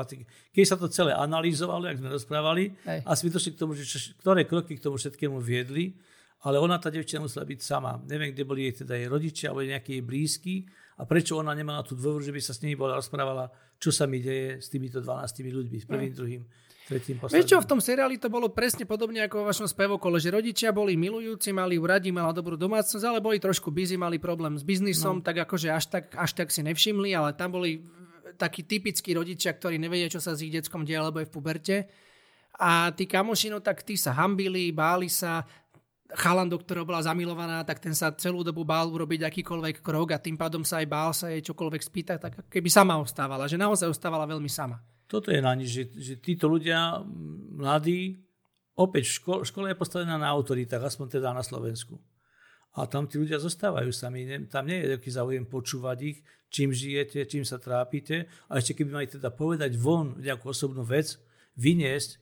keď 0.49 0.65
sa 0.65 0.81
to 0.81 0.89
celé 0.89 1.13
analýzovalo, 1.13 1.85
jak 1.85 2.01
sme 2.01 2.09
rozprávali, 2.09 2.73
Hej. 2.89 3.05
a 3.05 3.11
sme 3.13 3.29
došli 3.29 3.53
k 3.53 3.61
tomu, 3.61 3.77
že 3.77 3.85
čo, 3.85 4.01
ktoré 4.25 4.49
kroky 4.49 4.81
k 4.81 4.81
tomu 4.81 4.97
všetkému 4.97 5.37
viedli, 5.37 5.93
ale 6.41 6.57
ona, 6.57 6.81
tá 6.81 6.89
devčina, 6.89 7.21
musela 7.21 7.45
byť 7.45 7.61
sama. 7.61 8.01
Neviem, 8.09 8.33
kde 8.33 8.49
boli 8.49 8.65
jej 8.65 8.81
teda 8.81 8.97
jej 8.97 9.05
rodičia, 9.05 9.53
alebo 9.53 9.61
nejakí 9.61 10.01
jej 10.01 10.03
blízky, 10.05 10.55
a 10.97 11.05
prečo 11.05 11.37
ona 11.37 11.53
nemala 11.53 11.85
tú 11.85 11.93
dôveru, 11.93 12.25
že 12.25 12.33
by 12.33 12.41
sa 12.41 12.57
s 12.57 12.65
nimi 12.65 12.73
bola 12.73 12.97
rozprávala, 12.97 13.53
čo 13.77 13.93
sa 13.93 14.09
mi 14.09 14.25
deje 14.25 14.57
s 14.57 14.73
týmito 14.73 14.97
12 14.97 15.53
ľuďmi, 15.53 15.77
s 15.77 15.85
prvým, 15.85 16.13
druhým, 16.15 16.41
tretím. 16.85 17.17
Vieš 17.17 17.49
čo, 17.49 17.57
v 17.57 17.69
tom 17.69 17.81
seriáli 17.81 18.21
to 18.21 18.29
bolo 18.29 18.53
presne 18.53 18.85
podobne 18.85 19.25
ako 19.25 19.41
vo 19.41 19.45
vašom 19.49 19.65
spevokole, 19.65 20.21
že 20.21 20.29
rodičia 20.29 20.69
boli 20.69 20.93
milujúci, 20.93 21.49
mali 21.49 21.81
ju 21.81 21.83
radi, 21.83 22.13
mala 22.13 22.31
dobrú 22.31 22.55
domácnosť, 22.55 23.05
ale 23.05 23.19
boli 23.19 23.41
trošku 23.41 23.73
busy, 23.73 23.97
mali 23.97 24.21
problém 24.21 24.53
s 24.55 24.63
biznisom, 24.63 25.19
no. 25.19 25.25
tak 25.25 25.43
akože 25.43 25.73
až 25.73 25.85
tak, 25.89 26.13
až 26.13 26.31
tak 26.37 26.53
si 26.53 26.61
nevšimli, 26.61 27.11
ale 27.17 27.33
tam 27.33 27.57
boli 27.57 27.81
takí 28.37 28.63
typickí 28.63 29.17
rodičia, 29.17 29.55
ktorí 29.57 29.81
nevedia, 29.81 30.11
čo 30.11 30.21
sa 30.21 30.37
s 30.37 30.43
ich 30.45 30.53
deckom 30.53 30.85
deje, 30.85 31.01
lebo 31.01 31.19
je 31.23 31.27
v 31.27 31.33
puberte. 31.33 31.77
A 32.55 32.93
tí 32.95 33.03
kamoši, 33.03 33.51
no 33.51 33.59
tak 33.59 33.83
tí 33.83 33.99
sa 33.99 34.15
hambili, 34.15 34.71
báli 34.71 35.11
sa, 35.11 35.43
chalan, 36.13 36.47
do 36.47 36.61
ktorého 36.61 36.85
bola 36.85 37.01
zamilovaná, 37.01 37.65
tak 37.65 37.81
ten 37.81 37.97
sa 37.97 38.13
celú 38.13 38.45
dobu 38.45 38.61
bál 38.61 38.87
urobiť 38.87 39.25
akýkoľvek 39.25 39.81
krok 39.81 40.13
a 40.13 40.21
tým 40.21 40.37
pádom 40.37 40.61
sa 40.61 40.79
aj 40.79 40.87
bál 40.87 41.11
sa 41.11 41.33
jej 41.33 41.41
čokoľvek 41.41 41.81
spýtať, 41.81 42.17
tak 42.21 42.33
keby 42.47 42.69
sama 42.69 42.95
ostávala, 43.01 43.49
že 43.49 43.57
naozaj 43.57 43.89
ostávala 43.89 44.29
veľmi 44.29 44.47
sama. 44.47 44.77
Toto 45.15 45.31
je 45.31 45.39
na 45.39 45.55
nič, 45.55 45.71
že, 45.71 45.83
že 45.95 46.13
títo 46.19 46.51
ľudia, 46.51 46.99
mladí, 47.55 48.19
opäť 48.75 49.15
ško, 49.15 49.47
škola 49.47 49.71
je 49.71 49.79
postavená 49.79 50.19
na 50.19 50.27
autoritách, 50.27 50.91
aspoň 50.91 51.07
teda 51.07 51.31
na 51.31 51.39
Slovensku. 51.39 51.95
A 52.75 52.83
tam 52.83 53.07
tí 53.07 53.15
ľudia 53.15 53.39
zostávajú 53.39 53.95
sami. 53.95 54.27
Tam 54.51 54.67
nie 54.67 54.83
je 54.83 54.99
taký 54.99 55.15
záujem 55.15 55.47
počúvať 55.47 55.97
ich, 56.03 56.19
čím 56.51 56.75
žijete, 56.75 57.23
čím 57.31 57.47
sa 57.47 57.63
trápite. 57.63 58.27
A 58.51 58.59
ešte 58.59 58.75
keby 58.75 58.91
mali 58.91 59.07
teda 59.07 59.31
povedať 59.31 59.79
von 59.79 60.19
nejakú 60.19 60.51
osobnú 60.51 60.83
vec, 60.83 61.15
vyniesť, 61.55 62.19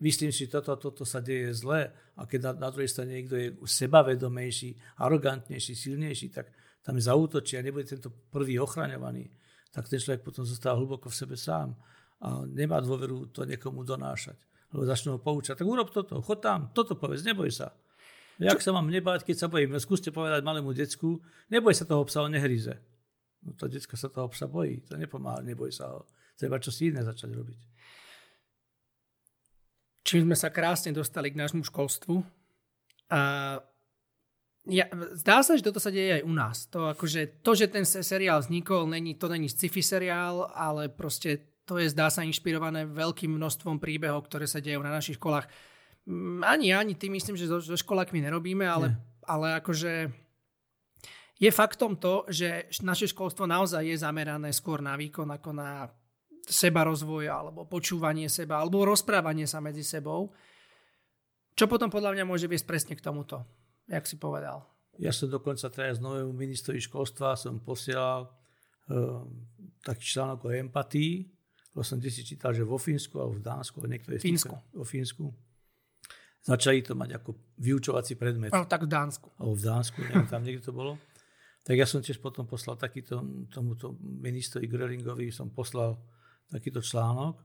myslím 0.00 0.32
si, 0.32 0.48
toto, 0.48 0.72
toto 0.80 1.04
sa 1.04 1.20
deje 1.20 1.52
zle. 1.52 1.92
A 2.16 2.24
keď 2.24 2.56
na, 2.56 2.64
na 2.64 2.68
druhej 2.72 2.88
strane 2.88 3.20
niekto 3.20 3.36
je 3.36 3.52
sebavedomejší, 3.60 4.96
arogantnejší, 5.04 5.76
silnejší, 5.76 6.32
tak 6.32 6.48
tam 6.80 6.96
zautočí 6.96 7.60
a 7.60 7.64
nebude 7.64 7.84
tento 7.84 8.08
prvý 8.32 8.56
ochraňovaný, 8.56 9.28
tak 9.68 9.92
ten 9.92 10.00
človek 10.00 10.24
potom 10.24 10.48
zostáva 10.48 10.80
hlboko 10.80 11.12
v 11.12 11.20
sebe 11.20 11.36
sám 11.36 11.76
a 12.22 12.46
nemá 12.46 12.78
dôveru 12.78 13.34
to 13.34 13.42
niekomu 13.42 13.82
donášať. 13.82 14.38
Lebo 14.70 14.86
začnú 14.86 15.18
ho 15.18 15.20
poučať, 15.20 15.58
tak 15.58 15.68
urob 15.68 15.90
toto, 15.90 16.22
chod 16.22 16.40
tam, 16.40 16.70
toto 16.70 16.94
povedz, 16.94 17.26
neboj 17.26 17.50
sa. 17.50 17.74
Jak 18.40 18.62
sa 18.64 18.72
mám 18.72 18.88
nebáť, 18.88 19.28
keď 19.28 19.36
sa 19.44 19.46
bojím? 19.50 19.76
No, 19.76 19.78
skúste 19.82 20.08
povedať 20.08 20.40
malému 20.40 20.72
decku, 20.72 21.20
neboj 21.52 21.76
sa 21.76 21.84
toho 21.84 22.02
psa, 22.08 22.24
on 22.24 22.32
nehryze. 22.32 22.72
No 23.44 23.52
to 23.58 23.68
decko 23.68 23.98
sa 23.98 24.08
toho 24.08 24.30
psa 24.32 24.48
bojí, 24.48 24.80
to 24.86 24.96
nepomáha, 24.96 25.44
neboj 25.44 25.68
sa 25.74 25.92
ho. 25.92 26.08
Treba 26.38 26.56
čo 26.56 26.72
si 26.72 26.88
iné 26.88 27.04
začať 27.04 27.30
robiť. 27.34 27.60
Čím 30.02 30.26
sme 30.30 30.36
sa 30.38 30.48
krásne 30.50 30.90
dostali 30.90 31.30
k 31.30 31.38
nášmu 31.38 31.62
školstvu. 31.68 32.24
A 33.12 33.20
ja, 34.66 34.86
zdá 35.18 35.42
sa, 35.42 35.58
že 35.58 35.66
toto 35.66 35.82
sa 35.82 35.90
deje 35.90 36.22
aj 36.22 36.26
u 36.26 36.32
nás. 36.32 36.66
To, 36.70 36.90
akože, 36.90 37.42
to 37.42 37.50
že 37.54 37.66
ten 37.66 37.84
seriál 37.84 38.40
vznikol, 38.40 38.86
není, 38.86 39.14
to 39.18 39.28
není 39.28 39.50
sci-fi 39.50 39.82
seriál, 39.82 40.48
ale 40.54 40.88
proste 40.88 41.51
to 41.66 41.78
je, 41.78 41.92
zdá 41.92 42.10
sa, 42.10 42.26
inšpirované 42.26 42.86
veľkým 42.90 43.30
množstvom 43.38 43.78
príbehov, 43.78 44.26
ktoré 44.26 44.50
sa 44.50 44.58
dejú 44.58 44.82
na 44.82 44.90
našich 44.90 45.16
školách. 45.16 45.46
Mm, 46.06 46.42
ani 46.42 46.74
ani 46.74 46.94
ty 46.98 47.06
myslím, 47.08 47.38
že 47.38 47.46
so, 47.46 47.62
so 47.62 47.78
školákmi 47.78 48.18
nerobíme, 48.18 48.66
ale, 48.66 48.98
ale 49.22 49.62
akože 49.62 50.10
je 51.42 51.50
faktom 51.50 51.98
to, 51.98 52.26
že 52.30 52.70
naše 52.86 53.10
školstvo 53.10 53.46
naozaj 53.50 53.82
je 53.82 53.96
zamerané 53.98 54.54
skôr 54.54 54.78
na 54.78 54.94
výkon 54.94 55.26
ako 55.26 55.50
na 55.54 55.90
seba 56.46 56.86
rozvoj 56.86 57.30
alebo 57.30 57.66
počúvanie 57.66 58.26
seba 58.26 58.58
alebo 58.58 58.86
rozprávanie 58.86 59.46
sa 59.46 59.62
medzi 59.62 59.86
sebou. 59.86 60.30
Čo 61.52 61.66
potom 61.66 61.90
podľa 61.90 62.18
mňa 62.18 62.24
môže 62.26 62.46
viesť 62.46 62.66
presne 62.66 62.94
k 62.94 63.04
tomuto, 63.04 63.42
jak 63.86 64.06
si 64.06 64.16
povedal. 64.16 64.64
Ja 65.00 65.12
som 65.12 65.28
dokonca 65.28 65.68
teraz 65.72 66.00
novému 66.00 66.32
ministrovi 66.32 66.80
školstva 66.80 67.36
som 67.36 67.60
posielal 67.60 68.28
uh, 68.28 69.24
taký 69.84 70.04
článok 70.04 70.48
o 70.48 70.50
empatii, 70.52 71.26
to 71.72 71.80
som 71.80 71.96
si 72.00 72.22
čítal, 72.22 72.52
že 72.52 72.68
vo 72.68 72.76
Fínsku 72.76 73.16
alebo 73.16 73.40
v 73.40 73.44
Dánsku, 73.44 73.80
niekto 73.88 74.12
je 74.12 74.20
Fínsku. 74.20 74.52
vo 74.76 74.84
Fínsku, 74.84 75.32
začali 76.44 76.84
to 76.84 76.92
mať 76.92 77.16
ako 77.16 77.56
vyučovací 77.56 78.20
predmet. 78.20 78.52
No, 78.52 78.68
tak 78.68 78.84
v 78.84 78.92
Dánsku. 78.92 79.32
Alebo 79.40 79.56
v 79.56 79.64
Dánsku, 79.64 79.98
neviem, 80.04 80.28
tam 80.28 80.44
niekde 80.44 80.68
to 80.68 80.76
bolo. 80.76 81.00
Tak 81.62 81.78
ja 81.78 81.86
som 81.86 82.02
tiež 82.02 82.18
potom 82.18 82.44
poslal 82.44 82.74
takýto, 82.74 83.22
tomuto 83.48 83.96
ministrovi 84.02 84.66
Grölingovi 84.66 85.30
som 85.30 85.48
poslal 85.54 85.94
takýto 86.50 86.82
článok. 86.82 87.38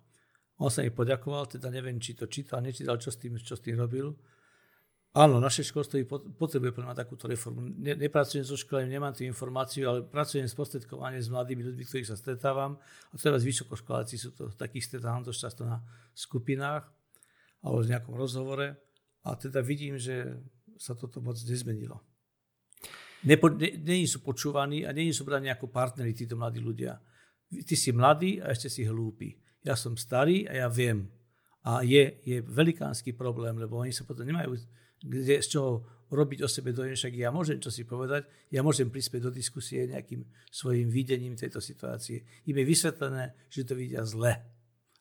On 0.58 0.74
sa 0.74 0.82
mi 0.82 0.90
poďakoval, 0.90 1.46
teda 1.46 1.70
neviem, 1.70 2.02
či 2.02 2.18
to 2.18 2.26
čítal, 2.26 2.60
nečítal, 2.60 2.98
čo 2.98 3.14
s 3.14 3.22
tým, 3.22 3.38
čo 3.38 3.54
s 3.54 3.62
tým 3.62 3.78
robil. 3.78 4.10
Áno, 5.18 5.42
naše 5.42 5.66
školstvo 5.66 5.98
potrebuje 6.38 6.78
pre 6.78 6.86
takúto 6.94 7.26
reformu. 7.26 7.74
Ne, 7.74 7.98
nepracujem 7.98 8.46
so 8.46 8.54
školami, 8.54 8.86
nemám 8.86 9.18
tú 9.18 9.26
informáciu, 9.26 9.90
ale 9.90 10.06
pracujem 10.06 10.46
s 10.46 10.54
prostredkovaním 10.54 11.18
s 11.18 11.34
mladými 11.34 11.66
ľuďmi, 11.66 11.84
ktorých 11.90 12.14
sa 12.14 12.14
stretávam. 12.14 12.78
A 13.10 13.18
teraz 13.18 13.42
vysokoškoláci 13.42 14.14
sú 14.14 14.38
to 14.38 14.54
takých 14.54 14.94
stretávam 14.94 15.26
dosť 15.26 15.40
často 15.42 15.66
na 15.66 15.82
skupinách 16.14 16.86
alebo 17.66 17.82
v 17.82 17.90
nejakom 17.98 18.14
rozhovore. 18.14 18.78
A 19.26 19.34
teda 19.34 19.66
vidím, 19.66 19.98
že 19.98 20.38
sa 20.78 20.94
toto 20.94 21.18
moc 21.18 21.42
nezmenilo. 21.42 21.98
Nepo, 23.26 23.50
ne, 23.50 23.74
není 23.74 24.06
sú 24.06 24.22
počúvaní 24.22 24.86
a 24.86 24.94
není 24.94 25.10
sú 25.10 25.26
braní 25.26 25.50
ako 25.50 25.74
partneri 25.74 26.14
títo 26.14 26.38
mladí 26.38 26.62
ľudia. 26.62 26.94
Ty 27.50 27.74
si 27.74 27.90
mladý 27.90 28.38
a 28.38 28.54
ešte 28.54 28.70
si 28.70 28.86
hlúpy. 28.86 29.34
Ja 29.66 29.74
som 29.74 29.98
starý 29.98 30.46
a 30.46 30.62
ja 30.62 30.68
viem. 30.70 31.10
A 31.66 31.82
je, 31.82 32.22
je 32.22 32.38
velikánsky 32.46 33.18
problém, 33.18 33.58
lebo 33.58 33.82
oni 33.82 33.90
sa 33.90 34.06
potom 34.06 34.24
nemajú 34.24 34.54
kde, 35.02 35.42
z 35.42 35.48
čoho 35.58 35.86
robiť 36.08 36.40
o 36.44 36.50
sebe 36.50 36.72
dojem, 36.72 36.96
však 36.96 37.14
ja 37.20 37.30
môžem 37.36 37.60
čo 37.60 37.68
si 37.68 37.84
povedať, 37.84 38.28
ja 38.48 38.64
môžem 38.64 38.88
prispieť 38.88 39.28
do 39.28 39.32
diskusie 39.32 39.92
nejakým 39.92 40.24
svojim 40.48 40.88
videním 40.88 41.36
tejto 41.36 41.60
situácie. 41.60 42.24
Im 42.48 42.56
je 42.56 42.66
vysvetlené, 42.66 43.36
že 43.52 43.68
to 43.68 43.76
vidia 43.76 44.08
zle. 44.08 44.40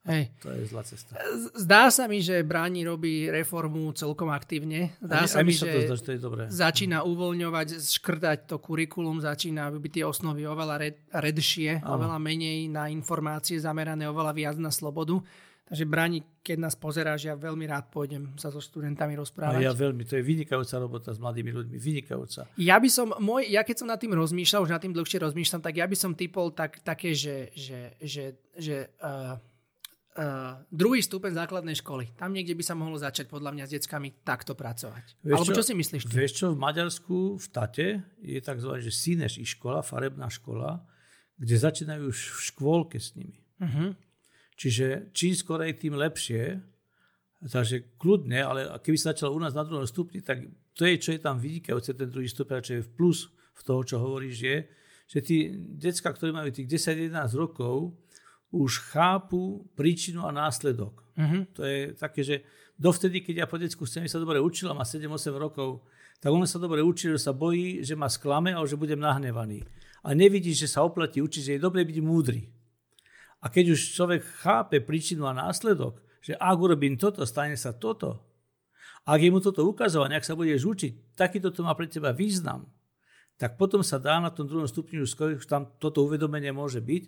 Hej. 0.06 0.30
To 0.38 0.54
je 0.54 0.70
zlá 0.70 0.82
cesta. 0.86 1.18
Zdá 1.58 1.90
sa 1.90 2.06
mi, 2.06 2.22
že 2.22 2.46
Bráni 2.46 2.86
robí 2.86 3.26
reformu 3.26 3.90
celkom 3.90 4.30
aktívne. 4.30 4.94
Zdá 5.02 5.26
sa 5.26 5.42
mi, 5.42 5.50
že, 5.50 5.66
to 5.66 5.78
zdá, 5.82 5.96
že 5.98 6.04
to 6.06 6.12
je 6.14 6.20
dobré. 6.22 6.42
začína 6.46 7.02
uvoľňovať, 7.02 7.82
škrtať 7.82 8.38
to 8.46 8.62
kurikulum, 8.62 9.18
začína 9.18 9.66
byť 9.74 9.92
tie 9.98 10.04
osnovy 10.06 10.46
oveľa 10.46 10.74
red, 10.78 11.02
redšie, 11.10 11.82
Aha. 11.82 11.98
oveľa 11.98 12.22
menej 12.22 12.70
na 12.70 12.86
informácie 12.86 13.58
zamerané, 13.58 14.06
oveľa 14.06 14.30
viac 14.30 14.56
na 14.62 14.70
slobodu. 14.70 15.18
Takže 15.66 15.82
Brani, 15.82 16.22
keď 16.46 16.62
nás 16.62 16.78
pozeráš, 16.78 17.26
ja 17.26 17.34
veľmi 17.34 17.66
rád 17.66 17.90
pôjdem 17.90 18.38
sa 18.38 18.54
so 18.54 18.62
študentami 18.62 19.18
rozprávať. 19.18 19.58
A 19.58 19.66
ja 19.66 19.74
veľmi, 19.74 20.06
to 20.06 20.14
je 20.14 20.22
vynikajúca 20.22 20.78
robota 20.78 21.10
s 21.10 21.18
mladými 21.18 21.50
ľuďmi, 21.50 21.74
vynikajúca. 21.74 22.46
Ja 22.54 22.78
by 22.78 22.86
som, 22.86 23.10
môj, 23.18 23.50
ja 23.50 23.66
keď 23.66 23.82
som 23.82 23.90
nad 23.90 23.98
tým 23.98 24.14
rozmýšľal, 24.14 24.62
už 24.62 24.70
nad 24.70 24.78
tým 24.78 24.94
dlhšie 24.94 25.18
rozmýšľam, 25.26 25.66
tak 25.66 25.74
ja 25.74 25.90
by 25.90 25.96
som 25.98 26.14
typol 26.14 26.54
tak, 26.54 26.78
také, 26.86 27.18
že, 27.18 27.50
že, 27.50 27.98
že, 27.98 28.38
že 28.54 28.94
uh, 29.02 29.42
uh, 30.16 30.62
druhý 30.70 31.02
stupeň 31.02 31.34
základnej 31.34 31.74
školy. 31.74 32.14
Tam 32.14 32.30
niekde 32.30 32.54
by 32.54 32.62
sa 32.62 32.78
mohlo 32.78 32.94
začať 32.94 33.26
podľa 33.26 33.50
mňa 33.58 33.64
s 33.66 33.74
deckami 33.74 34.22
takto 34.22 34.54
pracovať. 34.54 35.18
Vieš 35.26 35.34
Alebo 35.34 35.50
čo, 35.50 35.58
čo 35.58 35.66
si 35.66 35.74
myslíš 35.74 36.02
ty? 36.06 36.14
Vieš 36.14 36.32
čo, 36.32 36.46
v 36.54 36.62
Maďarsku, 36.62 37.42
v 37.42 37.46
Tate 37.50 37.88
je 38.22 38.38
tzv. 38.38 38.70
že 38.78 38.94
Sineš 38.94 39.42
škola, 39.42 39.82
farebná 39.82 40.30
škola, 40.30 40.86
kde 41.42 41.58
začínajú 41.58 42.06
už 42.06 42.18
v 42.32 42.40
škôlke 42.54 43.02
s 43.02 43.18
nimi. 43.18 43.42
Uh-huh. 43.58 43.98
Čiže 44.56 45.12
čím 45.12 45.36
skorej, 45.36 45.76
tým 45.76 45.94
lepšie. 45.94 46.58
Takže 47.46 48.00
kľudne, 48.00 48.40
ale 48.40 48.60
keby 48.80 48.96
sa 48.96 49.12
začalo 49.12 49.36
u 49.36 49.40
nás 49.40 49.52
na 49.52 49.62
druhom 49.62 49.84
stupni, 49.84 50.24
tak 50.24 50.40
to 50.72 50.88
je, 50.88 50.96
čo 50.96 51.10
je 51.14 51.20
tam 51.20 51.36
vynikajúce, 51.36 51.92
ten 51.92 52.08
druhý 52.08 52.26
stupeň, 52.26 52.64
čo 52.64 52.72
je 52.80 52.82
v 52.82 52.90
plus 52.96 53.28
v 53.28 53.62
toho, 53.62 53.80
čo 53.84 53.96
hovoríš, 54.00 54.36
je, 54.40 54.56
že 55.06 55.18
tí 55.22 55.36
decka, 55.54 56.10
ktorí 56.10 56.32
majú 56.32 56.48
tých 56.50 56.66
10-11 56.66 57.12
rokov, 57.36 57.94
už 58.50 58.92
chápu 58.92 59.68
príčinu 59.76 60.24
a 60.24 60.32
následok. 60.32 61.04
Uh-huh. 61.12 61.44
To 61.54 61.62
je 61.62 61.92
také, 61.92 62.20
že 62.24 62.36
dovtedy, 62.80 63.20
keď 63.20 63.44
ja 63.44 63.46
po 63.46 63.60
decku 63.60 63.84
chcem, 63.84 64.08
sa 64.08 64.20
dobre 64.20 64.40
učil, 64.40 64.72
má 64.72 64.82
7-8 64.82 65.36
rokov, 65.36 65.84
tak 66.20 66.32
on 66.32 66.48
sa 66.48 66.56
dobre 66.56 66.80
učí, 66.80 67.12
že 67.12 67.20
sa 67.20 67.36
bojí, 67.36 67.84
že 67.84 67.92
ma 67.92 68.08
sklame, 68.08 68.56
ale 68.56 68.64
že 68.64 68.80
budem 68.80 68.98
nahnevaný. 68.98 69.60
A 70.06 70.16
nevidí, 70.16 70.56
že 70.56 70.70
sa 70.70 70.86
oplatí 70.86 71.20
učiť, 71.20 71.42
že 71.42 71.52
je 71.58 71.60
dobre 71.60 71.84
byť 71.84 71.98
múdry. 72.00 72.48
A 73.46 73.50
keď 73.52 73.78
už 73.78 73.94
človek 73.94 74.26
chápe 74.42 74.82
príčinu 74.82 75.30
a 75.30 75.36
následok, 75.38 76.02
že 76.18 76.34
ak 76.34 76.58
urobím 76.58 76.98
toto, 76.98 77.22
stane 77.22 77.54
sa 77.54 77.70
toto. 77.70 78.26
Ak 79.06 79.22
je 79.22 79.30
mu 79.30 79.38
toto 79.38 79.62
ukazovanie, 79.62 80.18
ak 80.18 80.26
sa 80.26 80.34
budeš 80.34 80.66
učiť, 80.66 81.14
takýto 81.14 81.54
to 81.54 81.62
má 81.62 81.70
pre 81.78 81.86
teba 81.86 82.10
význam, 82.10 82.66
tak 83.38 83.54
potom 83.54 83.86
sa 83.86 84.02
dá 84.02 84.18
na 84.18 84.34
tom 84.34 84.50
druhom 84.50 84.66
stupni 84.66 84.98
už 84.98 85.14
tam 85.46 85.70
toto 85.78 86.02
uvedomenie 86.02 86.50
môže 86.50 86.82
byť. 86.82 87.04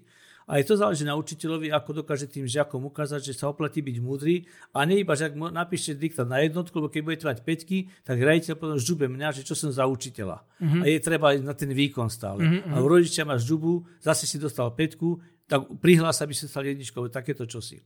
A 0.49 0.63
je 0.63 0.65
to 0.65 0.81
záleží 0.81 1.05
na 1.05 1.13
učiteľovi, 1.13 1.69
ako 1.75 2.01
dokáže 2.01 2.25
tým 2.25 2.49
žiakom 2.49 2.81
ukázať, 2.89 3.21
že 3.21 3.37
sa 3.37 3.53
oplatí 3.53 3.85
byť 3.85 3.97
múdry 4.01 4.49
a 4.73 4.87
nie 4.89 5.05
iba, 5.05 5.13
že 5.13 5.29
ak 5.29 5.37
napíšte 5.37 5.93
diktát 5.93 6.25
na 6.25 6.41
jednotku, 6.41 6.73
lebo 6.81 6.89
keď 6.89 7.03
budete 7.05 7.25
mať 7.29 7.39
peťky, 7.45 7.93
tak 8.01 8.17
rejiteľ 8.17 8.55
potom 8.57 8.81
ždube 8.81 9.13
mňa, 9.13 9.37
že 9.37 9.43
čo 9.45 9.53
som 9.53 9.69
za 9.69 9.85
učiteľa. 9.85 10.41
Mm-hmm. 10.57 10.81
A 10.81 10.85
je 10.89 10.99
treba 11.05 11.37
ísť 11.37 11.45
na 11.45 11.53
ten 11.53 11.69
výkon 11.69 12.09
stále. 12.09 12.41
Mm-hmm. 12.41 12.73
A 12.73 12.77
u 12.81 12.87
rodičia 12.89 13.29
máš 13.29 13.45
ždubu, 13.45 13.85
zase 14.01 14.25
si 14.25 14.41
dostal 14.41 14.73
peťku, 14.73 15.21
tak 15.49 15.81
prihlása 15.81 16.29
by 16.29 16.35
si 16.37 16.45
stal 16.45 16.69
jedničkou, 16.69 17.09
takéto 17.09 17.49
čosi. 17.49 17.81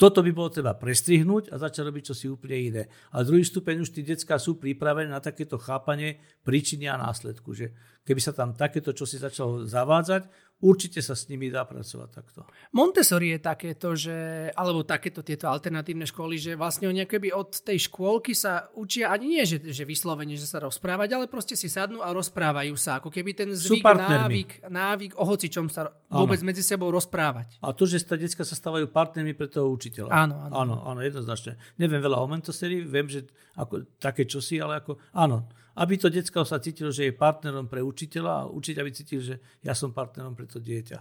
Toto 0.00 0.24
by 0.24 0.32
bolo 0.32 0.48
treba 0.48 0.72
prestrihnúť 0.72 1.52
a 1.52 1.60
začať 1.60 1.84
robiť 1.84 2.04
čosi 2.08 2.32
úplne 2.32 2.56
iné. 2.56 2.82
A 3.12 3.20
druhý 3.20 3.44
stupeň 3.44 3.84
už 3.84 3.92
tí 3.92 4.00
detská 4.00 4.40
sú 4.40 4.56
pripravené 4.56 5.12
na 5.12 5.20
takéto 5.20 5.60
chápanie 5.60 6.16
príčiny 6.40 6.88
a 6.88 6.96
následku. 6.96 7.52
Že 7.52 7.76
keby 8.08 8.20
sa 8.24 8.32
tam 8.32 8.56
takéto 8.56 8.96
čosi 8.96 9.20
začalo 9.20 9.68
zavádzať, 9.68 10.24
určite 10.60 11.00
sa 11.00 11.16
s 11.16 11.26
nimi 11.32 11.48
dá 11.48 11.64
pracovať 11.64 12.08
takto. 12.12 12.40
Montessori 12.76 13.36
je 13.36 13.38
takéto, 13.40 13.96
že, 13.96 14.48
alebo 14.52 14.84
takéto 14.84 15.24
tieto 15.24 15.48
alternatívne 15.48 16.04
školy, 16.04 16.36
že 16.36 16.52
vlastne 16.54 16.88
oni 16.88 17.08
keby 17.08 17.32
od 17.32 17.64
tej 17.64 17.88
škôlky 17.88 18.36
sa 18.36 18.68
učia, 18.76 19.08
ani 19.10 19.40
nie, 19.40 19.44
že, 19.48 19.60
že 19.72 19.88
vyslovene, 19.88 20.36
že 20.36 20.44
sa 20.44 20.60
rozprávať, 20.60 21.16
ale 21.16 21.26
proste 21.26 21.56
si 21.56 21.66
sadnú 21.66 22.04
a 22.04 22.12
rozprávajú 22.12 22.76
sa. 22.76 23.00
Ako 23.00 23.08
keby 23.08 23.32
ten 23.32 23.50
zvyk, 23.50 23.82
návyk, 23.82 24.50
návyk 24.68 25.12
o 25.16 25.24
hocičom 25.24 25.72
sa 25.72 25.90
vôbec 26.12 26.38
ano. 26.44 26.48
medzi 26.52 26.62
sebou 26.62 26.92
rozprávať. 26.92 27.58
A 27.64 27.72
to, 27.72 27.88
že 27.88 28.04
tá 28.04 28.20
detská 28.20 28.44
sa 28.44 28.54
stávajú 28.54 28.92
partnermi 28.92 29.32
pre 29.32 29.48
toho 29.48 29.72
učiteľa. 29.72 30.12
Áno, 30.12 30.36
áno. 30.46 30.54
Áno, 30.54 30.74
áno 30.84 31.00
jednoznačne. 31.00 31.56
Neviem 31.80 32.04
veľa 32.04 32.20
o 32.20 32.26
Montessori, 32.28 32.84
viem, 32.84 33.08
že 33.08 33.24
ako, 33.56 33.88
také 33.96 34.28
čosi, 34.28 34.60
ale 34.60 34.84
ako, 34.84 35.00
áno, 35.16 35.48
aby 35.80 35.96
to 35.96 36.12
detsko 36.12 36.44
sa 36.44 36.60
cítilo, 36.60 36.92
že 36.92 37.08
je 37.08 37.16
partnerom 37.16 37.64
pre 37.64 37.80
učiteľa 37.80 38.32
a 38.44 38.48
učiteľ 38.52 38.80
aby 38.84 38.92
cítil, 38.92 39.20
že 39.24 39.34
ja 39.64 39.72
som 39.72 39.96
partnerom 39.96 40.36
pre 40.36 40.44
to 40.44 40.60
dieťa. 40.60 40.98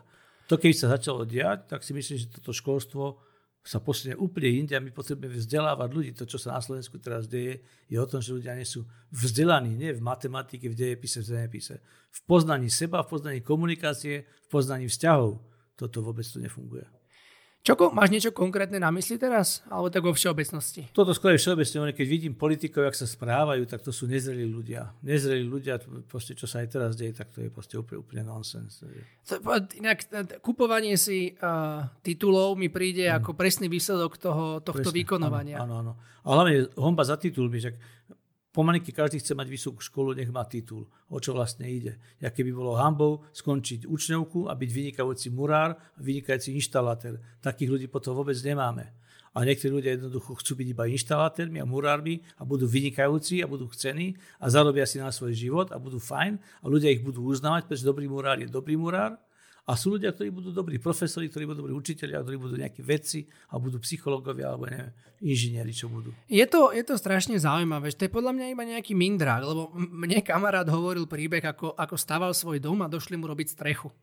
To 0.48 0.56
keď 0.56 0.74
sa 0.74 0.88
začalo 0.96 1.28
diať, 1.28 1.70
tak 1.70 1.84
si 1.84 1.92
myslím, 1.94 2.16
že 2.16 2.32
toto 2.32 2.56
školstvo 2.56 3.20
sa 3.60 3.84
posunie 3.84 4.16
úplne 4.18 4.66
inde 4.66 4.74
a 4.74 4.82
my 4.82 4.90
potrebujeme 4.90 5.36
vzdelávať 5.36 5.90
ľudí. 5.92 6.12
To, 6.18 6.26
čo 6.26 6.42
sa 6.42 6.58
na 6.58 6.64
Slovensku 6.64 6.98
teraz 6.98 7.30
deje, 7.30 7.62
je 7.86 7.98
o 8.00 8.08
tom, 8.10 8.24
že 8.24 8.34
ľudia 8.34 8.58
nie 8.58 8.66
sú 8.66 8.88
vzdelaní, 9.14 9.76
nie 9.76 9.94
v 9.94 10.02
matematike, 10.02 10.72
v 10.72 10.80
dejepise, 10.80 11.22
v 11.22 11.30
zemepise. 11.38 11.76
V 12.10 12.20
poznaní 12.26 12.72
seba, 12.72 13.06
v 13.06 13.12
poznaní 13.14 13.40
komunikácie, 13.46 14.26
v 14.26 14.48
poznaní 14.50 14.90
vzťahov. 14.90 15.44
Toto 15.76 16.02
vôbec 16.02 16.26
tu 16.26 16.42
nefunguje. 16.42 16.99
Čo, 17.60 17.76
máš 17.92 18.10
niečo 18.10 18.32
konkrétne 18.32 18.80
na 18.80 18.88
mysli 18.96 19.20
teraz? 19.20 19.68
Alebo 19.68 19.92
tak 19.92 20.02
vo 20.08 20.16
všeobecnosti? 20.16 20.90
Toto 20.96 21.12
skôr 21.12 21.36
je 21.36 21.44
všeobecne. 21.44 21.92
Keď 21.92 22.08
vidím 22.08 22.34
politikov, 22.34 22.88
jak 22.88 22.96
sa 22.96 23.04
správajú, 23.04 23.68
tak 23.68 23.84
to 23.84 23.92
sú 23.92 24.08
nezrelí 24.08 24.48
ľudia. 24.48 24.96
Nezrelí 25.04 25.44
ľudia, 25.44 25.78
proste, 26.08 26.40
čo 26.40 26.48
sa 26.48 26.64
aj 26.64 26.68
teraz 26.72 26.96
deje, 26.96 27.20
tak 27.20 27.36
to 27.36 27.44
je 27.44 27.52
proste 27.52 27.76
úplne, 27.76 28.00
úplne 28.00 28.24
nonsens. 28.24 28.80
Inak 29.76 30.08
kupovanie 30.40 30.96
si 30.96 31.36
uh, 31.36 31.84
titulov 32.00 32.56
mi 32.56 32.72
príde 32.72 33.12
hmm. 33.12 33.20
ako 33.22 33.36
presný 33.36 33.68
výsledok 33.68 34.16
toho, 34.16 34.64
tohto 34.64 34.90
Presne, 34.90 34.96
vykonovania. 34.96 35.60
Áno, 35.60 35.84
áno. 35.84 35.94
A 36.24 36.28
hlavne 36.32 36.72
homba 36.80 37.04
za 37.04 37.20
titulmi, 37.20 37.60
že 37.60 37.76
Pomaly, 38.50 38.82
keď 38.82 39.06
každý 39.06 39.22
chce 39.22 39.38
mať 39.38 39.46
vysokú 39.46 39.78
školu, 39.78 40.18
nech 40.18 40.34
má 40.34 40.42
titul. 40.42 40.90
O 41.06 41.22
čo 41.22 41.38
vlastne 41.38 41.70
ide? 41.70 42.02
Ja 42.18 42.34
keby 42.34 42.50
bolo 42.50 42.74
hambou 42.74 43.22
skončiť 43.30 43.86
učňovku 43.86 44.50
a 44.50 44.58
byť 44.58 44.70
vynikajúci 44.74 45.30
murár 45.30 45.78
a 45.78 46.00
vynikajúci 46.02 46.58
inštalatér. 46.58 47.22
Takých 47.46 47.70
ľudí 47.70 47.86
potom 47.86 48.18
vôbec 48.18 48.34
nemáme. 48.42 48.90
A 49.38 49.46
niektorí 49.46 49.70
ľudia 49.70 49.94
jednoducho 49.94 50.34
chcú 50.42 50.58
byť 50.58 50.68
iba 50.74 50.90
inštalátérmi 50.90 51.62
a 51.62 51.70
murármi 51.70 52.26
a 52.42 52.44
budú 52.44 52.66
vynikajúci 52.66 53.46
a 53.46 53.48
budú 53.48 53.70
chcení 53.70 54.18
a 54.42 54.50
zarobia 54.50 54.90
si 54.90 54.98
na 54.98 55.14
svoj 55.14 55.38
život 55.38 55.70
a 55.70 55.78
budú 55.78 56.02
fajn 56.02 56.42
a 56.42 56.66
ľudia 56.66 56.90
ich 56.90 57.06
budú 57.06 57.22
uznávať, 57.30 57.70
pretože 57.70 57.86
dobrý 57.86 58.10
murár 58.10 58.42
je 58.42 58.50
dobrý 58.50 58.74
murár 58.74 59.22
a 59.70 59.78
sú 59.78 59.94
ľudia, 59.94 60.10
ktorí 60.10 60.34
budú 60.34 60.50
dobrí 60.50 60.82
profesori, 60.82 61.30
ktorí 61.30 61.46
budú 61.46 61.62
dobrí 61.62 61.78
učiteľia, 61.78 62.26
ktorí 62.26 62.38
budú 62.42 62.58
nejakí 62.58 62.82
vedci 62.82 63.30
a 63.54 63.62
budú 63.62 63.78
psychológovia 63.86 64.50
alebo 64.50 64.66
neviem, 64.66 64.90
inžinieri, 65.22 65.70
čo 65.70 65.86
budú. 65.86 66.10
Je 66.26 66.42
to, 66.50 66.74
je 66.74 66.82
to 66.82 66.98
strašne 66.98 67.38
zaujímavé. 67.38 67.94
To 67.94 68.10
je 68.10 68.12
podľa 68.12 68.34
mňa 68.34 68.46
iba 68.50 68.66
nejaký 68.66 68.98
mindrák, 68.98 69.46
lebo 69.46 69.70
mne 69.78 70.26
kamarát 70.26 70.66
hovoril 70.66 71.06
príbeh, 71.06 71.46
ako, 71.46 71.78
ako 71.78 71.96
staval 72.02 72.34
svoj 72.34 72.58
dom 72.58 72.82
a 72.82 72.90
došli 72.90 73.14
mu 73.14 73.30
robiť 73.30 73.54
strechu. 73.54 73.94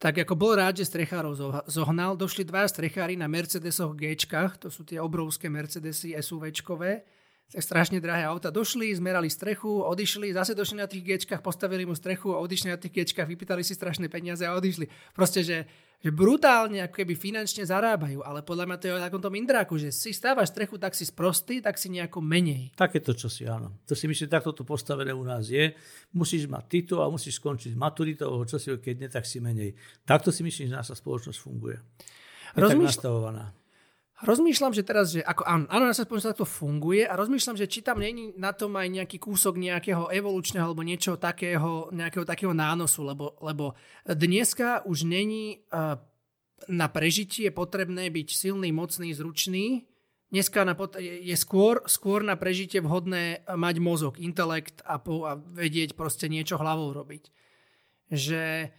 Tak 0.00 0.24
ako 0.24 0.34
bol 0.34 0.56
rád, 0.56 0.80
že 0.80 0.88
strechárov 0.88 1.68
zohnal, 1.68 2.16
došli 2.16 2.48
dva 2.48 2.64
strechári 2.64 3.14
na 3.14 3.28
Mercedesoch 3.28 3.92
G, 3.94 4.16
to 4.56 4.72
sú 4.72 4.88
tie 4.88 4.98
obrovské 4.98 5.52
Mercedesy 5.52 6.16
SUVčkové, 6.16 7.04
strašne 7.52 8.00
drahé 8.00 8.24
auta. 8.26 8.50
Došli, 8.50 8.94
zmerali 8.96 9.30
strechu, 9.30 9.84
odišli, 9.84 10.32
zase 10.34 10.56
došli 10.56 10.76
na 10.80 10.88
tých 10.88 11.04
gečkách, 11.04 11.44
postavili 11.44 11.86
mu 11.86 11.94
strechu 11.94 12.32
odišli 12.32 12.72
na 12.72 12.78
tých 12.80 13.04
gečkách, 13.04 13.28
vypýtali 13.28 13.62
si 13.62 13.76
strašné 13.76 14.08
peniaze 14.10 14.42
a 14.42 14.56
odišli. 14.56 15.14
Proste, 15.14 15.46
že, 15.46 15.68
že 16.02 16.10
brutálne 16.10 16.82
ako 16.82 17.04
keby 17.04 17.14
finančne 17.14 17.62
zarábajú, 17.62 18.26
ale 18.26 18.42
podľa 18.42 18.64
mňa 18.66 18.76
to 18.80 18.86
je 18.88 18.96
o 18.96 19.02
takomto 19.02 19.28
indráku, 19.30 19.78
že 19.78 19.94
si 19.94 20.10
stávaš 20.10 20.50
strechu, 20.50 20.80
tak 20.80 20.96
si 20.98 21.06
sprostý, 21.06 21.62
tak 21.62 21.78
si 21.78 21.92
nejako 21.94 22.18
menej. 22.24 22.74
Takéto 22.74 23.14
čo 23.14 23.30
si, 23.30 23.46
áno. 23.46 23.78
To 23.86 23.94
si 23.94 24.10
myslím, 24.10 24.26
takto 24.26 24.50
to 24.50 24.66
postavené 24.66 25.14
u 25.14 25.22
nás 25.22 25.46
je. 25.46 25.76
Musíš 26.16 26.50
mať 26.50 26.64
titul 26.66 27.04
a 27.04 27.12
musíš 27.12 27.38
skončiť 27.38 27.78
maturitou, 27.78 28.42
čo 28.48 28.58
si, 28.58 28.74
keď 28.74 28.94
nie, 28.98 29.08
tak 29.12 29.28
si 29.28 29.38
menej. 29.38 29.78
Takto 30.02 30.34
si 30.34 30.42
myslím, 30.42 30.72
že 30.72 30.74
naša 30.74 30.94
spoločnosť 30.98 31.38
funguje. 31.38 31.78
Je 32.54 32.62
Rozmýšľ... 32.62 32.86
tak 32.86 32.90
nastavovaná. 32.98 33.44
Rozmýšľam, 34.22 34.70
že 34.70 34.86
teraz, 34.86 35.10
že 35.10 35.26
ako, 35.26 35.42
áno, 35.42 35.66
áno, 35.66 35.90
sa 35.90 36.06
to 36.06 36.46
funguje 36.46 37.02
a 37.02 37.18
rozmýšľam, 37.18 37.58
že 37.58 37.66
či 37.66 37.82
tam 37.82 37.98
není 37.98 38.30
na 38.38 38.54
tom 38.54 38.78
aj 38.78 38.86
nejaký 38.86 39.18
kúsok 39.18 39.58
nejakého 39.58 40.06
evolučného 40.06 40.70
alebo 40.70 40.86
niečo 40.86 41.18
takého, 41.18 41.90
nejakého 41.90 42.22
takého 42.22 42.54
nánosu, 42.54 43.02
lebo, 43.02 43.34
lebo 43.42 43.74
dneska 44.06 44.86
už 44.86 45.10
není 45.10 45.66
uh, 45.74 45.98
na 46.70 46.86
prežitie 46.86 47.50
potrebné 47.50 48.06
byť 48.06 48.28
silný, 48.30 48.70
mocný, 48.70 49.10
zručný. 49.10 49.90
Dneska 50.30 50.62
na 50.62 50.78
pot- 50.78 50.98
je 51.02 51.34
skôr, 51.34 51.82
skôr 51.90 52.22
na 52.22 52.38
prežitie 52.38 52.78
vhodné 52.78 53.42
mať 53.50 53.76
mozog, 53.82 54.14
intelekt 54.22 54.78
a, 54.86 55.02
po, 55.02 55.26
a 55.26 55.34
vedieť 55.38 55.98
proste 55.98 56.30
niečo 56.30 56.54
hlavou 56.54 56.94
robiť. 56.94 57.34
Že 58.14 58.70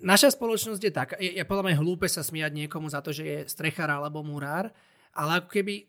naša 0.00 0.32
spoločnosť 0.32 0.80
je 0.80 0.92
tak, 0.92 1.08
je, 1.20 1.36
je 1.36 1.44
podľa 1.44 1.68
mňa 1.68 1.76
hlúpe 1.82 2.08
sa 2.08 2.24
smiať 2.24 2.56
niekomu 2.56 2.88
za 2.88 3.04
to, 3.04 3.12
že 3.12 3.24
je 3.24 3.38
strechár 3.44 3.92
alebo 3.92 4.24
murár, 4.24 4.72
ale 5.12 5.44
ako 5.44 5.48
keby, 5.52 5.84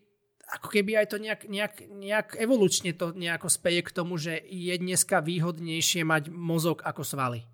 ako 0.60 0.68
keby 0.68 0.92
aj 1.00 1.06
to 1.08 1.16
nejak, 1.16 1.42
nejak, 1.48 1.74
nejak 1.88 2.28
evolučne 2.36 2.92
to 2.92 3.16
nejako 3.16 3.48
speje 3.48 3.80
k 3.80 3.94
tomu, 3.94 4.20
že 4.20 4.44
je 4.44 4.74
dneska 4.76 5.24
výhodnejšie 5.24 6.04
mať 6.04 6.28
mozog 6.28 6.84
ako 6.84 7.00
svaly. 7.00 7.48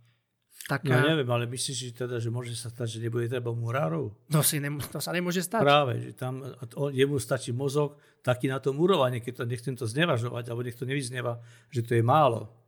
Tak, 0.70 0.86
no 0.86 1.02
neviem, 1.02 1.26
ale 1.26 1.50
myslíš, 1.50 1.76
že, 1.82 1.90
teda, 1.98 2.22
že 2.22 2.30
môže 2.30 2.54
sa 2.54 2.70
stať, 2.70 2.94
že 2.94 2.98
nebude 3.02 3.26
treba 3.26 3.50
murárov? 3.50 4.14
To, 4.30 4.38
si 4.38 4.62
ne, 4.62 4.70
to 4.78 5.02
sa 5.02 5.10
nemôže 5.10 5.42
stať. 5.42 5.66
Práve, 5.66 5.98
že 5.98 6.10
tam 6.14 6.46
on, 6.78 6.94
jemu 6.94 7.18
stačí 7.18 7.50
mozog 7.50 7.98
taký 8.22 8.46
na 8.46 8.62
to 8.62 8.70
murovanie, 8.70 9.18
keď 9.18 9.42
to 9.42 9.44
nechcem 9.50 9.74
to 9.74 9.90
znevažovať, 9.90 10.46
alebo 10.46 10.62
nech 10.62 10.78
to 10.78 10.86
nevyznieva, 10.86 11.42
že 11.74 11.82
to 11.82 11.98
je 11.98 12.04
málo. 12.06 12.59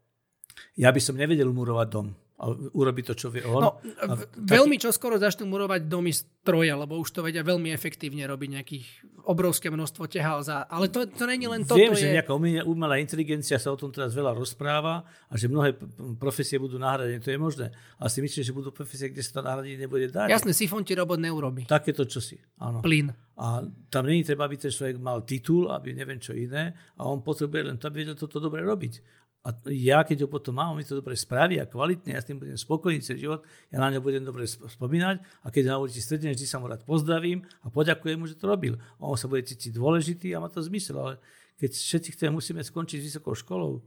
Ja 0.77 0.93
by 0.93 1.01
som 1.01 1.17
nevedel 1.19 1.51
murovať 1.53 1.89
dom 1.91 2.09
a 2.43 2.51
urobiť 2.51 3.05
to, 3.07 3.15
čo 3.15 3.31
vie 3.31 3.47
on. 3.47 3.63
No, 3.63 3.71
a 4.03 4.19
veľmi 4.35 4.75
taký... 4.75 4.91
čoskoro 4.91 5.15
začnú 5.15 5.47
murovať 5.47 5.87
domy 5.87 6.11
stroja, 6.11 6.75
lebo 6.75 6.99
už 6.99 7.15
to 7.15 7.23
vedia 7.23 7.47
veľmi 7.47 7.71
efektívne 7.71 8.27
robiť 8.27 8.49
nejakých 8.59 8.87
obrovské 9.31 9.71
množstvo 9.71 10.11
tehal 10.11 10.43
za... 10.43 10.67
Ale 10.67 10.91
to, 10.91 11.07
to 11.07 11.23
není 11.31 11.47
len 11.47 11.63
to. 11.63 11.79
Viem, 11.79 11.95
to 11.95 12.03
že 12.03 12.11
je... 12.11 12.19
nejaká 12.19 12.35
umelá 12.67 12.99
inteligencia 12.99 13.63
sa 13.63 13.71
o 13.71 13.79
tom 13.79 13.95
teraz 13.95 14.11
veľa 14.11 14.35
rozpráva 14.35 15.07
a 15.31 15.35
že 15.39 15.47
mnohé 15.47 15.79
profesie 16.19 16.59
budú 16.59 16.83
nahradené. 16.83 17.23
To 17.23 17.31
je 17.31 17.39
možné. 17.39 17.71
Ale 18.03 18.11
si 18.11 18.19
myslím, 18.19 18.43
že 18.43 18.51
budú 18.51 18.75
profesie, 18.75 19.15
kde 19.15 19.23
sa 19.23 19.39
to 19.39 19.47
nahradiť 19.47 19.79
nebude 19.79 20.11
dať. 20.11 20.27
Jasné, 20.27 20.51
sifon 20.51 20.83
ti 20.83 20.99
robot 20.99 21.23
neurobi. 21.23 21.71
Takéto 21.71 22.11
čosi, 22.11 22.43
áno. 22.59 22.83
Plyn. 22.83 23.15
A 23.39 23.63
tam 23.87 24.03
není 24.11 24.27
treba, 24.27 24.51
aby 24.51 24.59
ten 24.59 24.75
človek 24.75 24.99
mal 24.99 25.23
titul, 25.23 25.71
aby 25.71 25.95
neviem 25.95 26.19
čo 26.19 26.35
iné 26.35 26.75
a 26.99 27.07
on 27.07 27.23
potrebuje 27.23 27.71
len 27.71 27.79
to, 27.79 27.87
aby 27.87 28.03
vedel 28.03 28.19
toto 28.19 28.43
dobre 28.43 28.67
robiť. 28.67 29.22
A 29.43 29.51
ja, 29.75 30.07
keď 30.07 30.23
ho 30.23 30.29
potom 30.31 30.55
mám, 30.55 30.79
mi 30.79 30.87
to 30.87 30.95
dobre 30.95 31.19
spraví 31.19 31.59
a 31.59 31.67
kvalitne, 31.67 32.15
ja 32.15 32.23
s 32.23 32.31
tým 32.31 32.39
budem 32.39 32.55
spokojný 32.55 33.03
celý 33.03 33.27
život, 33.27 33.41
ja 33.75 33.83
na 33.83 33.91
ňo 33.91 33.99
budem 33.99 34.23
dobre 34.23 34.47
spomínať 34.47 35.19
a 35.43 35.51
keď 35.51 35.75
na 35.75 35.83
ulici 35.83 35.99
stretnem, 35.99 36.31
vždy 36.31 36.47
sa 36.47 36.63
mu 36.63 36.71
rád 36.71 36.87
pozdravím 36.87 37.43
a 37.67 37.67
poďakujem 37.67 38.23
mu, 38.23 38.31
že 38.31 38.39
to 38.39 38.47
robil. 38.47 38.79
On 39.03 39.19
sa 39.19 39.27
bude 39.27 39.43
cítiť 39.43 39.75
dôležitý 39.75 40.31
a 40.31 40.39
má 40.39 40.47
to 40.47 40.63
zmysel, 40.63 40.95
ale 40.95 41.15
keď 41.59 41.75
všetci 41.75 42.15
chceme, 42.15 42.39
musíme 42.39 42.63
skončiť 42.63 43.03
s 43.03 43.07
vysokou 43.11 43.35
školou, 43.35 43.83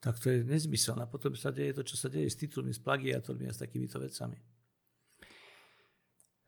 tak 0.00 0.16
to 0.24 0.32
je 0.32 0.40
nezmysel. 0.40 0.96
A 0.96 1.04
potom 1.04 1.36
sa 1.36 1.52
deje 1.52 1.76
to, 1.76 1.84
čo 1.84 2.00
sa 2.00 2.08
deje 2.08 2.32
s 2.32 2.40
titulmi, 2.40 2.72
s 2.72 2.80
plagiátormi 2.80 3.44
a 3.44 3.52
s 3.52 3.60
takýmito 3.60 4.00
vecami. 4.00 4.40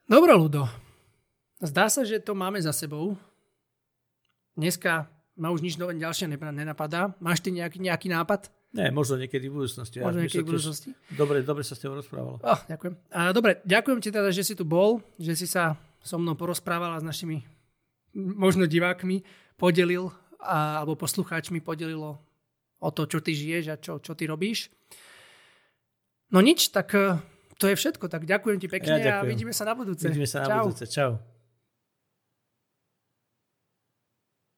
Dobre, 0.09 0.33
Ludo. 0.33 0.65
Zdá 1.61 1.89
sa, 1.89 2.01
že 2.01 2.21
to 2.21 2.33
máme 2.33 2.57
za 2.57 2.73
sebou. 2.73 3.17
Dneska 4.57 5.09
ma 5.37 5.53
už 5.53 5.61
nič 5.61 5.77
nové 5.77 5.93
ďalšie 5.95 6.27
nenapadá. 6.27 7.13
Máš 7.21 7.45
ty 7.45 7.53
nejaký, 7.53 7.77
nejaký 7.79 8.09
nápad? 8.09 8.49
Nie, 8.75 8.91
možno 8.91 9.15
niekedy 9.15 9.47
v 9.47 9.63
budúcnosti. 9.63 10.03
Možno 10.03 10.25
niekedy 10.25 10.43
v 10.43 10.49
budúcnosti. 10.51 10.89
Dobre, 11.13 11.39
dobre 11.45 11.63
sa 11.63 11.77
s 11.77 11.79
tebou 11.79 11.95
rozprávalo. 11.95 12.41
Oh, 12.43 12.59
ďakujem. 12.67 12.93
A, 13.15 13.31
dobre, 13.31 13.63
ďakujem 13.63 13.99
ti 14.03 14.09
teda, 14.11 14.29
že 14.33 14.43
si 14.43 14.53
tu 14.57 14.67
bol, 14.67 14.99
že 15.15 15.37
si 15.39 15.47
sa 15.47 15.79
so 16.03 16.19
mnou 16.19 16.35
porozprávala 16.35 16.99
s 16.99 17.05
našimi 17.05 17.47
možno 18.17 18.67
divákmi, 18.67 19.23
podelil 19.55 20.11
a, 20.41 20.83
alebo 20.83 20.99
poslucháčmi 20.99 21.63
podelilo 21.63 22.19
o 22.77 22.89
to, 22.91 23.07
čo 23.07 23.23
ty 23.23 23.33
žiješ 23.33 23.63
a 23.71 23.75
čo, 23.79 23.97
čo 24.03 24.13
ty 24.13 24.27
robíš. 24.27 24.69
No 26.29 26.43
nič, 26.43 26.69
tak 26.75 26.91
to 27.57 27.65
je 27.65 27.75
všetko. 27.75 28.11
Tak 28.11 28.27
ďakujem 28.27 28.57
ti 28.59 28.67
pekne 28.67 28.99
ja 28.99 29.21
ďakujem. 29.21 29.27
a 29.27 29.31
vidíme 29.31 29.53
sa 29.55 29.63
na 29.65 29.73
budúce. 29.73 30.05
Vidíme 30.05 30.29
sa 30.29 30.43
na 30.43 30.47
Čau. 30.47 30.63
budúce. 30.67 30.85
Čau. 30.85 31.36